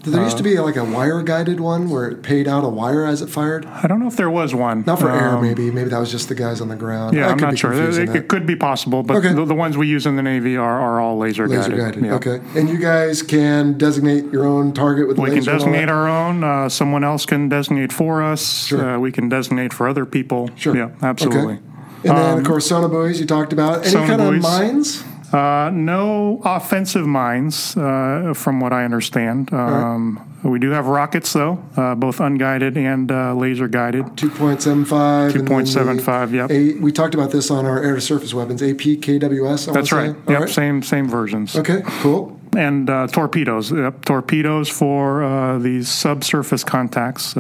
There 0.04 0.20
used 0.22 0.34
Uh, 0.34 0.38
to 0.38 0.42
be 0.42 0.58
like 0.58 0.76
a 0.76 0.84
wire 0.84 1.22
guided 1.22 1.60
one 1.60 1.88
where 1.88 2.08
it 2.08 2.22
paid 2.22 2.48
out 2.48 2.64
a 2.64 2.68
wire 2.68 3.04
as 3.04 3.22
it 3.22 3.30
fired. 3.30 3.66
I 3.66 3.86
don't 3.86 4.00
know 4.00 4.08
if 4.08 4.16
there 4.16 4.30
was 4.30 4.52
one. 4.54 4.82
Not 4.86 4.98
for 4.98 5.08
air, 5.10 5.36
Um, 5.36 5.42
maybe. 5.42 5.70
Maybe 5.70 5.90
that 5.90 6.00
was 6.00 6.10
just 6.10 6.28
the 6.28 6.34
guys 6.34 6.60
on 6.60 6.68
the 6.68 6.74
ground. 6.76 7.14
Yeah, 7.16 7.28
I 7.28 7.32
I'm 7.32 7.38
not 7.38 7.56
sure. 7.56 7.72
It, 7.72 8.14
it 8.14 8.28
could 8.28 8.44
be 8.44 8.56
possible, 8.56 9.02
but 9.04 9.16
Okay. 9.18 9.32
the, 9.32 9.44
the 9.44 9.54
ones 9.54 9.78
we 9.78 9.86
use 9.86 10.04
in 10.04 10.16
the 10.16 10.22
Navy 10.22 10.56
are, 10.56 10.80
are 10.80 11.00
all 11.00 11.18
laser, 11.18 11.46
Laser 11.46 11.70
guided. 11.70 11.78
guided. 11.78 12.04
Yeah. 12.04 12.14
Okay. 12.14 12.40
And 12.56 12.68
you 12.68 12.78
guys 12.78 13.22
can 13.22 13.78
designate 13.78 14.32
your 14.32 14.44
own 14.44 14.72
target 14.72 15.06
with 15.06 15.18
We 15.18 15.30
laser 15.30 15.42
can 15.50 15.52
designate 15.58 15.88
our 15.88 16.08
own. 16.08 16.42
Uh, 16.42 16.68
someone 16.68 17.04
else 17.04 17.24
can 17.24 17.48
designate 17.48 17.92
for 17.92 18.22
us. 18.22 18.66
Sure. 18.66 18.96
Uh, 18.96 18.98
we 18.98 19.12
can 19.12 19.28
designate 19.28 19.72
for 19.72 19.86
other 19.88 20.04
people. 20.04 20.50
Sure. 20.56 20.76
Yeah, 20.76 20.88
absolutely. 21.00 21.54
Okay. 21.54 21.62
And 22.04 22.18
then, 22.18 22.38
of 22.38 22.44
course, 22.44 22.68
sonobuoys 22.68 23.20
you 23.20 23.26
talked 23.26 23.52
about. 23.52 23.86
Any 23.86 23.94
kind 23.94 24.20
of 24.20 24.34
mines? 24.42 25.04
Uh, 25.32 25.70
no 25.72 26.40
offensive 26.44 27.06
mines, 27.06 27.76
uh, 27.76 28.34
from 28.36 28.60
what 28.60 28.72
I 28.72 28.84
understand. 28.84 29.52
Um, 29.52 30.28
We 30.44 30.58
do 30.58 30.70
have 30.70 30.86
rockets, 30.86 31.32
though, 31.32 31.62
uh, 31.76 31.94
both 31.94 32.18
unguided 32.18 32.76
and 32.76 33.12
uh, 33.12 33.32
laser 33.32 33.68
guided. 33.68 34.04
2.75. 34.16 35.34
and 35.36 35.46
then 35.46 35.46
the 35.46 36.02
2.75, 36.02 36.32
yep. 36.32 36.50
A, 36.50 36.74
we 36.80 36.90
talked 36.90 37.14
about 37.14 37.30
this 37.30 37.48
on 37.48 37.64
our 37.64 37.80
air 37.80 37.94
to 37.94 38.00
surface 38.00 38.34
weapons, 38.34 38.60
APKWS. 38.60 39.68
I 39.68 39.72
That's 39.72 39.92
right. 39.92 40.16
All 40.26 40.32
Yep, 40.32 40.48
same 40.48 40.82
same 40.82 41.08
versions. 41.08 41.54
Okay, 41.54 41.82
cool. 42.02 42.40
And 42.56 42.90
uh, 42.90 43.06
torpedoes. 43.06 43.70
Yep, 43.70 44.04
torpedoes 44.04 44.68
for 44.68 45.22
uh, 45.22 45.58
these 45.58 45.88
subsurface 45.88 46.64
contacts. 46.64 47.34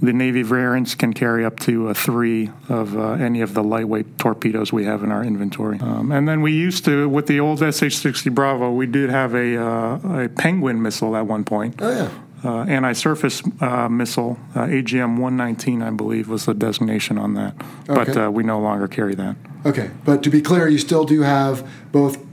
The 0.00 0.12
Navy 0.12 0.42
variants 0.42 0.94
can 0.94 1.12
carry 1.12 1.44
up 1.44 1.58
to 1.60 1.92
three 1.92 2.50
of 2.68 2.96
uh, 2.96 3.12
any 3.14 3.40
of 3.40 3.54
the 3.54 3.64
lightweight 3.64 4.16
torpedoes 4.18 4.72
we 4.72 4.84
have 4.84 5.02
in 5.02 5.10
our 5.10 5.24
inventory. 5.24 5.80
Um, 5.80 6.12
and 6.12 6.28
then 6.28 6.40
we 6.40 6.52
used 6.52 6.84
to, 6.84 7.08
with 7.08 7.26
the 7.26 7.40
old 7.40 7.58
SH-60 7.58 8.32
Bravo, 8.32 8.70
we 8.70 8.86
did 8.86 9.10
have 9.10 9.34
a, 9.34 9.56
uh, 9.56 10.22
a 10.24 10.28
Penguin 10.28 10.80
missile 10.80 11.16
at 11.16 11.26
one 11.26 11.44
point. 11.44 11.76
Oh, 11.80 11.90
yeah. 11.90 12.10
Uh, 12.44 12.62
anti-surface 12.66 13.42
uh, 13.60 13.88
missile, 13.88 14.38
uh, 14.54 14.60
AGM-119, 14.66 15.82
I 15.84 15.90
believe, 15.90 16.28
was 16.28 16.44
the 16.46 16.54
designation 16.54 17.18
on 17.18 17.34
that. 17.34 17.54
But 17.88 18.10
Okay. 18.10 18.20
uh, 18.20 18.30
we 18.30 18.44
no 18.44 18.60
longer 18.60 18.86
carry 18.86 19.16
that. 19.16 19.34
Okay, 19.66 19.90
but 20.04 20.22
to 20.22 20.30
be 20.30 20.40
clear, 20.40 20.68
you 20.68 20.78
still 20.78 21.04
do 21.04 21.22
have 21.22 21.68
both 21.90 22.24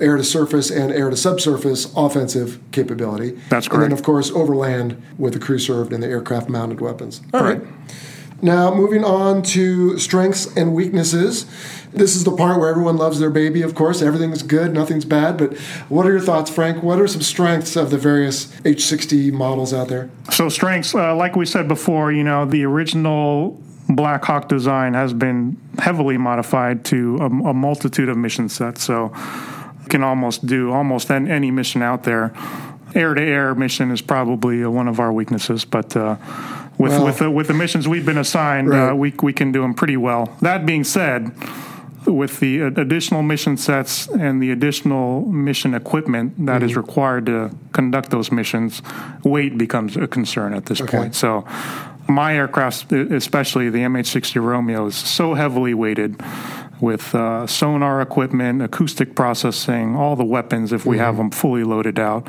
air 0.00 0.16
to 0.16 0.24
surface 0.24 0.70
and 0.70 0.92
air 0.92 1.10
to 1.10 1.16
subsurface 1.16 1.92
offensive 1.96 2.58
capability. 2.72 3.32
That's 3.48 3.68
correct. 3.68 3.74
And 3.74 3.82
then, 3.82 3.92
of 3.92 4.04
course, 4.04 4.30
overland 4.30 5.00
with 5.18 5.34
the 5.34 5.38
crew 5.38 5.58
served 5.58 5.92
and 5.92 6.02
the 6.02 6.08
aircraft 6.08 6.48
mounted 6.48 6.80
weapons. 6.80 7.20
All 7.32 7.42
right. 7.42 7.60
Correct. 7.60 7.94
Now, 8.42 8.74
moving 8.74 9.04
on 9.04 9.42
to 9.42 9.98
strengths 9.98 10.54
and 10.54 10.74
weaknesses. 10.74 11.46
This 11.94 12.14
is 12.14 12.24
the 12.24 12.36
part 12.36 12.60
where 12.60 12.68
everyone 12.68 12.98
loves 12.98 13.18
their 13.18 13.30
baby, 13.30 13.62
of 13.62 13.74
course. 13.74 14.02
Everything's 14.02 14.42
good, 14.42 14.74
nothing's 14.74 15.06
bad. 15.06 15.38
But 15.38 15.56
what 15.88 16.04
are 16.06 16.10
your 16.10 16.20
thoughts, 16.20 16.50
Frank? 16.50 16.82
What 16.82 17.00
are 17.00 17.06
some 17.06 17.22
strengths 17.22 17.74
of 17.74 17.90
the 17.90 17.96
various 17.96 18.46
H60 18.62 19.32
models 19.32 19.72
out 19.72 19.88
there? 19.88 20.10
So 20.30 20.50
strengths, 20.50 20.94
uh, 20.94 21.14
like 21.16 21.36
we 21.36 21.46
said 21.46 21.68
before, 21.68 22.12
you 22.12 22.22
know, 22.22 22.44
the 22.44 22.64
original 22.64 23.58
Black 23.88 24.24
Hawk 24.24 24.48
design 24.48 24.92
has 24.92 25.14
been 25.14 25.56
heavily 25.78 26.18
modified 26.18 26.84
to 26.86 27.16
a, 27.20 27.26
a 27.26 27.54
multitude 27.54 28.08
of 28.08 28.18
mission 28.18 28.48
sets. 28.50 28.82
So 28.82 29.10
can 29.88 30.02
almost 30.02 30.46
do 30.46 30.72
almost 30.72 31.10
any 31.10 31.50
mission 31.50 31.82
out 31.82 32.04
there. 32.04 32.32
Air 32.94 33.14
to 33.14 33.20
air 33.22 33.54
mission 33.54 33.90
is 33.90 34.00
probably 34.00 34.62
uh, 34.62 34.70
one 34.70 34.86
of 34.88 35.00
our 35.00 35.12
weaknesses, 35.12 35.64
but 35.64 35.96
uh, 35.96 36.16
with 36.78 36.92
Well- 36.92 37.04
with 37.06 37.18
the, 37.18 37.30
with 37.30 37.48
the 37.48 37.54
missions 37.54 37.88
we've 37.88 38.06
been 38.06 38.18
assigned, 38.18 38.68
Right. 38.70 38.90
uh, 38.90 38.94
we 38.94 39.12
we 39.22 39.32
can 39.32 39.52
do 39.52 39.62
them 39.62 39.74
pretty 39.74 39.96
well. 39.96 40.36
That 40.40 40.64
being 40.66 40.84
said. 40.84 41.32
With 42.06 42.38
the 42.40 42.60
additional 42.60 43.22
mission 43.22 43.56
sets 43.56 44.08
and 44.08 44.42
the 44.42 44.50
additional 44.50 45.22
mission 45.24 45.72
equipment 45.72 46.34
that 46.44 46.62
is 46.62 46.72
Mm-hmm. 46.72 46.80
required 46.80 47.24
to 47.26 47.50
conduct 47.72 48.10
those 48.10 48.30
missions, 48.30 48.82
weight 49.24 49.56
becomes 49.56 49.96
a 49.96 50.06
concern 50.06 50.52
at 50.52 50.66
this 50.66 50.82
Okay. 50.82 50.98
point. 50.98 51.14
So, 51.14 51.46
my 52.06 52.36
aircraft, 52.36 52.92
especially 52.92 53.70
the 53.70 53.78
MH60 53.78 54.38
Romeo, 54.42 54.84
is 54.84 54.96
so 54.96 55.32
heavily 55.32 55.72
weighted 55.72 56.20
with 56.80 57.14
uh, 57.14 57.46
sonar 57.46 58.00
equipment, 58.00 58.62
acoustic 58.62 59.14
processing, 59.14 59.96
all 59.96 60.16
the 60.16 60.24
weapons 60.24 60.72
if 60.72 60.84
we 60.86 60.96
Mm-hmm. 60.96 61.04
have 61.04 61.16
them 61.16 61.30
fully 61.30 61.64
loaded 61.64 61.98
out. 61.98 62.26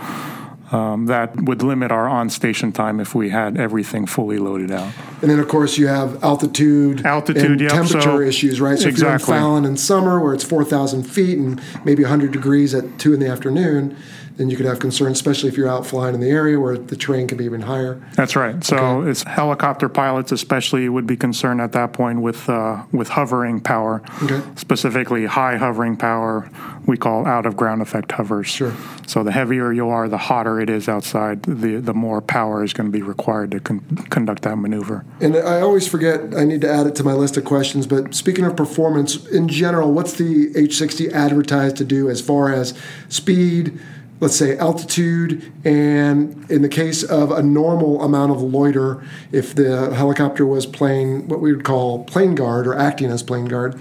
um, 0.72 1.06
that 1.06 1.36
would 1.44 1.62
limit 1.62 1.92
our 1.92 2.08
on 2.08 2.28
station 2.30 2.72
time 2.72 3.00
if 3.00 3.14
we 3.14 3.30
had 3.30 3.56
everything 3.56 4.08
fully 4.08 4.40
loaded 4.40 4.72
out. 4.72 4.92
And 5.22 5.30
then, 5.30 5.40
of 5.40 5.48
course, 5.48 5.78
you 5.78 5.86
have 5.88 6.24
altitude, 6.24 7.06
Altitude, 7.06 7.46
and 7.52 7.62
yep, 7.62 7.72
temperature 7.72 8.02
so- 8.02 8.20
issues, 8.20 8.60
right? 8.60 8.78
So 8.80 8.88
exactly. 8.90 9.16
if 9.16 9.28
you're 9.28 9.38
in 9.38 9.42
Fallon 9.44 9.66
in 9.66 9.78
summer, 9.78 10.20
where 10.20 10.34
it's 10.34 10.44
four 10.44 10.66
thousand 10.66 11.04
feet 11.04 11.38
and 11.38 11.62
maybe 11.86 12.02
hundred 12.04 12.32
degrees 12.32 12.74
at 12.74 12.98
two 12.98 13.14
in 13.14 13.20
the 13.20 13.28
afternoon, 13.28 13.96
then 14.38 14.50
you 14.50 14.58
could 14.58 14.66
have 14.66 14.80
concerns, 14.80 15.18
especially 15.18 15.50
if 15.50 15.56
you're 15.58 15.68
out 15.70 15.86
flying 15.86 16.14
in 16.14 16.22
the 16.22 16.30
area 16.30 16.60
where 16.60 16.78
the 16.78 16.96
terrain 16.96 17.28
can 17.28 17.38
be 17.38 17.46
even 17.46 17.62
higher. 17.62 18.02
That's 18.16 18.36
right. 18.36 18.62
So 18.64 18.76
Okay. 18.78 19.12
it's 19.12 19.24
helicopter 19.24 19.88
pilots, 19.90 20.32
especially, 20.32 20.90
would 20.90 21.08
be 21.08 21.16
concerned 21.16 21.62
at 21.62 21.72
that 21.72 21.94
point 21.94 22.22
with 22.22 22.50
uh, 22.50 22.84
with 22.92 23.10
hovering 23.10 23.62
power, 23.62 24.02
Okay. 24.24 24.42
specifically 24.56 25.26
high 25.26 25.58
hovering 25.58 25.96
power. 25.96 26.50
We 26.86 26.98
call 26.98 27.26
out 27.26 27.46
of 27.46 27.56
ground 27.58 27.82
effect 27.82 28.12
hovers. 28.12 28.48
Sure. 28.48 28.74
So 29.08 29.24
the 29.24 29.32
heavier 29.32 29.72
you 29.72 29.90
are, 29.90 30.08
the 30.08 30.18
hotter 30.18 30.60
it 30.60 30.70
is 30.70 30.88
outside. 30.90 31.44
The 31.44 31.78
the 31.78 31.94
more 31.94 32.22
power 32.22 32.64
is 32.64 32.74
going 32.74 32.88
to 32.88 32.92
be 32.92 33.02
required 33.02 33.52
to 33.52 33.60
con- 33.60 33.80
conduct 34.10 34.42
that 34.44 34.58
maneuver. 34.58 35.06
And 35.22 35.36
I 35.36 35.62
always 35.62 35.88
forget, 35.88 36.36
I 36.36 36.44
need 36.44 36.62
to 36.62 36.70
add 36.72 36.88
it 36.88 36.96
to 36.96 37.04
my 37.04 37.14
list 37.14 37.38
of 37.38 37.46
questions, 37.46 37.88
but 37.88 38.14
speaking 38.14 38.46
of 38.46 38.56
performance, 38.56 39.26
in 39.28 39.48
general, 39.48 39.92
what's 39.94 40.14
the 40.14 40.52
H60 40.54 41.12
advertised 41.14 41.78
to 41.78 41.86
do 41.86 42.10
as 42.10 42.22
far 42.22 42.54
as 42.54 42.74
speed, 43.10 43.80
let's 44.20 44.36
say 44.36 44.58
altitude, 44.58 45.52
and 45.64 46.50
in 46.50 46.62
the 46.62 46.70
case 46.70 47.04
of 47.04 47.32
a 47.32 47.44
normal 47.44 48.02
amount 48.02 48.32
of 48.32 48.42
loiter, 48.42 49.04
if 49.32 49.54
the 49.54 49.94
helicopter 49.94 50.46
was 50.46 50.66
playing 50.66 51.28
what 51.28 51.42
we 51.42 51.54
would 51.54 51.66
call 51.66 52.04
plane 52.06 52.36
guard 52.36 52.66
or 52.68 52.78
acting 52.78 53.12
as 53.12 53.22
plane 53.22 53.46
guard, 53.46 53.80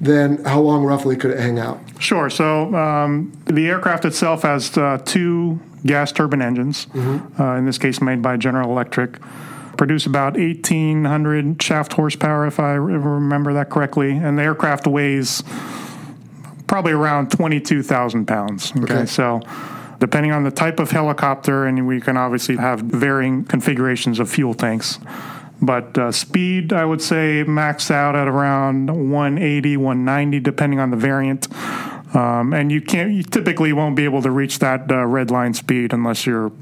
then 0.00 0.42
how 0.44 0.60
long 0.60 0.84
roughly 0.84 1.16
could 1.16 1.30
it 1.30 1.38
hang 1.38 1.58
out? 1.58 1.78
Sure. 1.98 2.30
So 2.30 2.74
um, 2.74 3.32
the 3.44 3.68
aircraft 3.68 4.04
itself 4.04 4.42
has 4.42 4.76
uh, 4.76 4.98
two 5.04 5.60
gas 5.84 6.12
turbine 6.12 6.42
engines, 6.42 6.86
uh, 6.94 7.54
in 7.54 7.66
this 7.66 7.78
case 7.78 8.00
made 8.00 8.22
by 8.22 8.36
General 8.36 8.70
Electric. 8.70 9.18
Produce 9.76 10.04
about 10.04 10.34
1,800 10.34 11.62
shaft 11.62 11.94
horsepower, 11.94 12.46
if 12.46 12.60
I 12.60 12.72
remember 12.72 13.54
that 13.54 13.70
correctly. 13.70 14.10
And 14.10 14.38
the 14.38 14.42
aircraft 14.42 14.86
weighs 14.86 15.42
probably 16.70 16.92
around 16.92 17.32
22,000 17.32 18.26
pounds. 18.26 18.70
Okay? 18.70 18.94
Okay. 18.94 19.06
So 19.06 19.40
depending 19.98 20.30
on 20.30 20.44
the 20.44 20.52
type 20.52 20.78
of 20.78 20.92
helicopter, 20.92 21.66
and 21.66 21.84
we 21.84 22.00
can 22.00 22.16
obviously 22.16 22.56
have 22.56 22.78
varying 22.78 23.44
configurations 23.44 24.20
of 24.20 24.30
fuel 24.30 24.54
tanks. 24.54 25.00
But 25.60 25.98
uh, 25.98 26.12
speed, 26.12 26.72
I 26.72 26.84
would 26.84 27.02
say, 27.02 27.42
max 27.42 27.90
out 27.90 28.14
at 28.14 28.28
around 28.28 28.86
180, 28.88 29.76
190, 29.78 30.38
depending 30.38 30.78
on 30.78 30.92
the 30.92 30.96
variant. 30.96 31.48
Um, 32.14 32.54
and 32.54 32.70
you 32.70 32.80
can't, 32.80 33.10
you 33.10 33.24
typically 33.24 33.72
won't 33.72 33.96
be 33.96 34.04
able 34.04 34.22
to 34.22 34.30
reach 34.30 34.60
that 34.60 34.90
uh, 34.92 35.04
red 35.06 35.32
line 35.32 35.54
speed 35.54 35.92
unless 35.92 36.24
you're 36.24 36.52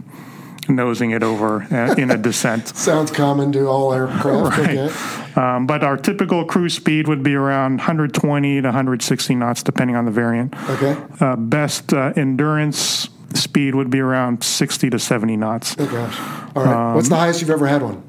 nosing 0.68 1.10
it 1.10 1.22
over 1.22 1.62
uh, 1.72 1.94
in 1.96 2.10
a 2.10 2.16
descent. 2.18 2.68
Sounds 2.76 3.10
common 3.10 3.52
to 3.52 3.66
all 3.66 3.92
aircraft. 3.92 4.58
Right. 4.58 4.78
Okay. 4.78 5.40
Um, 5.40 5.66
but 5.66 5.84
our 5.84 5.96
typical 5.96 6.44
cruise 6.44 6.74
speed 6.74 7.08
would 7.08 7.22
be 7.22 7.34
around 7.34 7.76
120 7.78 8.60
to 8.62 8.66
160 8.68 9.34
knots, 9.34 9.62
depending 9.62 9.96
on 9.96 10.04
the 10.04 10.10
variant. 10.10 10.54
Okay. 10.70 10.96
Uh, 11.20 11.36
best 11.36 11.92
uh, 11.92 12.12
endurance 12.16 13.08
speed 13.34 13.74
would 13.74 13.90
be 13.90 14.00
around 14.00 14.42
60 14.42 14.90
to 14.90 14.98
70 14.98 15.36
knots. 15.36 15.76
Oh, 15.78 15.86
gosh. 15.86 16.18
All 16.56 16.64
right. 16.64 16.94
What's 16.94 17.08
the 17.08 17.16
highest 17.16 17.40
you've 17.40 17.50
ever 17.50 17.66
had 17.66 17.82
one? 17.82 18.02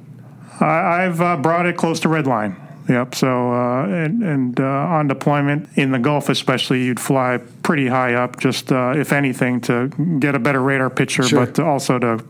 I, 0.59 1.05
I've 1.05 1.21
uh, 1.21 1.37
brought 1.37 1.65
it 1.65 1.77
close 1.77 1.99
to 2.01 2.09
red 2.09 2.27
line. 2.27 2.55
Yep. 2.87 3.13
So, 3.15 3.53
uh, 3.53 3.85
and, 3.85 4.23
and 4.23 4.59
uh, 4.59 4.63
on 4.63 5.07
deployment 5.07 5.69
in 5.77 5.91
the 5.91 5.99
Gulf, 5.99 6.27
especially, 6.27 6.83
you'd 6.83 6.99
fly 6.99 7.39
pretty 7.61 7.87
high 7.87 8.15
up, 8.15 8.39
just 8.39 8.71
uh, 8.71 8.93
if 8.97 9.13
anything, 9.13 9.61
to 9.61 9.89
get 10.19 10.33
a 10.33 10.39
better 10.39 10.61
radar 10.61 10.89
picture, 10.89 11.21
Sure. 11.21 11.45
but 11.45 11.59
also 11.59 11.99
to 11.99 12.23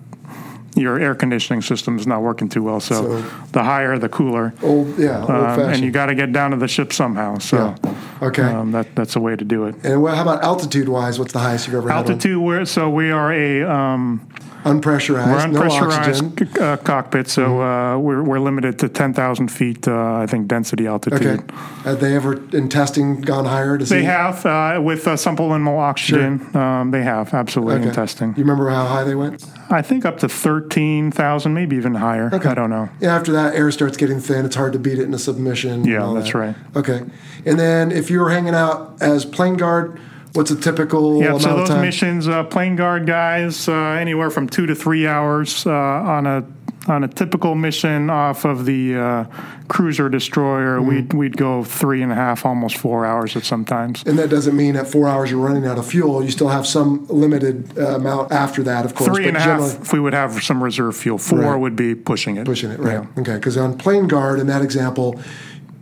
your 0.76 1.00
air 1.00 1.16
conditioning 1.16 1.62
system 1.62 1.98
is 1.98 2.06
not 2.08 2.22
working 2.22 2.48
too 2.50 2.64
well. 2.64 2.80
So, 2.80 2.96
So- 2.96 3.24
the 3.52 3.64
higher, 3.64 3.98
the 3.98 4.10
cooler. 4.10 4.54
Old, 4.64 4.98
yeah, 4.98 5.22
old 5.22 5.30
Um, 5.30 5.46
fashioned. 5.46 5.74
and 5.76 5.84
you 5.84 5.92
got 5.92 6.08
to 6.08 6.16
get 6.16 6.32
down 6.32 6.52
to 6.52 6.58
the 6.58 6.68
ship 6.68 6.94
somehow. 6.94 7.38
So, 7.40 7.76
Yeah. 7.84 8.28
Okay. 8.28 8.44
um, 8.44 8.72
that 8.72 8.96
that's 8.96 9.16
a 9.16 9.20
way 9.20 9.36
to 9.36 9.44
do 9.46 9.66
it. 9.66 9.76
and 9.84 10.02
what, 10.02 10.14
how 10.16 10.22
about 10.24 10.44
altitude 10.44 10.88
wise? 10.90 11.18
What's 11.20 11.34
the 11.34 11.40
highest 11.40 11.68
you've 11.68 11.76
ever 11.76 11.90
had? 11.90 11.98
Altitude, 11.98 12.38
we're, 12.38 12.66
so 12.66 12.90
we 12.90 13.12
are 13.12 13.32
a 13.34 13.64
um? 13.64 14.22
Unpressurized, 14.66 15.54
we're 15.54 15.68
no 15.70 15.72
oxygen. 15.72 16.32
Mm-hmm. 16.32 16.56
c- 16.56 16.60
uh, 16.60 16.78
cockpit, 16.78 17.30
so 17.30 17.62
uh, 17.62 17.98
we're 17.98 18.22
we're 18.22 18.40
limited 18.40 18.78
to 18.80 18.90
ten 18.90 19.14
thousand 19.14 19.48
feet. 19.50 19.88
Uh, 19.88 20.16
I 20.16 20.26
think 20.28 20.48
density 20.48 20.86
altitude. 20.86 21.22
Okay. 21.26 21.54
Have 21.84 22.02
they 22.02 22.14
ever 22.16 22.34
in 22.56 22.68
testing 22.68 23.22
gone 23.22 23.46
higher 23.46 23.78
to 23.78 23.86
see? 23.86 23.96
They 23.96 24.04
have 24.04 24.46
uh, 24.46 24.82
with 24.84 25.08
uh, 25.08 25.16
supplemental 25.16 25.78
oxygen. 25.78 26.54
Um, 26.56 26.92
they 26.92 27.04
have 27.04 27.34
absolutely 27.34 27.88
in 27.88 27.94
testing. 27.94 28.30
You 28.36 28.44
remember 28.44 28.70
how 28.70 28.86
high 28.86 29.06
they 29.06 29.16
went? 29.16 29.46
I 29.70 29.82
think 29.82 30.06
up 30.06 30.18
to 30.20 30.28
thirteen 30.28 31.10
thousand, 31.10 31.54
maybe 31.54 31.78
even 31.78 31.96
higher. 31.96 32.30
I 32.34 32.54
don't 32.54 32.70
know. 32.70 32.90
Yeah, 33.00 33.16
after 33.16 33.32
that, 33.32 33.56
air 33.56 33.72
starts 33.72 33.96
getting 33.96 34.20
thin. 34.20 34.46
It's 34.46 34.58
hard 34.58 34.74
to 34.74 34.80
beat 34.80 35.00
it 35.00 35.04
in 35.04 35.14
a 35.14 35.20
submission. 35.20 35.86
Yeah, 35.86 36.12
that's 36.14 36.34
that. 36.34 36.38
right. 36.38 36.56
Okay. 36.76 37.04
And 37.46 37.58
then 37.58 37.92
if 37.94 38.10
you 38.12 38.20
were 38.20 38.30
hanging 38.30 38.56
out 38.56 39.02
as 39.02 39.24
plane 39.24 39.56
guard, 39.56 40.00
what's 40.34 40.52
a 40.52 40.56
typical 40.56 41.20
Yeah, 41.20 41.28
amount 41.28 41.42
so 41.44 41.58
of 41.58 41.68
those 41.68 41.78
missions, 41.82 42.28
uh, 42.28 42.44
plane 42.44 42.76
guard 42.76 43.06
guys, 43.08 43.68
uh, 43.68 43.74
anywhere 43.74 44.30
from 44.30 44.48
two 44.48 44.66
to 44.68 44.76
three 44.76 45.08
hours 45.08 45.66
uh, 45.66 45.72
on 45.72 46.26
a 46.28 46.46
on 46.88 47.04
a 47.04 47.08
typical 47.08 47.54
mission 47.54 48.10
off 48.10 48.46
of 48.46 48.66
the 48.66 48.96
uh, 48.96 49.24
cruiser 49.68 50.10
destroyer. 50.10 50.78
Mm-hmm. 50.80 50.88
We'd 50.88 51.14
we'd 51.14 51.38
go 51.38 51.64
three 51.64 52.02
and 52.02 52.12
a 52.12 52.16
half, 52.16 52.46
almost 52.46 52.78
four 52.78 53.06
hours 53.06 53.36
at 53.36 53.44
sometimes. 53.44 54.02
and 54.08 54.18
that 54.18 54.30
doesn't 54.30 54.56
mean 54.56 54.76
at 54.76 54.88
four 54.88 55.08
hours 55.08 55.30
you're 55.30 55.40
running 55.46 55.68
out 55.68 55.78
of 55.78 55.86
fuel. 55.86 56.24
You 56.24 56.32
still 56.32 56.48
have 56.48 56.66
some 56.66 57.06
limited 57.08 57.78
uh, 57.78 57.96
amount 57.98 58.32
after 58.32 58.64
that, 58.64 58.86
of 58.86 58.96
course. 58.96 59.10
Three 59.14 59.28
and 59.28 59.38
a 59.38 59.40
half, 59.40 59.82
if 59.82 59.94
we 59.94 60.00
would 60.00 60.14
have 60.14 60.42
some 60.42 60.64
reserve 60.64 60.96
fuel. 60.98 61.18
Four 61.20 61.40
Right. 61.40 61.56
would 61.56 61.76
be 61.76 61.94
pushing 61.96 62.38
it. 62.38 62.46
Pushing 62.46 62.72
it, 62.72 62.80
right. 62.80 63.04
Yeah. 63.04 63.22
Okay. 63.22 63.36
Because 63.36 63.56
on 63.58 63.78
plane 63.78 64.08
guard, 64.08 64.40
in 64.40 64.48
that 64.48 64.62
example, 64.64 65.20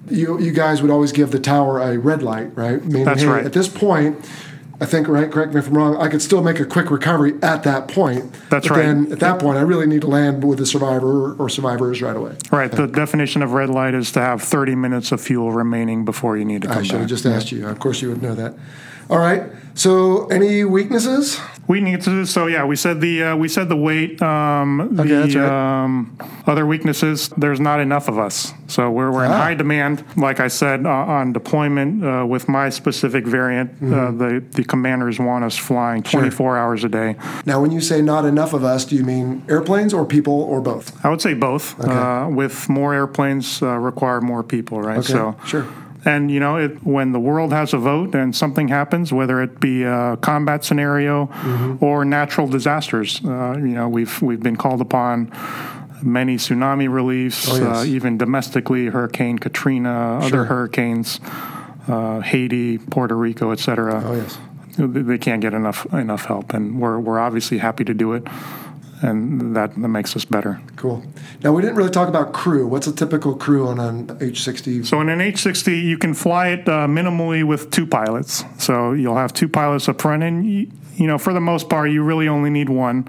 you, 0.10 0.40
you 0.40 0.52
guys 0.52 0.82
would 0.82 0.92
always 0.92 1.12
give 1.12 1.32
the 1.32 1.40
tower 1.40 1.80
a 1.80 1.98
red 1.98 2.24
light, 2.24 2.56
right? 2.56 2.84
Meaning, 2.84 3.06
That's 3.06 3.22
hey, 3.22 3.28
right. 3.28 3.46
At 3.46 3.54
this 3.54 3.68
point, 3.68 4.26
I 4.80 4.86
think, 4.86 5.08
right, 5.08 5.32
correct 5.32 5.54
me 5.54 5.60
if 5.60 5.68
I'm 5.68 5.74
wrong, 5.74 5.98
I 5.98 6.08
could 6.08 6.22
still 6.22 6.44
make 6.44 6.60
a 6.60 6.66
quick 6.66 6.92
recovery 6.92 7.34
at 7.42 7.64
that 7.64 7.88
point. 7.88 8.32
That's 8.50 8.68
but 8.68 8.78
right. 8.78 8.86
Then 8.86 9.12
at 9.12 9.20
that 9.20 9.40
point, 9.40 9.58
I 9.58 9.62
really 9.62 9.88
need 9.88 10.02
to 10.02 10.08
land 10.08 10.44
with 10.44 10.60
the 10.60 10.68
survivor 10.68 11.34
or 11.34 11.50
survivors 11.50 12.02
right 12.02 12.16
away. 12.16 12.36
Right. 12.52 12.72
The 12.72 12.86
definition 12.86 13.42
of 13.42 13.54
red 13.54 13.70
light 13.70 13.96
is 13.96 14.12
to 14.12 14.22
have 14.22 14.44
30 14.44 14.76
minutes 14.76 15.12
of 15.12 15.20
fuel 15.20 15.52
remaining 15.52 16.06
before 16.06 16.38
you 16.38 16.46
need 16.46 16.62
to 16.62 16.68
come 16.68 16.78
I 16.78 16.84
should 16.84 16.92
back. 16.92 17.00
have 17.02 17.10
just 17.10 17.26
asked 17.26 17.52
you. 17.52 17.68
Of 17.68 17.80
course, 17.80 18.04
you 18.04 18.10
would 18.10 18.22
know 18.22 18.36
that. 18.36 18.54
All 19.10 19.18
right. 19.18 19.44
So, 19.78 20.26
any 20.28 20.64
weaknesses? 20.66 21.40
We 21.68 21.82
need 21.82 22.02
to. 22.04 22.26
So 22.26 22.48
yeah, 22.48 22.64
we 22.66 22.76
said 22.78 23.00
the 23.02 23.24
uh, 23.24 23.36
we 23.36 23.48
said 23.50 23.68
the 23.70 23.76
weight. 23.76 24.22
Um, 24.22 24.80
Okay, 25.00 25.10
the 25.10 25.16
that's 25.20 25.36
right. 25.36 25.84
um, 25.84 26.18
other 26.48 26.66
weaknesses. 26.66 27.30
There's 27.38 27.60
not 27.60 27.80
enough 27.82 28.08
of 28.08 28.18
us, 28.18 28.54
so 28.68 28.90
we're 28.90 29.12
we're 29.12 29.26
in 29.26 29.32
Ah. 29.32 29.38
high 29.38 29.54
demand. 29.54 30.04
Like 30.16 30.40
I 30.40 30.48
said 30.48 30.86
uh, 30.86 30.90
on 30.90 31.34
deployment 31.34 32.04
uh, 32.06 32.26
with 32.26 32.48
my 32.48 32.70
specific 32.70 33.28
variant, 33.28 33.70
uh, 33.72 33.86
Mm-hmm. 33.86 34.18
the 34.18 34.40
the 34.56 34.64
commanders 34.64 35.20
want 35.20 35.44
us 35.44 35.58
flying 35.58 36.04
24 36.04 36.58
hours 36.58 36.84
a 36.86 36.90
day. 36.90 37.16
Now, 37.46 37.60
when 37.62 37.72
you 37.72 37.82
say 37.82 38.02
not 38.02 38.24
enough 38.26 38.54
of 38.54 38.64
us, 38.64 38.86
do 38.86 38.96
you 38.96 39.04
mean 39.04 39.44
airplanes 39.50 39.94
or 39.94 40.06
people 40.06 40.34
or 40.34 40.62
both? 40.62 40.94
I 41.06 41.10
would 41.10 41.22
say 41.22 41.34
both. 41.36 41.76
Uh, 41.80 42.28
with 42.32 42.70
more 42.70 42.94
airplanes, 42.96 43.62
uh, 43.62 43.78
require 43.78 44.22
more 44.22 44.42
people, 44.42 44.82
right? 44.82 45.00
Okay, 45.00 45.12
So 45.14 45.36
sure. 45.46 45.66
And 46.08 46.32
you 46.32 46.40
know, 46.40 46.56
it, 46.58 46.72
when 46.86 47.12
the 47.12 47.20
world 47.20 47.52
has 47.52 47.74
a 47.74 47.78
vote 47.78 48.16
and 48.16 48.34
something 48.36 48.70
happens, 48.70 49.12
whether 49.12 49.42
it 49.44 49.60
be 49.60 49.84
a 49.84 50.18
combat 50.22 50.64
scenario 50.64 51.28
Mm-hmm. 51.28 51.84
or 51.84 52.06
natural 52.06 52.48
disasters, 52.48 53.22
uh, 53.26 53.56
you 53.58 53.76
know, 53.78 53.90
we've 53.90 54.22
we've 54.22 54.42
been 54.42 54.56
called 54.56 54.82
upon 54.82 55.32
many 56.02 56.36
tsunami 56.38 56.88
reliefs, 56.92 57.50
Oh, 57.50 57.56
yes. 57.58 57.78
uh, 57.78 57.84
even 57.96 58.18
domestically, 58.18 58.86
Hurricane 58.88 59.38
Katrina, 59.40 60.20
Sure. 60.22 60.28
other 60.28 60.44
hurricanes, 60.46 61.20
uh, 61.88 62.20
Haiti, 62.22 62.78
Puerto 62.78 63.16
Rico, 63.16 63.52
et 63.52 63.60
cetera. 63.60 64.02
Oh, 64.06 64.16
yes. 64.16 64.38
They 64.78 65.02
they 65.02 65.18
can't 65.18 65.42
get 65.42 65.54
enough 65.54 65.86
enough 65.94 66.26
help, 66.26 66.54
and 66.54 66.80
we're 66.80 67.00
we're 67.00 67.20
obviously 67.20 67.58
happy 67.58 67.84
to 67.84 67.94
do 67.94 68.14
it, 68.14 68.24
and 69.02 69.56
that, 69.56 69.76
that 69.76 69.88
makes 69.88 70.16
us 70.16 70.26
better. 70.26 70.62
Cool. 70.76 71.04
Now, 71.44 71.54
we 71.54 71.62
didn't 71.62 71.76
really 71.76 71.92
talk 71.92 72.10
about 72.10 72.34
crew. 72.34 72.68
What's 72.68 72.88
a 72.88 72.96
typical 72.96 73.36
crew 73.36 73.68
on 73.68 73.80
an 73.80 74.08
H60? 74.08 74.86
So 74.86 75.02
in 75.02 75.10
an 75.10 75.20
H60, 75.20 75.84
you 75.84 75.98
can 75.98 76.14
fly 76.14 76.50
it 76.50 76.68
uh, 76.68 76.88
minimally 76.88 77.44
with 77.44 77.70
two 77.70 77.86
pilots. 77.86 78.44
So 78.58 78.94
you'll 78.94 79.18
have 79.18 79.34
two 79.34 79.50
pilots 79.50 79.88
up 79.88 80.02
front, 80.02 80.24
and 80.24 80.46
you, 80.46 80.72
you 80.96 81.06
know, 81.06 81.18
for 81.18 81.34
the 81.34 81.42
most 81.42 81.70
part, 81.70 81.92
you 81.92 82.04
really 82.04 82.28
only 82.28 82.50
need 82.50 82.70
one. 82.70 83.08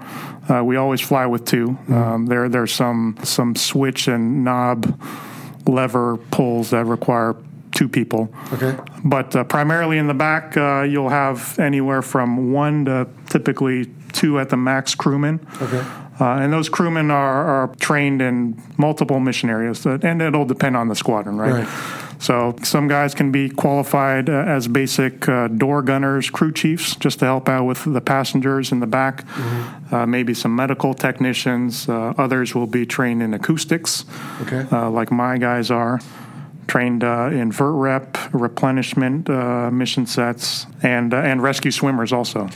Uh, 0.49 0.63
we 0.63 0.75
always 0.75 1.01
fly 1.01 1.25
with 1.25 1.45
2 1.45 1.77
Um, 1.89 2.25
there, 2.27 2.49
there's 2.49 2.71
some 2.71 3.17
some 3.23 3.55
switch 3.55 4.07
and 4.07 4.43
knob 4.43 4.99
lever 5.67 6.17
pulls 6.31 6.69
that 6.71 6.85
require 6.85 7.35
two 7.71 7.87
people. 7.87 8.33
Okay. 8.53 8.77
But 9.03 9.35
uh, 9.35 9.43
primarily 9.43 9.97
in 9.97 10.07
the 10.07 10.13
back, 10.13 10.57
uh, 10.57 10.81
you'll 10.81 11.09
have 11.09 11.57
anywhere 11.59 12.01
from 12.01 12.51
one 12.51 12.85
to 12.85 13.07
typically 13.27 13.85
two 14.19 14.39
at 14.39 14.49
the 14.49 14.57
max 14.57 14.95
crewmen. 14.95 15.39
Okay. 15.61 15.83
Uh, 16.19 16.41
and 16.41 16.51
those 16.51 16.67
crewmen 16.67 17.11
are, 17.11 17.45
are 17.45 17.75
trained 17.79 18.21
in 18.21 18.61
multiple 18.77 19.19
mission 19.21 19.49
areas, 19.49 19.83
that, 19.83 20.03
and 20.03 20.21
it'll 20.21 20.45
depend 20.45 20.75
on 20.75 20.89
the 20.89 20.95
squadron, 20.95 21.37
right? 21.37 21.63
Right. 21.63 21.67
So 22.19 22.53
some 22.63 22.89
guys 22.89 23.15
can 23.15 23.31
be 23.31 23.49
qualified 23.49 24.29
uh, 24.29 24.33
as 24.33 24.67
basic 24.67 25.29
uh, 25.29 25.47
door 25.47 25.81
gunners, 25.81 26.29
crew 26.29 26.51
chiefs, 26.51 26.97
just 26.97 27.19
to 27.19 27.25
help 27.25 27.47
out 27.47 27.63
with 27.63 27.85
the 27.85 28.01
passengers 28.01 28.73
in 28.73 28.81
the 28.81 28.87
back. 28.87 29.25
Mm-hmm. 29.25 29.95
Uh, 29.95 30.05
maybe 30.05 30.33
some 30.33 30.53
medical 30.53 30.93
technicians. 30.93 31.87
Uh, 31.87 32.13
others 32.17 32.53
will 32.53 32.67
be 32.67 32.85
trained 32.85 33.23
in 33.23 33.33
acoustics, 33.33 34.03
okay. 34.41 34.65
Uh, 34.69 34.89
like 34.89 35.11
my 35.11 35.37
guys 35.37 35.71
are 35.71 36.01
trained 36.69 37.03
uh, 37.03 37.29
in 37.31 37.51
VERTREP, 37.51 38.29
replenishment 38.31 39.29
uh, 39.29 39.69
mission 39.71 40.05
sets, 40.05 40.67
and 40.83 41.13
uh, 41.13 41.17
and 41.17 41.41
rescue 41.43 41.71
swimmers 41.71 42.13
also. 42.13 42.47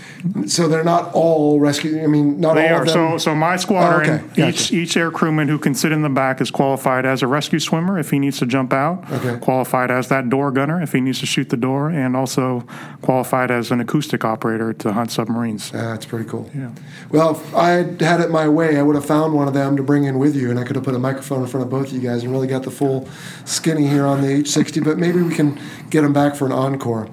So 0.48 0.68
they're 0.68 0.84
not 0.84 1.12
all 1.14 1.60
rescue. 1.60 2.02
I 2.04 2.08
mean, 2.08 2.40
not 2.40 2.54
they 2.54 2.70
all 2.70 2.76
are. 2.78 2.82
of 2.84 2.88
them. 2.88 2.94
So 2.94 3.18
so 3.18 3.36
my 3.36 3.58
squadron, 3.58 4.10
Oh, 4.10 4.14
okay. 4.14 4.28
Gotcha. 4.28 4.48
each 4.50 4.72
each 4.72 4.98
air 4.98 5.12
crewman 5.12 5.48
who 5.50 5.58
can 5.58 5.74
sit 5.76 5.92
in 5.92 6.02
the 6.04 6.10
back 6.10 6.40
is 6.40 6.52
qualified 6.52 7.06
as 7.06 7.22
a 7.24 7.28
rescue 7.28 7.60
swimmer 7.60 7.98
if 8.00 8.12
he 8.12 8.20
needs 8.20 8.38
to 8.40 8.46
jump 8.46 8.72
out. 8.72 9.04
Okay. 9.12 9.38
Qualified 9.40 9.90
as 9.92 10.08
that 10.10 10.30
door 10.30 10.52
gunner 10.52 10.82
if 10.82 10.94
he 10.94 11.02
needs 11.02 11.20
to 11.20 11.26
shoot 11.26 11.50
the 11.50 11.58
door, 11.58 11.90
and 11.90 12.16
also 12.16 12.64
qualified 13.02 13.50
as 13.52 13.72
an 13.72 13.82
acoustic 13.82 14.24
operator 14.24 14.74
to 14.74 14.94
hunt 14.94 15.12
submarines. 15.12 15.72
Ah, 15.74 15.92
That's 15.94 16.06
pretty 16.06 16.30
cool. 16.30 16.50
Yeah. 16.56 16.70
Well, 17.10 17.32
if 17.32 17.56
I 17.56 17.70
had 17.72 18.02
had 18.02 18.22
it 18.22 18.30
my 18.30 18.48
way, 18.48 18.78
I 18.78 18.84
would 18.84 18.96
have 18.96 19.06
found 19.06 19.34
one 19.34 19.48
of 19.48 19.54
them 19.54 19.76
to 19.78 19.84
bring 19.84 20.04
in 20.06 20.20
with 20.20 20.36
you, 20.36 20.50
and 20.52 20.60
I 20.60 20.64
could 20.64 20.76
have 20.76 20.86
put 20.86 20.94
a 20.96 21.00
microphone 21.00 21.42
in 21.42 21.48
front 21.48 21.64
of 21.66 21.70
both 21.72 21.88
of 21.88 21.94
you 21.94 22.00
guys 22.02 22.24
and 22.24 22.32
really 22.32 22.48
got 22.48 22.64
the 22.64 22.72
full 22.72 23.10
skinny 23.46 23.88
here 23.88 24.03
on 24.06 24.22
the 24.22 24.28
H60. 24.28 24.84
But 24.84 24.98
maybe 24.98 25.22
we 25.22 25.34
can 25.34 25.60
get 25.90 26.02
them 26.02 26.14
back 26.14 26.36
for 26.36 26.46
an 26.46 26.52
encore. 26.52 27.10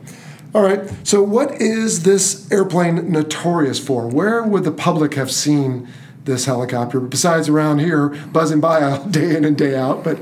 All 0.55 0.63
right. 0.63 0.81
So, 1.07 1.23
what 1.23 1.61
is 1.61 2.03
this 2.03 2.51
airplane 2.51 3.11
notorious 3.11 3.79
for? 3.79 4.09
Where 4.09 4.43
would 4.43 4.65
the 4.65 4.73
public 4.73 5.15
have 5.15 5.31
seen 5.31 5.89
this 6.25 6.45
helicopter 6.45 7.01
besides 7.01 7.49
around 7.49 7.79
here 7.79 8.09
buzzing 8.09 8.61
by 8.61 8.99
day 9.11 9.37
in 9.37 9.45
and 9.45 9.57
day 9.57 9.77
out? 9.77 10.03
But 10.03 10.19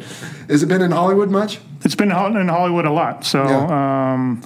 has 0.48 0.62
it 0.62 0.66
been 0.66 0.82
in 0.82 0.90
Hollywood 0.90 1.30
much? 1.30 1.60
It's 1.84 1.94
been 1.94 2.10
in 2.10 2.48
Hollywood 2.48 2.84
a 2.84 2.92
lot. 2.92 3.24
So. 3.24 3.42
Yeah. 3.44 4.12
Um, 4.12 4.42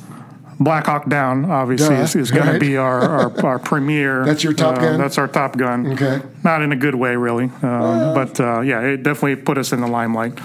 Black 0.61 0.87
Hawk 0.87 1.09
Down, 1.09 1.51
obviously, 1.51 1.97
Duh, 1.97 2.03
is, 2.03 2.15
is 2.15 2.31
going 2.31 2.47
right. 2.47 2.53
to 2.53 2.61
be 2.61 2.77
our, 2.77 3.01
our, 3.01 3.45
our 3.47 3.59
premier. 3.59 4.25
That's 4.25 4.45
your 4.45 4.53
Top 4.53 4.79
uh, 4.79 4.81
Gun? 4.81 5.01
That's 5.01 5.19
our 5.19 5.27
top 5.27 5.57
gun. 5.57 5.95
Okay. 5.95 6.21
Not 6.45 6.63
in 6.63 6.71
a 6.71 6.77
good 6.77 6.95
way, 6.95 7.17
really. 7.17 7.47
Um, 7.63 8.15
but 8.15 8.39
uh, 8.39 8.61
yeah, 8.61 8.81
it 8.81 9.03
definitely 9.03 9.37
put 9.37 9.59
us 9.59 9.73
in 9.73 9.81
the 9.81 9.89
limelight. 9.89 10.39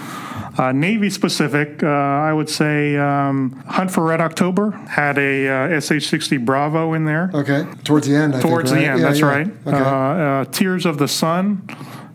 Uh, 0.58 0.72
Navy 0.72 1.08
specific, 1.08 1.84
uh, 1.84 1.86
I 1.86 2.32
would 2.32 2.50
say 2.50 2.96
um, 2.96 3.52
Hunt 3.68 3.92
for 3.92 4.02
Red 4.02 4.20
October 4.20 4.72
had 4.72 5.16
a 5.16 5.46
uh, 5.76 5.80
SH 5.80 6.08
60 6.08 6.36
Bravo 6.38 6.94
in 6.94 7.04
there. 7.04 7.30
Okay. 7.32 7.64
Towards 7.84 8.08
the 8.08 8.16
end, 8.16 8.34
I 8.34 8.40
Towards 8.40 8.72
think. 8.72 8.82
the 8.84 8.90
end, 8.90 9.00
Yeah, 9.00 9.06
that's 9.06 9.20
yeah. 9.20 9.26
right. 9.26 9.46
Okay. 9.66 9.76
Uh, 9.76 9.84
uh, 9.84 10.44
Tears 10.46 10.84
of 10.84 10.98
the 10.98 11.06
Sun 11.06 11.62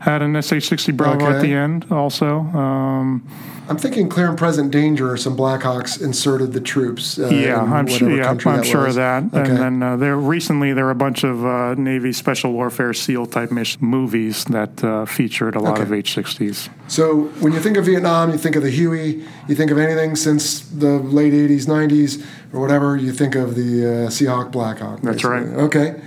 had 0.04 0.22
an 0.22 0.40
SH 0.42 0.68
60 0.68 0.92
Bravo 0.92 1.30
at 1.30 1.42
the 1.42 1.54
end 1.54 1.86
also. 1.90 2.40
Um, 2.40 3.26
I'm 3.70 3.78
thinking 3.78 4.10
clear 4.10 4.28
and 4.28 4.38
present 4.38 4.70
danger 4.70 5.10
or 5.14 5.16
some 5.16 5.38
Blackhawks 5.38 6.02
inserted 6.02 6.52
the 6.52 6.60
troops. 6.60 7.18
Uh, 7.18 7.30
Yeah, 7.30 7.62
I'm 7.62 7.88
sure. 7.88 8.12
Yeah, 8.12 8.32
I'm 8.32 8.64
sure 8.64 8.82
was. 8.84 8.90
of 8.90 8.96
that. 8.96 9.24
Okay. 9.40 9.50
And 9.50 9.58
then 9.58 9.82
uh, 9.82 9.96
there 9.96 10.18
recently 10.18 10.74
there 10.74 10.84
were 10.84 10.92
a 10.92 10.96
bunch 10.96 11.24
of 11.24 11.46
uh, 11.46 11.76
Navy 11.76 12.12
Special 12.12 12.52
Warfare 12.52 12.94
SEAL 12.94 13.28
type 13.28 13.50
mission 13.50 13.80
movies 13.82 14.44
that 14.46 14.84
uh, 14.84 15.06
featured 15.06 15.56
a 15.56 15.60
lot 15.62 15.76
Okay. 15.76 15.84
of 15.84 15.94
H-60s. 15.94 16.68
So 16.90 17.22
when 17.40 17.54
you 17.54 17.62
think 17.62 17.78
of 17.78 17.86
Vietnam, 17.86 18.32
you 18.32 18.38
think 18.38 18.58
of 18.58 18.64
the 18.64 18.70
Huey. 18.72 19.24
You 19.48 19.56
think 19.56 19.72
of 19.72 19.78
anything 19.78 20.18
since 20.18 20.60
the 20.60 21.00
late 21.00 21.32
'80s, 21.32 21.66
'90s, 21.66 22.22
or 22.52 22.60
whatever. 22.60 22.98
You 22.98 23.14
think 23.14 23.36
of 23.36 23.56
the 23.56 23.86
uh, 23.86 24.10
Seahawk 24.10 24.52
Blackhawk. 24.52 25.00
That's 25.02 25.24
right. 25.24 25.46
Okay, 25.46 26.02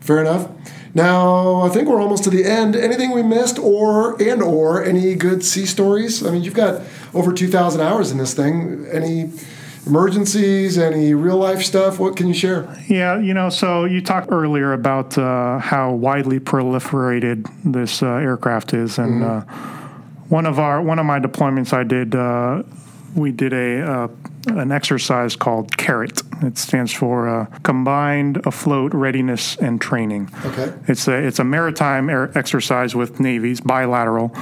fair 0.00 0.20
enough. 0.22 0.48
Now 0.94 1.62
I 1.62 1.68
think 1.70 1.88
we're 1.88 2.00
almost 2.00 2.24
to 2.24 2.30
the 2.30 2.44
end. 2.44 2.76
Anything 2.76 3.12
we 3.12 3.22
missed, 3.22 3.58
or 3.58 4.20
and 4.22 4.42
or 4.42 4.84
any 4.84 5.14
good 5.14 5.44
sea 5.44 5.66
stories? 5.66 6.24
I 6.24 6.30
mean, 6.30 6.42
you've 6.42 6.54
got 6.54 6.82
over 7.14 7.32
2,000 7.32 7.80
hours 7.80 8.10
in 8.10 8.18
this 8.18 8.34
thing. 8.34 8.86
Any 8.92 9.30
emergencies? 9.86 10.78
Any 10.78 11.14
real 11.14 11.38
life 11.38 11.62
stuff? 11.62 11.98
What 11.98 12.16
can 12.16 12.28
you 12.28 12.34
share? 12.34 12.78
Yeah, 12.88 13.18
you 13.18 13.34
know, 13.34 13.48
so 13.48 13.84
you 13.84 14.00
talked 14.02 14.30
earlier 14.30 14.72
about 14.72 15.16
uh, 15.16 15.58
how 15.58 15.92
widely 15.92 16.40
proliferated 16.40 17.50
this 17.64 18.02
uh, 18.02 18.06
aircraft 18.16 18.74
is, 18.74 18.98
and 18.98 19.24
uh, 19.24 19.40
one 20.28 20.46
of 20.46 20.58
our 20.58 20.82
one 20.82 20.98
of 20.98 21.06
my 21.06 21.18
deployments 21.20 21.72
I 21.72 21.84
did. 21.84 22.14
Uh, 22.14 22.62
we 23.14 23.30
did 23.30 23.52
a 23.52 23.80
uh, 23.80 24.08
an 24.46 24.72
exercise 24.72 25.36
called 25.36 25.76
CARAT. 25.76 26.22
It 26.42 26.58
stands 26.58 26.92
for 26.92 27.28
uh, 27.28 27.46
Combined 27.62 28.44
Afloat 28.46 28.92
Readiness 28.92 29.56
and 29.56 29.80
Training. 29.80 30.30
Okay. 30.44 30.72
It's 30.88 31.06
a 31.08 31.14
it's 31.14 31.38
a 31.38 31.44
maritime 31.44 32.10
air 32.10 32.36
exercise 32.36 32.94
with 32.94 33.20
navies, 33.20 33.60
bilateral. 33.60 34.32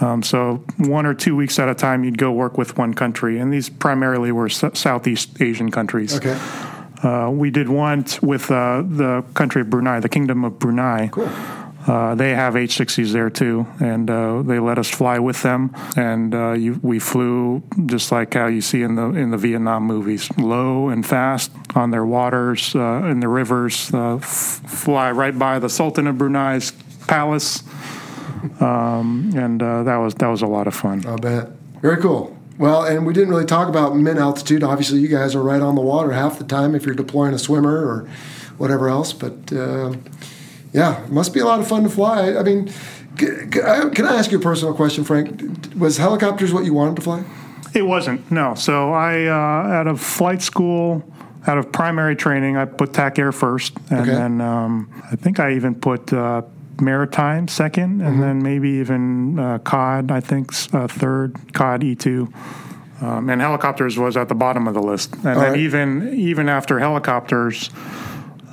Um, 0.00 0.22
so 0.22 0.64
one 0.78 1.06
or 1.06 1.14
two 1.14 1.36
weeks 1.36 1.58
at 1.58 1.68
a 1.68 1.74
time, 1.74 2.02
you'd 2.02 2.18
go 2.18 2.32
work 2.32 2.58
with 2.58 2.76
one 2.76 2.94
country, 2.94 3.38
and 3.38 3.52
these 3.52 3.68
primarily 3.68 4.32
were 4.32 4.46
S- 4.46 4.64
Southeast 4.74 5.40
Asian 5.40 5.70
countries. 5.70 6.16
Okay. 6.16 6.38
Uh, 7.02 7.30
we 7.30 7.50
did 7.50 7.68
one 7.68 8.04
with 8.22 8.50
uh, 8.50 8.82
the 8.86 9.24
country 9.34 9.60
of 9.62 9.70
Brunei, 9.70 10.00
the 10.00 10.08
Kingdom 10.08 10.44
of 10.44 10.58
Brunei. 10.58 11.08
Cool. 11.12 11.28
Uh, 11.86 12.14
they 12.14 12.34
have 12.34 12.54
H-60s 12.56 13.12
there 13.12 13.30
too, 13.30 13.66
and 13.80 14.08
uh, 14.08 14.42
they 14.42 14.60
let 14.60 14.78
us 14.78 14.88
fly 14.88 15.18
with 15.18 15.42
them. 15.42 15.74
And 15.96 16.34
uh, 16.34 16.52
you, 16.52 16.78
we 16.82 16.98
flew 16.98 17.62
just 17.86 18.12
like 18.12 18.34
how 18.34 18.46
you 18.46 18.60
see 18.60 18.82
in 18.82 18.94
the 18.94 19.06
in 19.10 19.30
the 19.30 19.36
Vietnam 19.36 19.84
movies, 19.84 20.30
low 20.38 20.88
and 20.88 21.04
fast 21.04 21.50
on 21.74 21.90
their 21.90 22.06
waters, 22.06 22.74
uh, 22.76 23.04
in 23.04 23.20
the 23.20 23.28
rivers. 23.28 23.92
Uh, 23.92 24.16
f- 24.16 24.60
fly 24.66 25.10
right 25.10 25.36
by 25.36 25.58
the 25.58 25.68
Sultan 25.68 26.06
of 26.06 26.18
Brunei's 26.18 26.72
palace, 27.08 27.64
um, 28.60 29.32
and 29.34 29.62
uh, 29.62 29.82
that 29.82 29.96
was 29.96 30.14
that 30.16 30.28
was 30.28 30.42
a 30.42 30.46
lot 30.46 30.66
of 30.66 30.74
fun. 30.74 31.04
I'll 31.06 31.18
bet. 31.18 31.48
Very 31.80 32.00
cool. 32.00 32.36
Well, 32.58 32.84
and 32.84 33.04
we 33.04 33.12
didn't 33.12 33.30
really 33.30 33.46
talk 33.46 33.68
about 33.68 33.96
min 33.96 34.18
altitude. 34.18 34.62
Obviously, 34.62 35.00
you 35.00 35.08
guys 35.08 35.34
are 35.34 35.42
right 35.42 35.60
on 35.60 35.74
the 35.74 35.80
water 35.80 36.12
half 36.12 36.38
the 36.38 36.44
time 36.44 36.76
if 36.76 36.86
you're 36.86 36.94
deploying 36.94 37.34
a 37.34 37.38
swimmer 37.38 37.74
or 37.76 38.08
whatever 38.56 38.88
else. 38.88 39.12
But 39.12 39.52
yeah, 40.72 41.04
it 41.04 41.10
must 41.10 41.32
be 41.34 41.40
a 41.40 41.44
lot 41.44 41.60
of 41.60 41.68
fun 41.68 41.82
to 41.82 41.88
fly. 41.88 42.34
I 42.34 42.42
mean, 42.42 42.68
c- 43.18 43.26
c- 43.52 43.62
I- 43.62 43.88
can 43.90 44.06
I 44.06 44.16
ask 44.16 44.30
you 44.30 44.38
a 44.38 44.40
personal 44.40 44.74
question, 44.74 45.04
Frank? 45.04 45.42
Was 45.76 45.98
helicopters 45.98 46.52
what 46.52 46.64
you 46.64 46.74
wanted 46.74 46.96
to 46.96 47.02
fly? 47.02 47.24
It 47.74 47.82
wasn't 47.86 48.30
no. 48.30 48.54
So 48.54 48.92
I 48.92 49.26
uh, 49.26 49.32
out 49.78 49.86
of 49.86 50.00
flight 50.00 50.42
school. 50.42 51.02
Out 51.44 51.58
of 51.58 51.72
primary 51.72 52.14
training, 52.14 52.56
I 52.56 52.66
put 52.66 52.92
TAC 52.92 53.18
Air 53.18 53.32
first, 53.32 53.72
and 53.90 54.02
Okay. 54.02 54.12
then 54.12 54.40
um, 54.40 54.88
I 55.10 55.16
think 55.16 55.40
I 55.40 55.54
even 55.54 55.74
put 55.74 56.12
uh, 56.12 56.42
maritime 56.80 57.48
second, 57.48 58.00
and 58.00 58.12
Mm-hmm. 58.12 58.20
then 58.20 58.42
maybe 58.44 58.68
even 58.78 59.40
uh, 59.40 59.58
COD. 59.58 60.12
I 60.12 60.20
think 60.20 60.52
uh, 60.72 60.86
third 60.86 61.34
COD 61.52 61.82
E 61.82 61.94
two, 61.96 62.32
um, 63.00 63.28
and 63.28 63.40
helicopters 63.40 63.98
was 63.98 64.16
at 64.16 64.28
the 64.28 64.36
bottom 64.36 64.68
of 64.68 64.74
the 64.74 64.80
list. 64.82 65.14
And 65.14 65.24
then 65.24 65.36
right. 65.36 65.56
even 65.58 66.14
even 66.14 66.48
after 66.48 66.78
helicopters, 66.78 67.70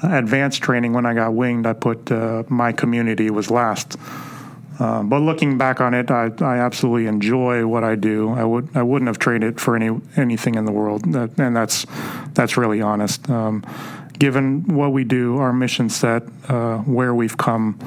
advanced 0.04 0.62
training 0.62 0.94
when 0.94 1.06
I 1.06 1.14
got 1.14 1.34
winged, 1.34 1.66
I 1.66 1.74
put 1.74 2.12
uh, 2.12 2.44
my 2.48 2.72
community 2.72 3.30
was 3.30 3.50
last. 3.52 3.98
Um, 4.80 5.10
but 5.10 5.20
looking 5.20 5.58
back 5.58 5.82
on 5.82 5.94
it, 5.94 6.10
I, 6.10 6.32
I 6.40 6.58
absolutely 6.58 7.08
enjoy 7.08 7.68
what 7.68 7.84
I 7.84 7.96
do. 7.96 8.30
I 8.32 8.46
would 8.46 8.70
I 8.76 8.82
wouldn't 8.82 9.08
have 9.08 9.20
traded 9.20 9.56
it 9.56 9.60
for 9.60 9.76
any 9.76 10.00
anything 10.16 10.56
in 10.56 10.64
the 10.64 10.72
world, 10.72 11.12
that, 11.12 11.38
and 11.38 11.56
that's 11.56 11.86
that's 12.34 12.56
really 12.56 12.82
honest. 12.82 13.30
Um, 13.30 13.66
given 14.18 14.64
what 14.76 14.94
we 14.94 15.04
do, 15.04 15.38
our 15.38 15.52
mission 15.52 15.90
set, 15.90 16.24
uh, 16.48 16.78
where 16.80 17.14
we've 17.14 17.38
come 17.38 17.78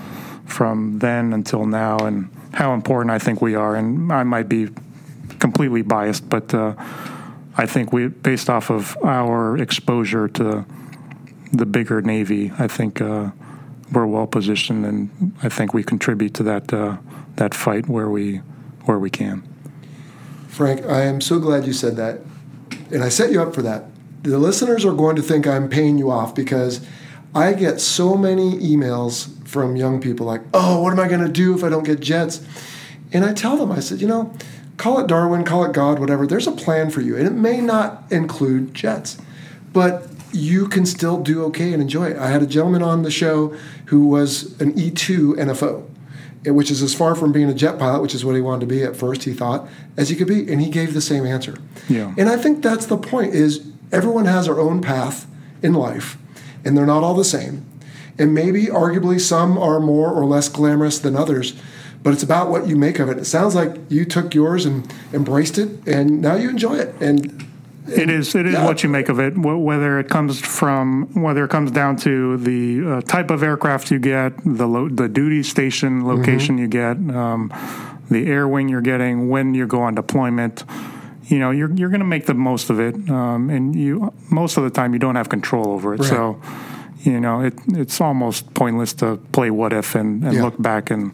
from 0.45 0.99
then 0.99 1.33
until 1.33 1.65
now, 1.65 1.97
and 1.99 2.29
how 2.53 2.75
important 2.75 3.11
I 3.11 3.19
think 3.19 3.41
we 3.41 3.55
are, 3.55 3.75
and 3.75 4.13
I 4.13 4.23
might 4.23 4.49
be 4.49 4.69
completely 5.39 5.81
biased, 5.81 6.29
but 6.29 6.53
uh, 6.53 6.75
I 7.57 7.67
think 7.67 7.93
we, 7.93 8.09
based 8.09 8.51
off 8.51 8.71
of 8.71 8.97
our 9.03 9.57
exposure 9.57 10.29
to 10.29 10.67
the 11.53 11.67
bigger 11.67 12.01
Navy, 12.01 12.53
I 12.59 12.67
think 12.67 13.01
uh, 13.01 13.31
we're 13.93 14.07
well 14.07 14.27
positioned, 14.27 14.87
and 14.87 15.35
I 15.43 15.49
think 15.49 15.75
we 15.75 15.83
contribute 15.83 16.35
to 16.35 16.43
that 16.45 16.73
uh, 16.73 16.97
that 17.37 17.55
fight 17.55 17.89
where 17.89 18.09
we 18.09 18.39
where 18.85 18.99
we 18.99 19.11
can. 19.11 19.43
Frank, 20.49 20.85
I 20.85 21.03
am 21.03 21.21
so 21.21 21.39
glad 21.39 21.67
you 21.67 21.73
said 21.73 21.97
that. 21.97 22.21
And 22.91 23.03
I 23.03 23.09
set 23.09 23.33
you 23.33 23.41
up 23.41 23.55
for 23.55 23.63
that. 23.63 23.85
The 24.23 24.39
listeners 24.39 24.85
are 24.85 24.93
going 24.93 25.17
to 25.17 25.23
think 25.23 25.47
I'm 25.47 25.69
paying 25.69 25.99
you 25.99 26.11
off 26.11 26.35
because 26.35 26.87
I 27.35 27.55
get 27.55 27.81
so 27.81 28.17
many 28.17 28.59
emails 28.59 29.31
from 29.49 29.77
young 29.77 30.01
people 30.01 30.27
like, 30.27 30.43
oh, 30.53 30.83
what 30.83 30.93
am 30.93 31.01
I 31.01 31.09
going 31.09 31.25
to 31.25 31.33
do 31.33 31.55
if 31.55 31.65
I 31.65 31.71
don't 31.71 31.85
get 31.85 32.01
jets? 32.01 32.45
And 33.13 33.25
I 33.25 33.33
tell 33.33 33.57
them, 33.57 33.73
I 33.73 33.81
said, 33.81 34.01
you 34.01 34.07
know, 34.07 34.35
call 34.77 35.01
it 35.01 35.07
Darwin, 35.07 35.45
call 35.45 35.65
it 35.65 35.73
God, 35.73 35.99
whatever. 35.99 36.27
There's 36.27 36.47
a 36.47 36.53
plan 36.53 36.91
for 36.91 37.01
you. 37.01 37.17
And 37.17 37.27
it 37.27 37.33
may 37.33 37.61
not 37.61 38.05
include 38.11 38.75
jets, 38.75 39.19
but 39.73 40.12
you 40.33 40.68
can 40.68 40.87
still 40.87 41.22
do 41.22 41.45
okay 41.45 41.72
and 41.72 41.83
enjoy 41.83 42.11
it. 42.11 42.16
I 42.16 42.28
had 42.28 42.43
a 42.43 42.47
gentleman 42.47 42.83
on 42.83 43.03
the 43.03 43.11
show 43.11 43.57
who 43.87 44.07
was 44.07 44.61
an 44.61 44.72
E2 44.74 45.35
NFO 45.37 45.89
which 46.51 46.70
is 46.70 46.83
as 46.83 46.95
far 46.95 47.14
from 47.14 47.30
being 47.30 47.49
a 47.49 47.55
jet 47.55 47.78
pilot, 47.78 48.03
which 48.03 48.14
is 48.14 48.24
what 48.24 48.35
he 48.35 48.41
wanted 48.41 48.61
to 48.61 48.66
be 48.66 48.83
at 48.83 48.97
first, 48.97 49.24
he 49.24 49.33
thought, 49.33 49.68
as 49.97 50.09
he 50.09 50.16
could 50.16 50.26
be, 50.26 50.51
and 50.51 50.61
he 50.61 50.70
gave 50.70 50.93
the 50.93 51.01
same 51.01 51.24
answer. 51.24 51.57
Yeah. 51.89 52.12
And 52.18 52.28
I 52.28 52.37
think 52.37 52.62
that's 52.62 52.87
the 52.87 52.97
point 52.97 53.35
is 53.35 53.64
everyone 53.93 54.24
has 54.24 54.47
their 54.47 54.59
own 54.59 54.83
path 54.83 55.26
in 55.62 55.74
life, 55.74 56.16
and 56.64 56.76
they're 56.76 56.87
not 56.87 57.05
all 57.05 57.14
the 57.14 57.24
same. 57.24 57.64
And 58.18 58.35
maybe 58.35 58.66
arguably 58.66 59.20
some 59.20 59.57
are 59.57 59.78
more 59.78 60.12
or 60.12 60.24
less 60.24 60.49
glamorous 60.49 60.99
than 60.99 61.14
others, 61.14 61.55
but 62.03 62.12
it's 62.12 62.22
about 62.22 62.51
what 62.51 62.66
you 62.66 62.74
make 62.74 62.99
of 62.99 63.09
it. 63.09 63.18
It 63.18 63.26
sounds 63.26 63.55
like 63.55 63.76
you 63.89 64.05
took 64.05 64.35
yours 64.35 64.66
and 64.66 64.93
embraced 65.12 65.59
it, 65.59 65.87
and 65.87 66.20
now 66.20 66.35
you 66.35 66.51
enjoy 66.51 66.76
it. 66.76 66.95
And 67.01 67.47
it 67.89 68.09
is 68.11 68.35
it 68.35 68.47
is 68.47 68.53
Yeah. 68.55 68.64
what 68.64 68.83
you 68.83 68.89
make 68.89 69.09
of 69.09 69.18
it. 69.18 69.37
Whether 69.37 69.99
it 69.99 70.09
comes 70.09 70.41
from 70.41 71.09
whether 71.14 71.45
it 71.45 71.51
comes 71.51 71.70
down 71.70 71.97
to 71.99 72.37
the 72.37 72.85
uh, 72.87 73.01
type 73.03 73.30
of 73.30 73.43
aircraft 73.43 73.91
you 73.91 73.99
get, 73.99 74.33
the 74.45 74.66
lo- 74.66 74.89
the 74.89 75.09
duty 75.09 75.43
station 75.43 76.07
location 76.07 76.59
you 76.59 76.68
get, 76.68 76.97
um, 77.14 77.53
the 78.11 78.26
air 78.26 78.47
wing 78.47 78.68
you're 78.68 78.80
getting, 78.80 79.28
when 79.28 79.55
you 79.55 79.66
go 79.66 79.83
on 79.83 79.95
deployment. 79.95 80.64
You 81.26 81.39
know, 81.39 81.51
you're 81.51 81.70
you're 81.72 81.89
going 81.89 82.01
to 82.01 82.07
make 82.07 82.26
the 82.26 82.35
most 82.35 82.68
of 82.68 82.78
it, 82.78 82.95
um, 83.09 83.49
and 83.49 83.74
you 83.74 84.12
most 84.30 84.57
of 84.59 84.64
the 84.64 84.70
time 84.70 84.93
you 84.93 84.99
don't 84.99 85.14
have 85.14 85.28
control 85.28 85.68
over 85.68 85.95
it. 85.95 86.01
Right. 86.01 86.09
So, 86.09 86.41
you 87.05 87.18
know, 87.20 87.41
it 87.41 87.55
it's 87.68 88.01
almost 88.01 88.53
pointless 88.55 88.93
to 88.95 89.16
play 89.33 89.51
what 89.51 89.72
if 89.72 89.95
and, 89.95 90.22
and 90.24 90.35
Yeah. 90.35 90.43
look 90.43 90.61
back 90.61 90.91
and 90.91 91.12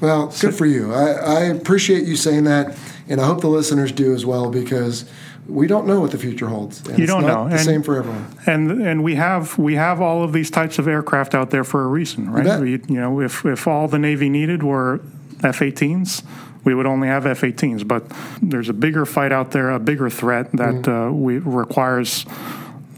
Well, 0.00 0.32
good 0.40 0.54
for 0.54 0.66
you. 0.66 0.92
I, 0.94 1.10
I 1.10 1.40
appreciate 1.46 2.04
you 2.04 2.14
saying 2.14 2.44
that, 2.44 2.76
and 3.08 3.20
I 3.20 3.26
hope 3.26 3.40
the 3.40 3.48
listeners 3.48 3.90
do 3.90 4.14
as 4.14 4.24
well 4.24 4.48
because 4.50 5.06
we 5.48 5.66
don't 5.66 5.86
know 5.86 6.00
what 6.00 6.10
the 6.10 6.18
future 6.18 6.46
holds. 6.48 6.86
And 6.88 6.98
You 6.98 7.04
it's 7.04 7.12
don't 7.12 7.22
not 7.22 7.28
know. 7.44 7.48
The 7.48 7.54
And- 7.56 7.64
same 7.64 7.82
for 7.82 7.96
everyone. 7.96 8.26
and 8.46 8.70
and 8.82 9.02
we 9.02 9.14
have 9.16 9.56
we 9.58 9.74
have 9.76 10.00
all 10.00 10.22
of 10.22 10.32
these 10.32 10.50
types 10.50 10.78
of 10.78 10.86
aircraft 10.86 11.34
out 11.34 11.50
there 11.50 11.64
for 11.64 11.82
a 11.84 11.86
reason, 11.88 12.30
right? 12.30 12.60
We, 12.60 12.72
you 12.72 13.00
know, 13.00 13.20
if 13.20 13.44
if 13.46 13.66
all 13.66 13.88
the 13.88 13.98
Navy 13.98 14.28
needed 14.28 14.62
were 14.62 15.00
F-18s, 15.42 16.22
we 16.64 16.74
would 16.74 16.86
only 16.86 17.08
have 17.08 17.24
F-18s. 17.26 17.86
But 17.86 18.04
there's 18.42 18.68
a 18.68 18.72
bigger 18.74 19.06
fight 19.06 19.32
out 19.32 19.52
there, 19.52 19.70
a 19.70 19.78
bigger 19.78 20.10
threat 20.10 20.50
that 20.52 20.86
uh, 20.88 21.12
we 21.12 21.38
requires 21.38 22.26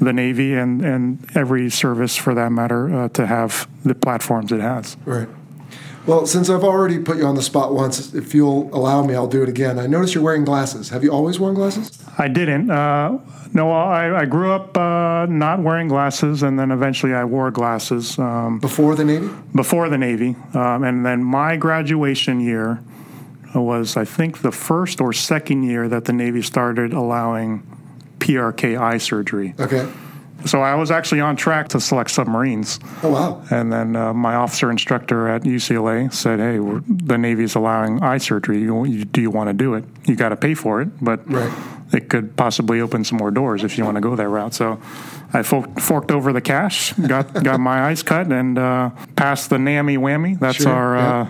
the 0.01 0.13
Navy 0.13 0.55
and 0.55 0.83
and 0.83 1.19
every 1.37 1.71
service 1.71 2.17
for 2.17 2.35
that 2.35 2.51
matter 2.51 2.93
uh, 2.95 3.09
to 3.11 3.27
have 3.27 3.69
the 3.85 3.95
platforms 3.95 4.51
it 4.53 4.61
has. 4.61 4.97
Right. 5.05 5.29
Well, 6.07 6.27
since 6.27 6.49
I've 6.49 6.65
already 6.65 6.99
put 6.99 7.19
you 7.19 7.27
on 7.27 7.35
the 7.35 7.43
spot 7.43 7.75
once, 7.75 8.15
if 8.15 8.35
you'll 8.35 8.75
allow 8.75 9.05
me, 9.05 9.15
I'll 9.15 9.27
do 9.27 9.43
it 9.43 9.49
again. 9.49 9.79
I 9.79 9.87
notice 9.87 10.15
you're 10.15 10.25
wearing 10.25 10.45
glasses. 10.45 10.89
Have 10.89 11.05
you 11.05 11.11
always 11.13 11.39
worn 11.39 11.55
glasses? 11.55 11.91
I 12.19 12.29
didn't. 12.29 12.71
Uh, 12.71 13.19
no, 13.53 13.71
I, 13.71 14.21
I 14.21 14.25
grew 14.25 14.51
up 14.53 14.77
uh, 14.77 15.27
not 15.27 15.61
wearing 15.63 15.89
glasses, 15.89 16.43
and 16.43 16.59
then 16.59 16.71
eventually 16.71 17.13
I 17.13 17.25
wore 17.25 17.51
glasses. 17.51 18.19
Um, 18.19 18.61
Before 18.61 18.95
the 18.95 19.05
Navy? 19.05 19.29
before 19.55 19.89
the 19.89 19.99
Navy. 19.99 20.37
Um, 20.55 20.85
and 20.85 21.05
then 21.05 21.23
my 21.23 21.57
graduation 21.57 22.41
year 22.41 22.83
was, 23.55 23.97
I 23.97 24.05
think, 24.05 24.43
the 24.43 24.53
first 24.53 25.01
or 25.01 25.13
second 25.13 25.65
year 25.65 25.89
that 25.89 26.05
the 26.07 26.13
Navy 26.13 26.43
started 26.43 26.93
allowing 26.93 27.67
PRK 28.21 28.81
eye 28.81 28.99
surgery. 28.99 29.55
Okay. 29.59 29.91
So 30.47 30.63
I 30.63 30.75
was 30.75 30.91
actually 30.91 31.21
on 31.21 31.37
track 31.37 31.69
to 31.69 31.81
select 31.81 32.11
submarines. 32.11 32.81
Oh, 33.03 33.11
wow. 33.11 33.43
And 33.51 33.73
then 33.73 33.95
uh, 33.97 34.13
my 34.15 34.35
officer 34.35 34.71
instructor 34.71 35.29
at 35.29 35.43
UCLA 35.43 36.13
said, 36.13 36.39
"Hey, 36.39 36.59
the 36.59 37.19
Navy's 37.19 37.55
allowing 37.55 38.03
eye 38.03 38.19
surgery. 38.19 38.61
You, 38.61 38.85
you, 38.87 39.05
do 39.05 39.21
you 39.21 39.31
want 39.31 39.49
to 39.49 39.53
do 39.55 39.75
it? 39.75 39.85
You 40.07 40.17
got 40.17 40.31
to 40.31 40.37
pay 40.37 40.55
for 40.55 40.81
it, 40.81 40.89
but 41.05 41.21
Right. 41.31 41.53
it 41.93 42.09
could 42.09 42.37
possibly 42.37 42.81
open 42.81 43.05
some 43.05 43.19
more 43.19 43.31
doors 43.31 43.65
if 43.65 43.77
you 43.77 43.85
want 43.85 43.97
to 43.97 44.01
go 44.01 44.17
that 44.17 44.29
route." 44.29 44.55
So 44.55 44.81
I 45.33 45.43
forked, 45.43 45.81
forked 45.81 46.11
over 46.11 46.33
the 46.33 46.41
cash, 46.41 46.93
got 46.95 47.33
got 47.45 47.61
my 47.61 47.83
eyes 47.89 48.03
cut, 48.03 48.33
and 48.33 48.59
uh, 48.59 48.91
passed 49.17 49.51
the 49.51 49.59
NAMI 49.59 49.97
whammy. 49.99 50.39
That's 50.39 50.57
Sure, 50.57 50.73
our. 50.73 50.97
yeah. 50.97 51.27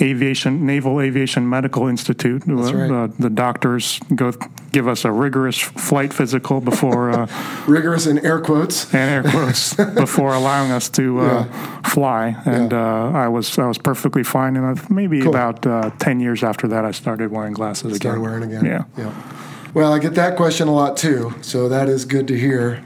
Uh, 0.00 0.04
Aviation 0.04 0.66
Naval 0.66 1.00
Aviation 1.00 1.48
Medical 1.48 1.86
Institute. 1.88 2.42
That's 2.46 2.72
right. 2.72 2.90
Uh, 2.90 3.08
the 3.18 3.30
doctors 3.30 3.98
go 4.14 4.32
give 4.72 4.88
us 4.88 5.04
a 5.04 5.10
rigorous 5.10 5.58
flight 5.58 6.12
physical 6.12 6.60
before 6.60 7.10
uh, 7.10 7.26
Rigorous 7.66 8.06
in 8.06 8.18
air 8.24 8.40
quotes. 8.40 8.92
and 8.94 9.26
air 9.26 9.32
quotes 9.32 9.74
before 9.94 10.34
allowing 10.34 10.70
us 10.70 10.88
to 10.90 11.20
uh, 11.20 11.44
fly. 11.82 12.36
And 12.44 12.72
Yeah. 12.72 13.04
uh, 13.06 13.10
I 13.12 13.28
was 13.28 13.58
I 13.58 13.66
was 13.66 13.78
perfectly 13.78 14.22
fine. 14.24 14.56
And 14.56 14.90
maybe 14.90 15.20
Cool. 15.20 15.30
about 15.30 15.66
uh, 15.66 15.90
ten 15.98 16.20
years 16.20 16.42
after 16.42 16.68
that, 16.68 16.84
I 16.84 16.92
started 16.92 17.30
wearing 17.30 17.54
glasses 17.54 17.96
Started 17.96 18.20
again. 18.20 18.22
wearing 18.22 18.42
again. 18.44 18.64
Yeah. 18.64 18.84
Yeah. 18.98 19.12
Well, 19.74 19.92
I 19.92 19.98
get 19.98 20.14
that 20.14 20.36
question 20.36 20.68
a 20.68 20.72
lot 20.74 20.96
too, 20.96 21.34
so 21.42 21.68
that 21.68 21.88
is 21.88 22.04
good 22.06 22.26
to 22.28 22.38
hear. 22.38 22.82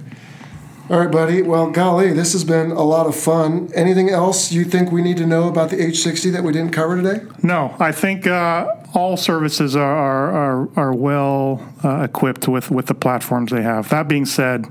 All 0.90 0.98
right, 0.98 1.10
buddy. 1.10 1.40
Well, 1.40 1.70
golly, 1.70 2.12
this 2.12 2.32
has 2.32 2.42
been 2.42 2.72
a 2.72 2.82
lot 2.82 3.06
of 3.06 3.14
fun. 3.14 3.70
Anything 3.76 4.10
else 4.10 4.50
you 4.50 4.64
think 4.64 4.90
we 4.90 5.02
need 5.02 5.18
to 5.18 5.26
know 5.26 5.46
about 5.46 5.70
the 5.70 5.76
H60 5.76 6.32
that 6.32 6.42
we 6.42 6.52
didn't 6.52 6.72
cover 6.72 7.00
today? 7.00 7.24
No, 7.44 7.76
I 7.78 7.92
think 7.92 8.26
uh, 8.26 8.74
all 8.92 9.16
services 9.16 9.76
are 9.76 9.96
are, 9.96 10.30
are, 10.32 10.68
are 10.76 10.92
well 10.92 11.64
uh, 11.84 12.02
equipped 12.02 12.48
with, 12.48 12.72
with 12.72 12.86
the 12.86 12.94
platforms 12.94 13.52
they 13.52 13.62
have. 13.62 13.88
That 13.90 14.08
being 14.08 14.26
said, 14.26 14.66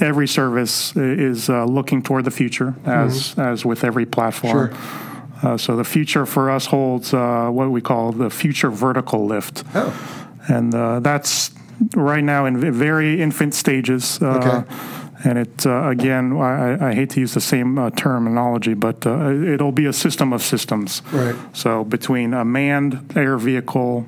every 0.00 0.28
service 0.28 0.94
is 0.94 1.48
uh, 1.48 1.64
looking 1.64 2.02
toward 2.02 2.26
the 2.26 2.30
future, 2.30 2.74
as 2.84 3.34
as 3.38 3.64
with 3.64 3.84
every 3.84 4.04
platform. 4.04 4.68
Mm-hmm. 4.68 5.40
Sure. 5.40 5.52
Uh, 5.54 5.56
so 5.56 5.76
the 5.76 5.84
future 5.84 6.26
for 6.26 6.50
us 6.50 6.66
holds 6.66 7.14
uh, 7.14 7.48
what 7.48 7.70
we 7.70 7.80
call 7.80 8.12
the 8.12 8.28
future 8.28 8.70
vertical 8.70 9.24
lift. 9.24 9.64
Oh, 9.74 9.96
and 10.46 10.74
uh, 10.74 11.00
that's 11.00 11.52
right 11.94 12.24
now 12.24 12.44
in 12.44 12.74
very 12.74 13.22
infant 13.22 13.54
stages. 13.54 14.20
Okay. 14.20 14.68
And 15.24 15.38
it 15.38 15.66
uh, 15.66 15.88
again, 15.88 16.32
I, 16.36 16.90
I 16.90 16.94
hate 16.94 17.10
to 17.10 17.20
use 17.20 17.34
the 17.34 17.40
same 17.40 17.78
uh, 17.78 17.90
terminology, 17.90 18.74
but 18.74 19.06
uh, 19.06 19.30
it'll 19.30 19.72
be 19.72 19.86
a 19.86 19.92
system 19.92 20.32
of 20.32 20.42
systems. 20.42 21.02
Right. 21.12 21.34
So 21.52 21.84
between 21.84 22.34
a 22.34 22.44
manned 22.44 23.16
air 23.16 23.36
vehicle 23.36 24.06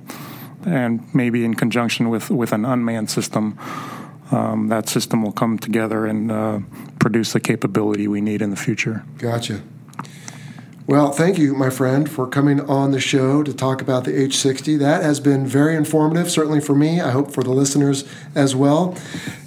and 0.65 1.03
maybe 1.15 1.45
in 1.45 1.55
conjunction 1.55 2.11
with, 2.11 2.31
with 2.31 2.53
an 2.53 2.65
unmanned 2.65 3.11
system, 3.11 3.59
um, 4.31 4.69
that 4.69 4.89
system 4.89 5.23
will 5.23 5.33
come 5.33 5.59
together 5.59 6.07
and 6.07 6.31
uh, 6.31 6.61
produce 6.99 7.33
the 7.33 7.41
capability 7.41 8.07
we 8.07 8.21
need 8.21 8.43
in 8.43 8.51
the 8.51 8.57
future. 8.57 9.05
gotcha. 9.19 9.63
Well, 10.91 11.13
thank 11.13 11.39
you, 11.39 11.55
my 11.55 11.71
friend, 11.71 12.11
for 12.11 12.27
coming 12.27 12.63
on 12.63 12.91
the 12.91 12.99
show 12.99 13.45
to 13.45 13.55
talk 13.55 13.81
about 13.81 14.03
the 14.03 14.11
H60. 14.11 14.77
That 14.81 15.05
has 15.05 15.21
been 15.21 15.47
very 15.47 15.77
informative, 15.77 16.29
certainly 16.29 16.61
for 16.61 16.75
me. 16.75 17.01
I 17.01 17.13
hope 17.13 17.31
for 17.31 17.45
the 17.45 17.53
listeners 17.53 18.05
as 18.35 18.57
well. 18.57 18.99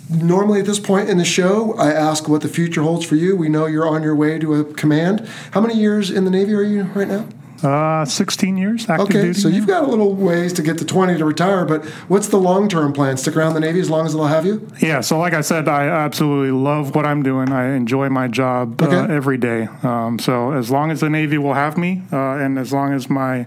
Normally, 0.09 0.61
at 0.61 0.65
this 0.65 0.79
point 0.79 1.09
in 1.09 1.17
the 1.17 1.25
show, 1.25 1.73
I 1.73 1.91
ask 1.91 2.29
what 2.29 2.43
the 2.43 2.47
future 2.47 2.81
holds 2.81 3.05
for 3.05 3.17
you. 3.17 3.35
We 3.35 3.49
know 3.49 3.65
you're 3.65 3.85
on 3.85 4.03
your 4.03 4.15
way 4.15 4.39
to 4.39 4.53
a 4.53 4.63
command. 4.63 5.27
How 5.51 5.59
many 5.59 5.73
years 5.73 6.09
in 6.09 6.23
the 6.23 6.31
Navy 6.31 6.53
are 6.53 6.63
you 6.63 6.83
right 6.95 7.09
now? 7.09 7.27
Uh, 7.63 8.03
16 8.03 8.57
years 8.57 8.89
active 8.89 9.07
Okay, 9.07 9.21
duty. 9.21 9.39
so 9.39 9.47
you've 9.47 9.67
got 9.67 9.83
a 9.83 9.87
little 9.87 10.13
ways 10.13 10.51
to 10.53 10.61
get 10.61 10.77
to 10.79 10.85
20 10.85 11.17
to 11.17 11.23
retire, 11.25 11.63
but 11.63 11.85
what's 12.09 12.27
the 12.27 12.37
long 12.37 12.67
term 12.67 12.91
plan? 12.91 13.15
Stick 13.15 13.37
around 13.37 13.53
the 13.53 13.61
Navy 13.61 13.79
as 13.79 13.89
long 13.89 14.05
as 14.05 14.13
they'll 14.13 14.25
have 14.27 14.45
you? 14.45 14.67
Yeah, 14.79 14.99
so 14.99 15.17
like 15.17 15.33
I 15.33 15.41
said, 15.41 15.69
I 15.69 15.87
absolutely 15.87 16.51
love 16.51 16.93
what 16.93 17.05
I'm 17.05 17.23
doing. 17.23 17.51
I 17.53 17.73
enjoy 17.75 18.09
my 18.09 18.27
job 18.27 18.81
uh, 18.81 19.07
every 19.09 19.37
day. 19.37 19.67
Um, 19.81 20.19
so 20.19 20.51
as 20.51 20.69
long 20.69 20.91
as 20.91 20.99
the 20.99 21.09
Navy 21.09 21.37
will 21.37 21.53
have 21.53 21.77
me, 21.77 22.01
uh, 22.11 22.17
and 22.35 22.59
as 22.59 22.73
long 22.73 22.93
as 22.93 23.09
my 23.09 23.45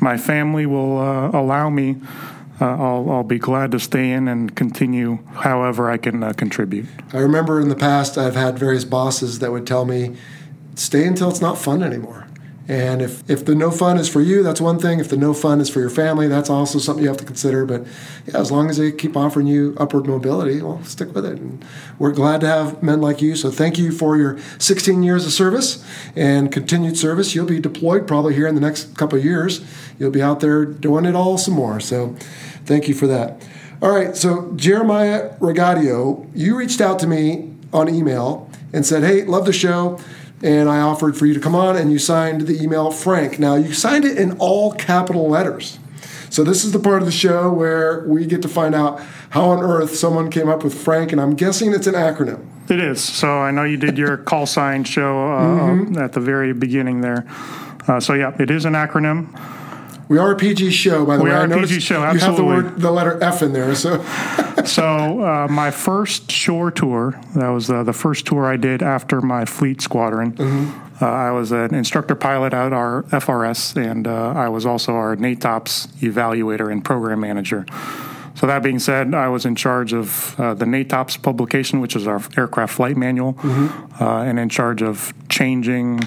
my 0.00 0.16
family 0.18 0.66
will 0.66 0.98
uh, 0.98 1.30
allow 1.30 1.70
me, 1.70 1.96
uh, 2.60 2.64
I'll, 2.66 3.08
I'll 3.10 3.22
be 3.22 3.38
glad 3.38 3.70
to 3.70 3.78
stay 3.78 4.10
in 4.10 4.26
and 4.26 4.54
continue 4.56 5.20
however 5.34 5.88
I 5.88 5.96
can 5.98 6.24
uh, 6.24 6.32
contribute. 6.32 6.86
I 7.12 7.18
remember 7.18 7.60
in 7.60 7.68
the 7.68 7.76
past, 7.76 8.18
I've 8.18 8.34
had 8.34 8.58
various 8.58 8.84
bosses 8.84 9.38
that 9.38 9.52
would 9.52 9.66
tell 9.66 9.84
me, 9.84 10.16
stay 10.74 11.06
until 11.06 11.28
it's 11.30 11.40
not 11.40 11.56
fun 11.58 11.82
anymore. 11.84 12.26
And 12.68 13.02
if, 13.02 13.28
if 13.28 13.44
the 13.44 13.56
no 13.56 13.72
fun 13.72 13.98
is 13.98 14.08
for 14.08 14.20
you, 14.20 14.42
that's 14.42 14.60
one 14.60 14.78
thing. 14.78 15.00
If 15.00 15.08
the 15.08 15.16
no 15.16 15.34
fun 15.34 15.60
is 15.60 15.68
for 15.68 15.80
your 15.80 15.90
family, 15.90 16.28
that's 16.28 16.48
also 16.48 16.78
something 16.78 17.02
you 17.02 17.08
have 17.08 17.18
to 17.18 17.24
consider. 17.24 17.66
But 17.66 17.84
yeah, 18.26 18.38
as 18.38 18.52
long 18.52 18.70
as 18.70 18.76
they 18.76 18.92
keep 18.92 19.16
offering 19.16 19.48
you 19.48 19.76
upward 19.78 20.06
mobility, 20.06 20.62
well, 20.62 20.82
stick 20.84 21.12
with 21.12 21.26
it. 21.26 21.38
And 21.38 21.64
we're 21.98 22.12
glad 22.12 22.40
to 22.42 22.46
have 22.46 22.82
men 22.82 23.00
like 23.00 23.20
you. 23.20 23.34
So 23.34 23.50
thank 23.50 23.78
you 23.78 23.90
for 23.90 24.16
your 24.16 24.38
16 24.58 25.02
years 25.02 25.26
of 25.26 25.32
service 25.32 25.84
and 26.14 26.52
continued 26.52 26.96
service. 26.96 27.34
You'll 27.34 27.46
be 27.46 27.58
deployed 27.58 28.06
probably 28.06 28.34
here 28.34 28.46
in 28.46 28.54
the 28.54 28.60
next 28.60 28.96
couple 28.96 29.18
of 29.18 29.24
years. 29.24 29.64
You'll 29.98 30.12
be 30.12 30.22
out 30.22 30.40
there 30.40 30.64
doing 30.64 31.04
it 31.04 31.16
all 31.16 31.38
some 31.38 31.54
more. 31.54 31.80
So 31.80 32.14
thank 32.64 32.86
you 32.86 32.94
for 32.94 33.08
that. 33.08 33.44
All 33.82 33.90
right. 33.90 34.16
So 34.16 34.52
Jeremiah 34.54 35.36
Ragadio, 35.38 36.30
you 36.32 36.56
reached 36.56 36.80
out 36.80 37.00
to 37.00 37.08
me 37.08 37.52
on 37.72 37.92
email 37.92 38.48
and 38.72 38.86
said, 38.86 39.02
hey, 39.02 39.24
love 39.24 39.46
the 39.46 39.52
show 39.52 39.98
and 40.42 40.68
I 40.68 40.80
offered 40.80 41.16
for 41.16 41.26
you 41.26 41.34
to 41.34 41.40
come 41.40 41.54
on, 41.54 41.76
and 41.76 41.92
you 41.92 41.98
signed 41.98 42.42
the 42.42 42.62
email 42.62 42.90
Frank. 42.90 43.38
Now, 43.38 43.54
you 43.54 43.72
signed 43.72 44.04
it 44.04 44.18
in 44.18 44.38
all 44.38 44.72
capital 44.72 45.28
letters. 45.28 45.78
So, 46.30 46.44
this 46.44 46.64
is 46.64 46.72
the 46.72 46.78
part 46.78 47.02
of 47.02 47.06
the 47.06 47.12
show 47.12 47.52
where 47.52 48.06
we 48.06 48.26
get 48.26 48.42
to 48.42 48.48
find 48.48 48.74
out 48.74 49.00
how 49.30 49.50
on 49.50 49.62
earth 49.62 49.94
someone 49.94 50.30
came 50.30 50.48
up 50.48 50.64
with 50.64 50.74
Frank, 50.74 51.12
and 51.12 51.20
I'm 51.20 51.34
guessing 51.34 51.72
it's 51.72 51.86
an 51.86 51.94
acronym. 51.94 52.46
It 52.68 52.78
is. 52.78 53.02
So 53.02 53.28
I 53.28 53.50
know 53.50 53.64
you 53.64 53.76
did 53.76 53.98
your 53.98 54.16
call 54.16 54.46
sign 54.46 54.84
show 54.84 55.32
uh, 55.32 56.00
at 56.00 56.12
the 56.12 56.20
very 56.20 56.52
beginning 56.52 57.00
there. 57.00 57.26
Uh, 57.88 57.98
so 57.98 58.14
yeah, 58.14 58.34
it 58.38 58.50
is 58.50 58.64
an 58.64 58.74
acronym. 58.74 59.36
We 60.12 60.18
are 60.18 60.32
a 60.32 60.36
PG 60.36 60.72
show, 60.72 61.06
by 61.06 61.16
the 61.16 61.24
We 61.24 61.30
way. 61.30 61.36
are 61.36 61.50
I 61.50 61.56
a 61.56 61.58
PG 61.60 61.80
show, 61.80 62.00
You 62.00 62.04
have 62.04 62.20
the 62.20 62.26
absolutely. 62.26 62.54
word, 62.64 62.80
the 62.82 62.90
letter 62.90 63.18
F 63.24 63.40
in 63.40 63.54
there. 63.54 63.74
So, 63.74 64.04
So 64.66 65.24
uh, 65.24 65.48
my 65.50 65.70
first 65.70 66.30
shore 66.30 66.70
tour, 66.70 67.18
that 67.34 67.48
was 67.48 67.70
uh, 67.70 67.82
the 67.82 67.94
first 67.94 68.26
tour 68.26 68.44
I 68.44 68.58
did 68.58 68.82
after 68.82 69.22
my 69.22 69.46
fleet 69.46 69.80
squadron. 69.80 70.38
Uh, 71.00 71.06
I 71.06 71.30
was 71.30 71.50
an 71.50 71.74
instructor 71.74 72.14
pilot 72.14 72.52
at 72.52 72.74
our 72.74 73.04
FRS, 73.04 73.74
and 73.82 74.06
uh, 74.06 74.32
I 74.36 74.50
was 74.50 74.66
also 74.66 74.92
our 74.92 75.16
NATOPS 75.16 75.86
evaluator 76.02 76.70
and 76.70 76.84
program 76.84 77.20
manager. 77.20 77.64
So 78.34 78.46
that 78.46 78.62
being 78.62 78.80
said, 78.80 79.14
I 79.14 79.28
was 79.28 79.46
in 79.46 79.54
charge 79.54 79.94
of 79.94 80.38
uh, 80.38 80.52
the 80.52 80.66
NATOPS 80.66 81.22
publication, 81.22 81.80
which 81.80 81.96
is 81.96 82.06
our 82.06 82.20
aircraft 82.36 82.74
flight 82.74 82.98
manual, 82.98 83.38
uh, 83.42 84.18
and 84.26 84.38
in 84.38 84.50
charge 84.50 84.82
of 84.82 85.14
changing 85.30 86.00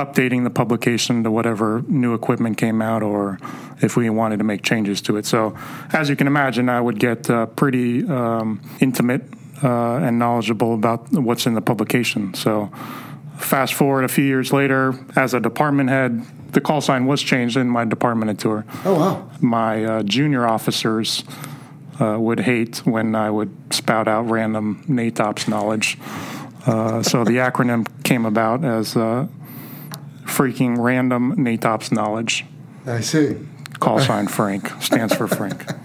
updating 0.00 0.44
the 0.44 0.50
publication 0.50 1.22
to 1.24 1.30
whatever 1.30 1.82
new 1.86 2.14
equipment 2.14 2.56
came 2.56 2.80
out 2.80 3.02
or 3.02 3.38
if 3.82 3.96
we 3.96 4.08
wanted 4.08 4.38
to 4.38 4.44
make 4.44 4.62
changes 4.62 5.02
to 5.02 5.16
it. 5.18 5.26
So, 5.26 5.56
as 5.92 6.08
you 6.08 6.16
can 6.16 6.26
imagine, 6.26 6.68
I 6.70 6.80
would 6.80 6.98
get 6.98 7.28
uh, 7.28 7.46
pretty 7.46 8.06
um, 8.08 8.62
intimate 8.80 9.22
uh, 9.62 9.96
and 9.96 10.18
knowledgeable 10.18 10.74
about 10.74 11.12
what's 11.12 11.46
in 11.46 11.54
the 11.54 11.60
publication. 11.60 12.32
So, 12.32 12.70
fast 13.38 13.74
forward 13.74 14.04
a 14.04 14.08
few 14.08 14.24
years 14.24 14.52
later, 14.52 14.94
as 15.16 15.34
a 15.34 15.40
department 15.40 15.90
head, 15.90 16.24
the 16.52 16.62
call 16.62 16.80
sign 16.80 17.06
was 17.06 17.22
changed 17.22 17.56
in 17.58 17.68
my 17.68 17.84
department 17.84 18.40
tour. 18.40 18.64
Oh, 18.84 18.98
wow. 18.98 19.30
My 19.40 19.84
uh, 19.84 20.02
junior 20.02 20.46
officers 20.46 21.24
uh, 22.00 22.16
would 22.18 22.40
hate 22.40 22.78
when 22.86 23.14
I 23.14 23.30
would 23.30 23.52
spout 23.70 24.08
out 24.08 24.22
random 24.30 24.82
NATOPS 24.88 25.46
knowledge. 25.46 25.98
Uh, 26.66 27.02
so 27.02 27.24
the 27.24 27.36
acronym 27.36 27.86
came 28.02 28.26
about 28.26 28.64
as 28.64 28.96
uh, 28.96 29.26
freaking 30.30 30.78
random 30.78 31.36
NATOPS 31.36 31.92
knowledge. 31.92 32.44
I 32.86 33.00
see. 33.00 33.36
Call 33.78 33.98
sign 34.00 34.28
Frank 34.28 34.70
stands 34.82 35.14
for 35.14 35.26
Frank. 35.26 35.66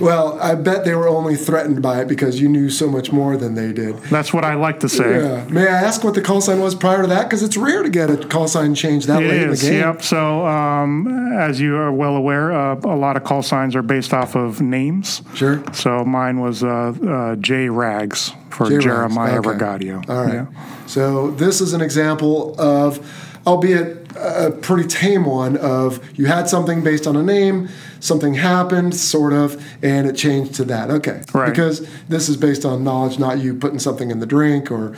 Well, 0.00 0.40
I 0.40 0.54
bet 0.54 0.84
they 0.84 0.94
were 0.94 1.08
only 1.08 1.36
threatened 1.36 1.80
by 1.82 2.00
it 2.00 2.08
because 2.08 2.40
you 2.40 2.48
knew 2.48 2.68
so 2.68 2.88
much 2.90 3.12
more 3.12 3.36
than 3.36 3.54
they 3.54 3.72
did. 3.72 3.96
That's 4.04 4.32
what 4.32 4.44
I 4.44 4.54
like 4.54 4.80
to 4.80 4.88
say. 4.88 5.20
Yeah. 5.22 5.44
May 5.48 5.68
I 5.68 5.82
ask 5.82 6.02
what 6.02 6.14
the 6.14 6.20
call 6.20 6.40
sign 6.40 6.60
was 6.60 6.74
prior 6.74 7.02
to 7.02 7.08
that? 7.08 7.24
Because 7.24 7.42
it's 7.42 7.56
rare 7.56 7.82
to 7.82 7.88
get 7.88 8.10
a 8.10 8.16
call 8.16 8.48
sign 8.48 8.74
change 8.74 9.06
that 9.06 9.22
It 9.22 9.28
late 9.28 9.40
is, 9.42 9.62
in 9.62 9.68
the 9.68 9.72
game. 9.72 9.80
yep. 9.82 10.02
So, 10.02 10.44
um, 10.46 11.32
as 11.34 11.60
you 11.60 11.76
are 11.76 11.92
well 11.92 12.16
aware, 12.16 12.52
uh, 12.52 12.74
a 12.82 12.96
lot 12.96 13.16
of 13.16 13.24
call 13.24 13.42
signs 13.42 13.76
are 13.76 13.82
based 13.82 14.12
off 14.12 14.34
of 14.34 14.60
names. 14.60 15.22
Sure. 15.34 15.62
So 15.72 16.04
mine 16.04 16.40
was 16.40 16.64
uh, 16.64 16.68
uh, 17.06 17.36
J 17.36 17.68
Rags 17.68 18.32
for 18.50 18.66
J. 18.66 18.74
Rags, 18.74 18.84
Jeremiah 18.84 19.38
okay. 19.38 19.48
Ragadio. 19.50 20.08
All 20.08 20.24
right. 20.24 20.34
Yeah. 20.34 20.86
So 20.86 21.30
this 21.30 21.60
is 21.60 21.72
an 21.72 21.80
example 21.80 22.60
of, 22.60 22.98
albeit 23.46 24.04
a 24.16 24.50
pretty 24.50 24.88
tame 24.88 25.24
one, 25.24 25.56
of 25.56 26.00
you 26.18 26.26
had 26.26 26.48
something 26.48 26.82
based 26.82 27.06
on 27.06 27.16
a 27.16 27.22
name, 27.22 27.68
something 28.04 28.34
happened, 28.34 28.94
sort 28.94 29.32
of, 29.32 29.56
and 29.82 30.06
it 30.06 30.14
changed 30.14 30.54
to 30.54 30.64
that. 30.66 30.90
Okay. 30.90 31.22
Right. 31.32 31.48
Because 31.48 31.88
this 32.08 32.28
is 32.28 32.36
based 32.36 32.64
on 32.66 32.84
knowledge, 32.84 33.18
not 33.18 33.38
you 33.38 33.54
putting 33.54 33.78
something 33.78 34.10
in 34.10 34.20
the 34.20 34.26
drink 34.26 34.70
or 34.70 34.90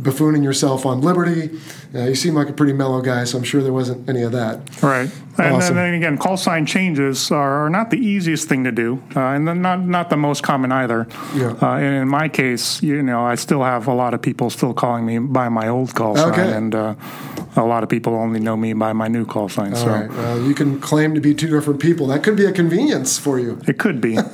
buffooning 0.00 0.42
yourself 0.42 0.84
on 0.84 1.00
Liberty. 1.00 1.50
Uh, 1.94 2.00
you 2.04 2.14
seem 2.14 2.34
like 2.34 2.48
a 2.48 2.52
pretty 2.52 2.72
mellow 2.72 3.00
guy, 3.00 3.24
so 3.24 3.38
I'm 3.38 3.44
sure 3.44 3.62
there 3.62 3.72
wasn't 3.72 4.08
any 4.08 4.22
of 4.22 4.32
that. 4.32 4.60
Right. 4.82 5.10
And 5.38 5.54
Awesome. 5.54 5.76
then 5.76 5.94
again, 5.94 6.18
call 6.18 6.36
sign 6.36 6.66
changes 6.66 7.30
are, 7.30 7.64
are 7.66 7.70
not 7.70 7.90
the 7.90 7.96
easiest 7.96 8.48
thing 8.48 8.64
to 8.64 8.72
do, 8.72 9.00
uh, 9.14 9.20
and 9.20 9.44
not 9.62 9.86
not 9.86 10.10
the 10.10 10.16
most 10.16 10.42
common 10.42 10.72
either. 10.72 11.06
Yeah. 11.34 11.54
Uh, 11.62 11.76
and 11.76 11.94
in 12.02 12.08
my 12.08 12.28
case, 12.28 12.82
you 12.82 13.00
know, 13.02 13.24
I 13.24 13.36
still 13.36 13.62
have 13.62 13.86
a 13.86 13.94
lot 13.94 14.14
of 14.14 14.20
people 14.20 14.50
still 14.50 14.74
calling 14.74 15.06
me 15.06 15.18
by 15.20 15.48
my 15.48 15.68
old 15.68 15.94
call 15.94 16.18
Okay. 16.18 16.42
sign, 16.42 16.50
and 16.54 16.74
uh, 16.74 16.94
a 17.56 17.64
lot 17.64 17.82
of 17.84 17.88
people 17.88 18.14
only 18.14 18.40
know 18.40 18.56
me 18.56 18.72
by 18.72 18.92
my 18.92 19.06
new 19.08 19.24
call 19.24 19.48
sign. 19.48 19.72
All 19.74 19.78
so 19.84 19.88
right. 19.88 20.10
Well, 20.10 20.42
you 20.42 20.54
can 20.54 20.80
claim 20.80 21.14
to 21.14 21.20
be 21.20 21.34
two 21.34 21.48
different 21.48 21.80
people. 21.80 22.08
That 22.08 22.22
could 22.24 22.36
be 22.36 22.46
a 22.48 22.52
convenience 22.52 23.18
for 23.18 23.38
you. 23.38 23.60
it 23.66 23.78
could 23.78 24.00
be. 24.00 24.18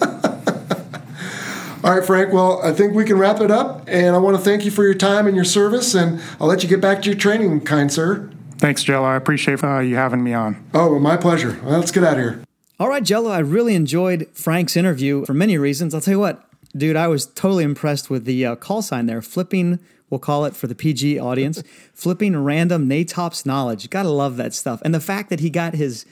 All 1.85 1.95
right, 1.95 2.05
Frank. 2.05 2.33
Well, 2.33 2.63
I 2.63 2.73
think 2.73 2.95
we 2.95 3.05
can 3.05 3.19
wrap 3.19 3.41
it 3.43 3.51
up. 3.51 3.85
And 3.87 4.17
I 4.17 4.19
want 4.19 4.39
to 4.39 4.43
thank 4.43 4.65
you 4.65 4.71
for 4.71 4.85
your 4.85 4.95
time 4.95 5.27
and 5.27 5.37
your 5.37 5.45
service. 5.45 5.95
And 5.95 6.19
I'll 6.41 6.47
let 6.47 6.63
you 6.63 6.69
get 6.69 6.81
back 6.81 7.03
to 7.03 7.11
your 7.11 7.19
training, 7.19 7.61
kind 7.61 7.93
sir. 7.93 8.31
Thanks, 8.57 8.83
Jello. 8.83 9.07
I 9.07 9.17
appreciate 9.17 9.63
uh, 9.63 9.81
you 9.81 9.97
having 9.97 10.25
me 10.25 10.33
on. 10.33 10.65
Oh, 10.73 10.93
well, 10.93 11.01
my 11.01 11.19
pleasure. 11.19 11.61
Well, 11.63 11.79
let's 11.79 11.91
get 11.91 12.03
out 12.03 12.15
of 12.15 12.21
here. 12.21 12.43
All 12.81 12.89
right, 12.89 13.03
Jello, 13.03 13.31
I 13.31 13.41
really 13.41 13.75
enjoyed 13.75 14.27
Frank's 14.33 14.79
interview 14.79 15.27
for 15.27 15.35
many 15.35 15.59
reasons. 15.59 15.95
I'll 15.95 16.01
tell 16.01 16.15
you 16.15 16.21
what, 16.21 16.43
dude, 16.75 16.97
I 16.97 17.07
was 17.07 17.27
totally 17.27 17.65
impressed 17.65 18.09
with 18.09 18.25
the 18.25 18.47
uh, 18.47 18.57
call 18.57 18.81
sign 18.81 19.05
there, 19.05 19.21
flipping, 19.21 19.79
we'll 20.09 20.19
call 20.19 20.47
it 20.47 20.57
for 20.57 20.67
the 20.67 20.75
PG 20.75 21.19
audience, 21.19 21.63
flipping 21.95 22.43
random 22.43 22.89
NATOPS 22.89 23.45
knowledge. 23.45 23.91
Gotta 23.91 24.09
love 24.09 24.37
that 24.39 24.55
stuff. 24.55 24.81
And 24.85 24.95
the 24.95 25.01
fact 25.01 25.31
that 25.31 25.41
he 25.41 25.51
got 25.51 25.75
his 25.75 26.07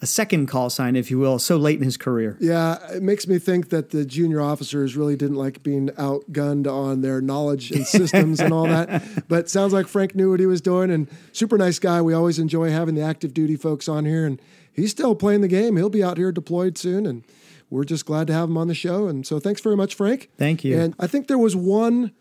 a 0.00 0.06
second 0.06 0.46
call 0.46 0.70
sign, 0.70 0.94
if 0.94 1.10
you 1.10 1.18
will, 1.18 1.38
so 1.38 1.56
late 1.56 1.78
in 1.78 1.84
his 1.84 1.96
career. 1.96 2.36
Yeah, 2.40 2.78
it 2.92 3.02
makes 3.02 3.26
me 3.26 3.38
think 3.38 3.70
that 3.70 3.90
the 3.90 4.04
junior 4.04 4.40
officers 4.40 4.96
really 4.96 5.16
didn't 5.16 5.36
like 5.36 5.62
being 5.62 5.88
outgunned 5.90 6.72
on 6.72 7.00
their 7.00 7.20
knowledge 7.20 7.72
and 7.72 7.84
systems 7.86 8.38
and 8.38 8.52
all 8.52 8.66
that. 8.66 9.28
But 9.28 9.50
sounds 9.50 9.72
like 9.72 9.88
Frank 9.88 10.14
knew 10.14 10.30
what 10.30 10.40
he 10.40 10.46
was 10.46 10.60
doing 10.60 10.90
and 10.90 11.08
super 11.32 11.58
nice 11.58 11.80
guy. 11.80 12.00
We 12.00 12.14
always 12.14 12.38
enjoy 12.38 12.70
having 12.70 12.94
the 12.94 13.02
active 13.02 13.34
duty 13.34 13.56
folks 13.56 13.88
on 13.88 14.04
here. 14.04 14.24
And 14.24 14.40
he's 14.72 14.92
still 14.92 15.16
playing 15.16 15.40
the 15.40 15.48
game. 15.48 15.76
He'll 15.76 15.90
be 15.90 16.04
out 16.04 16.16
here 16.16 16.30
deployed 16.30 16.78
soon. 16.78 17.04
And 17.04 17.24
we're 17.68 17.84
just 17.84 18.06
glad 18.06 18.28
to 18.28 18.32
have 18.32 18.48
him 18.48 18.56
on 18.56 18.68
the 18.68 18.74
show. 18.74 19.08
And 19.08 19.26
so 19.26 19.40
thanks 19.40 19.60
very 19.60 19.76
much, 19.76 19.94
Frank. 19.96 20.30
Thank 20.38 20.62
you. 20.62 20.78
And 20.78 20.94
I 21.00 21.08
think 21.08 21.26
there 21.26 21.38
was 21.38 21.56
one 21.56 22.12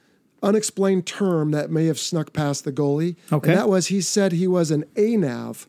unexplained 0.42 1.06
term 1.06 1.52
that 1.52 1.70
may 1.70 1.86
have 1.86 2.00
snuck 2.00 2.34
past 2.34 2.64
the 2.64 2.72
goalie. 2.72 3.16
Okay. 3.32 3.52
And 3.52 3.60
that 3.60 3.70
was 3.70 3.88
he 3.88 4.02
said 4.02 4.32
he 4.32 4.48
was 4.48 4.72
an 4.72 4.86
ANAV. 4.96 5.68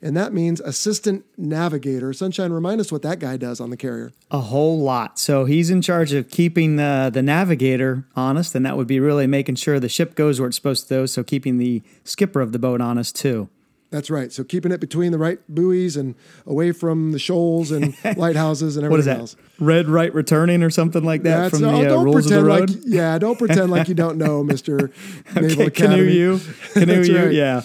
And 0.00 0.16
that 0.16 0.32
means 0.32 0.60
assistant 0.60 1.24
navigator. 1.36 2.12
Sunshine, 2.12 2.52
remind 2.52 2.80
us 2.80 2.92
what 2.92 3.02
that 3.02 3.18
guy 3.18 3.36
does 3.36 3.58
on 3.60 3.70
the 3.70 3.76
carrier. 3.76 4.12
A 4.30 4.38
whole 4.38 4.78
lot. 4.80 5.18
So 5.18 5.44
he's 5.44 5.70
in 5.70 5.82
charge 5.82 6.12
of 6.12 6.30
keeping 6.30 6.76
the, 6.76 7.10
the 7.12 7.22
navigator 7.22 8.04
honest, 8.14 8.54
and 8.54 8.64
that 8.64 8.76
would 8.76 8.86
be 8.86 9.00
really 9.00 9.26
making 9.26 9.56
sure 9.56 9.80
the 9.80 9.88
ship 9.88 10.14
goes 10.14 10.38
where 10.38 10.46
it's 10.48 10.56
supposed 10.56 10.86
to 10.88 10.94
go. 10.94 11.06
So 11.06 11.24
keeping 11.24 11.58
the 11.58 11.82
skipper 12.04 12.40
of 12.40 12.52
the 12.52 12.60
boat 12.60 12.80
honest 12.80 13.16
too. 13.16 13.48
That's 13.90 14.10
right. 14.10 14.30
So 14.30 14.44
keeping 14.44 14.70
it 14.70 14.80
between 14.80 15.12
the 15.12 15.18
right 15.18 15.40
buoys 15.48 15.96
and 15.96 16.14
away 16.46 16.72
from 16.72 17.12
the 17.12 17.18
shoals 17.18 17.70
and 17.72 17.94
lighthouses 18.18 18.76
and 18.76 18.84
everything 18.84 18.90
What 18.90 19.00
is 19.00 19.06
that? 19.06 19.18
else. 19.18 19.36
Red 19.58 19.88
right 19.88 20.12
returning 20.14 20.62
or 20.62 20.68
something 20.70 21.02
like 21.02 21.22
that 21.22 21.50
from 21.50 21.64
oh, 21.64 21.72
the 21.80 21.86
uh, 21.86 21.88
don't 21.88 22.04
rules 22.04 22.30
of 22.30 22.36
the 22.36 22.44
road? 22.44 22.70
like 22.70 22.78
yeah, 22.84 23.18
don't 23.18 23.38
pretend 23.38 23.70
like 23.70 23.88
you 23.88 23.94
don't 23.94 24.18
know, 24.18 24.44
Mister 24.44 24.90
Naval 25.34 25.50
Okay, 25.52 25.64
Academy. 25.66 25.96
canoe 25.96 26.02
you, 26.04 26.40
canoe 26.74 27.02
you, 27.02 27.18
right. 27.18 27.32
yeah. 27.32 27.62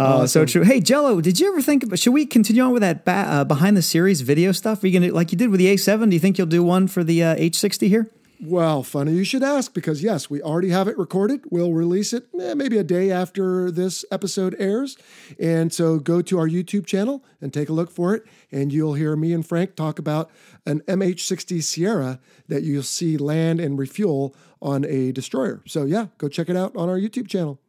Uh, 0.00 0.26
So 0.26 0.44
true. 0.46 0.62
Hey, 0.62 0.80
Jello, 0.80 1.20
did 1.20 1.38
you 1.38 1.48
ever 1.48 1.60
think? 1.60 1.82
About, 1.82 1.98
should 1.98 2.14
we 2.14 2.24
continue 2.24 2.62
on 2.62 2.72
with 2.72 2.80
that 2.82 3.04
ba- 3.04 3.10
uh, 3.28 3.44
behind 3.44 3.76
the 3.76 3.82
series 3.82 4.22
video 4.22 4.52
stuff? 4.52 4.82
Are 4.82 4.86
you 4.86 4.98
gonna 4.98 5.12
like 5.12 5.30
you 5.30 5.38
did 5.38 5.50
with 5.50 5.58
the 5.60 5.66
A7? 5.66 6.08
Do 6.08 6.14
you 6.14 6.20
think 6.20 6.38
you'll 6.38 6.46
do 6.46 6.62
one 6.62 6.88
for 6.88 7.04
the 7.04 7.22
uh, 7.22 7.36
H60 7.36 7.88
here? 7.88 8.10
Well, 8.42 8.82
funny 8.82 9.12
you 9.12 9.24
should 9.24 9.42
ask 9.42 9.74
because 9.74 10.02
yes, 10.02 10.30
we 10.30 10.40
already 10.40 10.70
have 10.70 10.88
it 10.88 10.96
recorded. 10.96 11.42
We'll 11.50 11.74
release 11.74 12.14
it 12.14 12.26
eh, 12.40 12.54
maybe 12.54 12.78
a 12.78 12.82
day 12.82 13.10
after 13.10 13.70
this 13.70 14.02
episode 14.10 14.56
airs. 14.58 14.96
And 15.38 15.70
so 15.74 15.98
go 15.98 16.22
to 16.22 16.38
our 16.38 16.48
YouTube 16.48 16.86
channel 16.86 17.22
and 17.42 17.52
take 17.52 17.68
a 17.68 17.74
look 17.74 17.90
for 17.90 18.14
it. 18.14 18.24
And 18.50 18.72
you'll 18.72 18.94
hear 18.94 19.14
me 19.14 19.34
and 19.34 19.46
Frank 19.46 19.76
talk 19.76 19.98
about 19.98 20.30
an 20.64 20.80
MH60 20.88 21.62
Sierra 21.62 22.18
that 22.48 22.62
you'll 22.62 22.82
see 22.82 23.18
land 23.18 23.60
and 23.60 23.78
refuel 23.78 24.34
on 24.62 24.86
a 24.86 25.12
destroyer. 25.12 25.62
So 25.66 25.84
yeah, 25.84 26.06
go 26.16 26.28
check 26.28 26.48
it 26.48 26.56
out 26.56 26.74
on 26.74 26.88
our 26.88 26.98
YouTube 26.98 27.28
channel. 27.28 27.59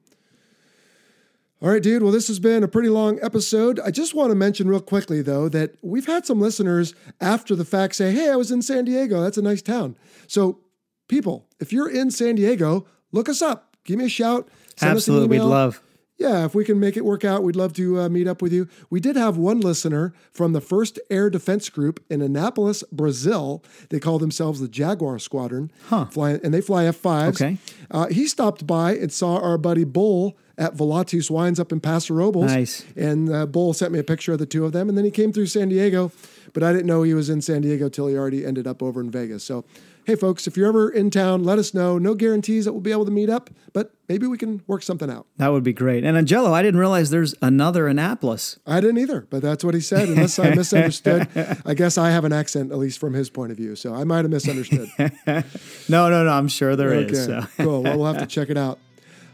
All 1.62 1.70
right, 1.70 1.84
dude. 1.84 2.02
Well, 2.02 2.12
this 2.12 2.28
has 2.28 2.40
been 2.40 2.64
a 2.64 2.68
pretty 2.68 2.90
long 2.90 3.20
episode. 3.22 3.80
I 3.80 3.92
just 3.92 4.16
want 4.16 4.32
to 4.32 4.36
mention 4.36 4.68
real 4.68 4.82
quickly, 4.82 5.22
though, 5.22 5.48
that 5.50 5.76
we've 5.84 6.08
had 6.08 6.26
some 6.26 6.42
listeners 6.42 6.96
after 7.20 7.56
the 7.56 7.66
fact 7.66 7.96
say, 7.96 8.12
Hey, 8.12 8.32
I 8.32 8.36
was 8.36 8.50
in 8.50 8.64
San 8.64 8.86
Diego. 8.86 9.22
That's 9.22 9.38
a 9.38 9.44
nice 9.44 9.62
town. 9.62 9.96
So, 10.28 10.60
people, 11.08 11.48
if 11.60 11.72
you're 11.72 11.90
in 11.90 12.10
San 12.10 12.36
Diego, 12.36 12.88
look 13.12 13.30
us 13.30 13.44
up. 13.44 13.78
Give 13.84 14.00
me 14.00 14.06
a 14.06 14.10
shout. 14.10 14.50
Send 14.76 14.98
us 14.98 15.08
an 15.08 15.14
Absolutely, 15.14 15.38
we'd 15.38 15.46
love. 15.46 15.84
Yeah, 16.18 16.46
if 16.46 16.54
we 16.54 16.64
can 16.64 16.80
make 16.80 16.98
it 16.98 17.06
work 17.06 17.26
out, 17.26 17.42
we'd 17.42 17.56
love 17.56 17.74
to 17.74 18.02
uh, 18.02 18.10
meet 18.10 18.28
up 18.28 18.44
with 18.44 18.54
you. 18.54 18.68
We 18.92 19.00
did 19.00 19.16
have 19.16 19.38
one 19.38 19.60
listener 19.60 20.14
from 20.32 20.54
the 20.54 20.62
1st 20.62 21.00
Air 21.10 21.32
Defense 21.32 21.68
Group 21.70 22.04
in 22.12 22.22
Annapolis, 22.22 22.84
Brazil. 22.92 23.64
They 23.90 24.00
call 24.00 24.20
themselves 24.20 24.60
the 24.60 24.68
Jaguar 24.68 25.18
Squadron. 25.18 25.72
Huh. 25.88 26.06
Fly, 26.06 26.40
and 26.44 26.54
they 26.54 26.62
fly 26.62 26.84
F5s. 26.84 27.42
Okay. 27.42 27.58
Uh, 27.90 28.08
he 28.08 28.28
stopped 28.28 28.68
by 28.68 28.96
and 28.96 29.12
saw 29.12 29.40
our 29.40 29.58
buddy 29.58 29.84
Bull 29.84 30.38
at 30.58 30.76
Velatus 30.76 31.30
Wines 31.30 31.60
up 31.60 31.72
in 31.72 31.80
Paso 31.80 32.14
Robles. 32.14 32.52
Nice. 32.52 32.86
And 32.96 33.34
uh, 33.34 33.46
Bull 33.46 33.74
sent 33.74 33.92
me 33.92 34.00
a 34.00 34.04
picture 34.04 34.34
of 34.34 34.40
the 34.40 34.46
two 34.46 34.66
of 34.66 34.72
them. 34.72 34.90
And 34.90 34.98
then 34.98 35.06
he 35.06 35.12
came 35.12 35.32
through 35.32 35.48
San 35.48 35.70
Diego, 35.70 36.12
but 36.54 36.64
I 36.64 36.72
didn't 36.72 36.88
know 36.88 37.04
he 37.04 37.14
was 37.14 37.30
in 37.30 37.42
San 37.42 37.62
Diego 37.62 37.90
till 37.90 38.08
he 38.08 38.16
already 38.18 38.46
ended 38.46 38.68
up 38.68 38.84
over 38.84 39.02
in 39.02 39.10
Vegas. 39.10 39.44
So, 39.44 39.66
hey, 40.06 40.16
folks, 40.16 40.48
if 40.48 40.58
you're 40.58 40.68
ever 40.68 40.90
in 40.90 41.10
town, 41.10 41.44
let 41.44 41.60
us 41.60 41.74
know. 41.74 41.98
No 41.98 42.16
guarantees 42.16 42.66
that 42.66 42.74
we'll 42.74 42.82
be 42.82 42.92
able 42.92 43.06
to 43.06 43.12
meet 43.12 43.30
up, 43.30 43.50
but 43.74 43.94
maybe 44.10 44.28
we 44.28 44.38
can 44.38 44.62
work 44.68 44.84
something 44.84 45.10
out. 45.10 45.28
That 45.38 45.50
would 45.50 45.64
be 45.64 45.74
great. 45.74 46.04
And 46.04 46.18
Angelo, 46.18 46.54
I 46.54 46.62
didn't 46.62 46.80
realize 46.80 47.10
there's 47.10 47.36
another 47.42 47.88
Annapolis. 47.88 48.60
I 48.66 48.82
didn't 48.82 48.98
either, 48.98 49.28
but 49.30 49.42
that's 49.42 49.64
what 49.64 49.74
he 49.74 49.82
said. 49.82 50.10
Unless 50.10 50.40
I 50.40 50.50
misunderstood, 50.56 51.28
I 51.66 51.74
guess 51.74 51.98
I 51.98 52.10
have 52.10 52.26
an 52.26 52.34
accent, 52.34 52.72
at 52.72 52.78
least 52.78 53.00
from 53.00 53.14
his 53.14 53.30
point 53.30 53.52
of 53.52 53.58
view. 53.58 53.76
So 53.76 53.94
I 53.94 54.04
might 54.04 54.26
have 54.26 54.32
misunderstood. 54.32 54.90
No, 55.90 56.10
no, 56.10 56.24
no. 56.24 56.32
I'm 56.32 56.48
sure 56.48 56.76
there 56.76 56.94
is. 56.94 57.28
Okay, 57.28 57.42
so. 57.42 57.48
cool. 57.64 57.84
Well, 57.84 57.98
we'll 57.98 58.14
have 58.14 58.20
to 58.20 58.26
check 58.36 58.50
it 58.50 58.58
out. 58.58 58.80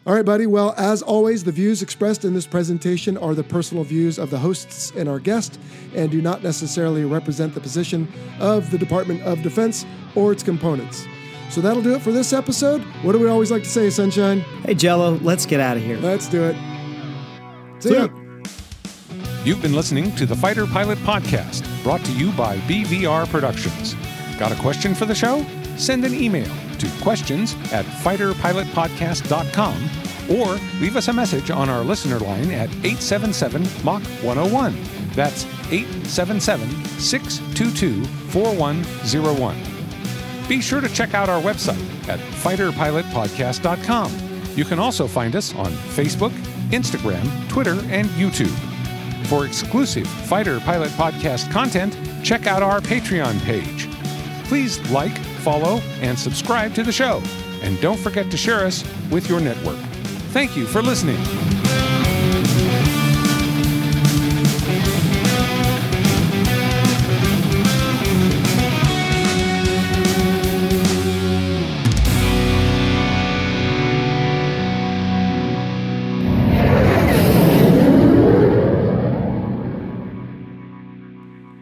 All 0.08 0.14
right, 0.14 0.24
buddy. 0.24 0.48
Well, 0.48 0.74
as 0.78 1.02
always, 1.02 1.44
the 1.44 1.52
views 1.52 1.82
expressed 1.82 2.24
in 2.24 2.34
this 2.34 2.48
presentation 2.48 3.18
are 3.18 3.36
the 3.36 3.44
personal 3.44 3.84
views 3.84 4.18
of 4.18 4.30
the 4.30 4.38
hosts 4.38 4.94
and 4.96 5.10
our 5.10 5.20
guest 5.20 5.60
and 5.94 6.10
do 6.10 6.22
not 6.22 6.42
necessarily 6.42 7.04
represent 7.04 7.54
the 7.54 7.60
position 7.60 8.08
of 8.40 8.72
the 8.72 8.78
Department 8.78 9.22
of 9.24 9.42
Defense 9.42 9.86
or 10.16 10.32
its 10.32 10.44
components. 10.44 11.06
So 11.50 11.60
that'll 11.60 11.84
do 11.84 11.94
it 11.94 12.02
for 12.02 12.14
this 12.14 12.32
episode. 12.32 12.82
What 13.04 13.12
do 13.12 13.20
we 13.20 13.28
always 13.28 13.52
like 13.52 13.64
to 13.64 13.70
say, 13.70 13.90
Sunshine? 13.90 14.40
Hey, 14.64 14.76
Jello, 14.76 15.20
let's 15.24 15.46
get 15.46 15.60
out 15.60 15.76
of 15.76 15.84
here. 15.84 15.98
Let's 15.98 16.30
do 16.30 16.42
it. 16.46 16.56
See 17.80 17.90
See 17.90 17.96
ya. 17.96 18.08
ya. 18.08 18.44
You've 19.44 19.62
been 19.62 19.74
listening 19.74 20.16
to 20.16 20.26
the 20.26 20.38
Fighter 20.38 20.66
Pilot 20.66 21.00
Podcast, 21.00 21.66
brought 21.84 22.06
to 22.06 22.14
you 22.14 22.32
by 22.32 22.58
BVR 22.60 23.28
Productions. 23.28 23.94
Got 24.40 24.54
a 24.54 24.56
question 24.62 24.96
for 24.96 25.06
the 25.06 25.16
show? 25.16 25.46
Send 25.78 26.04
an 26.06 26.14
email 26.14 26.50
to 26.80 26.90
questions 27.02 27.54
at 27.72 27.86
fighterpilotpodcast.com 27.86 29.90
or 30.30 30.60
leave 30.82 30.98
us 30.98 31.08
a 31.08 31.14
message 31.14 31.50
on 31.52 31.70
our 31.70 31.84
listener 31.84 32.20
line 32.20 32.52
at 32.52 32.70
877 32.70 33.64
Mach 33.84 34.02
101. 34.24 34.76
That's 35.14 35.46
877 35.72 36.70
622 37.00 38.04
4101. 38.32 39.56
Be 40.48 40.62
sure 40.62 40.82
to 40.82 40.90
check 40.90 41.14
out 41.14 41.30
our 41.30 41.42
website 41.42 41.80
at 42.08 42.20
fighterpilotpodcast.com. 42.20 44.12
You 44.56 44.66
can 44.66 44.80
also 44.80 45.08
find 45.08 45.36
us 45.36 45.54
on 45.56 45.72
Facebook, 45.72 46.32
Instagram, 46.72 47.50
Twitter, 47.50 47.80
and 47.90 48.08
YouTube. 48.10 48.56
For 49.28 49.46
exclusive 49.46 50.08
Fighter 50.08 50.60
Pilot 50.62 50.90
Podcast 50.92 51.52
content, 51.52 51.98
check 52.24 52.48
out 52.48 52.64
our 52.64 52.80
Patreon 52.80 53.40
page. 53.42 53.90
Please 54.46 54.80
like, 54.90 55.12
follow, 55.48 55.80
and 56.02 56.20
subscribe 56.20 56.76
to 56.76 56.84
the 56.84 56.92
show. 56.92 57.24
And 57.62 57.80
don't 57.80 57.98
forget 57.98 58.30
to 58.32 58.36
share 58.36 58.66
us 58.66 58.84
with 59.10 59.30
your 59.30 59.40
network. 59.40 59.78
Thank 60.34 60.58
you 60.58 60.66
for 60.66 60.82
listening. 60.82 61.16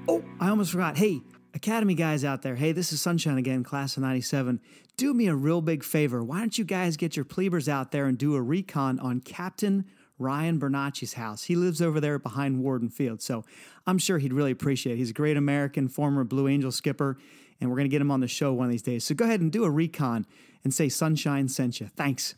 Oh, 0.07 0.23
I 0.39 0.49
almost 0.49 0.71
forgot. 0.71 0.97
Hey, 0.97 1.21
Academy 1.55 1.95
guys 1.95 2.25
out 2.25 2.41
there. 2.41 2.55
Hey, 2.55 2.73
this 2.73 2.91
is 2.91 3.01
Sunshine 3.01 3.37
again, 3.37 3.63
class 3.63 3.95
of 3.95 4.03
97. 4.03 4.59
Do 4.97 5.13
me 5.13 5.27
a 5.27 5.35
real 5.35 5.61
big 5.61 5.85
favor. 5.85 6.21
Why 6.21 6.39
don't 6.39 6.57
you 6.57 6.65
guys 6.65 6.97
get 6.97 7.15
your 7.15 7.23
plebers 7.23 7.69
out 7.69 7.93
there 7.93 8.07
and 8.07 8.17
do 8.17 8.35
a 8.35 8.41
recon 8.41 8.99
on 8.99 9.21
Captain 9.21 9.85
Ryan 10.19 10.59
Bernacci's 10.59 11.13
house? 11.13 11.45
He 11.45 11.55
lives 11.55 11.81
over 11.81 12.01
there 12.01 12.19
behind 12.19 12.59
Worden 12.59 12.89
Field, 12.89 13.21
so 13.21 13.45
I'm 13.87 13.97
sure 13.97 14.17
he'd 14.17 14.33
really 14.33 14.51
appreciate 14.51 14.93
it. 14.93 14.97
He's 14.97 15.11
a 15.11 15.13
great 15.13 15.37
American, 15.37 15.87
former 15.87 16.25
Blue 16.25 16.49
Angel 16.49 16.73
skipper, 16.73 17.17
and 17.61 17.69
we're 17.69 17.77
going 17.77 17.87
to 17.87 17.91
get 17.91 18.01
him 18.01 18.11
on 18.11 18.19
the 18.19 18.27
show 18.27 18.51
one 18.51 18.65
of 18.65 18.71
these 18.71 18.81
days. 18.81 19.05
So 19.05 19.15
go 19.15 19.23
ahead 19.23 19.39
and 19.39 19.49
do 19.49 19.63
a 19.63 19.71
recon 19.71 20.25
and 20.65 20.73
say 20.73 20.89
Sunshine 20.89 21.47
sent 21.47 21.79
you. 21.79 21.87
Thanks. 21.87 22.35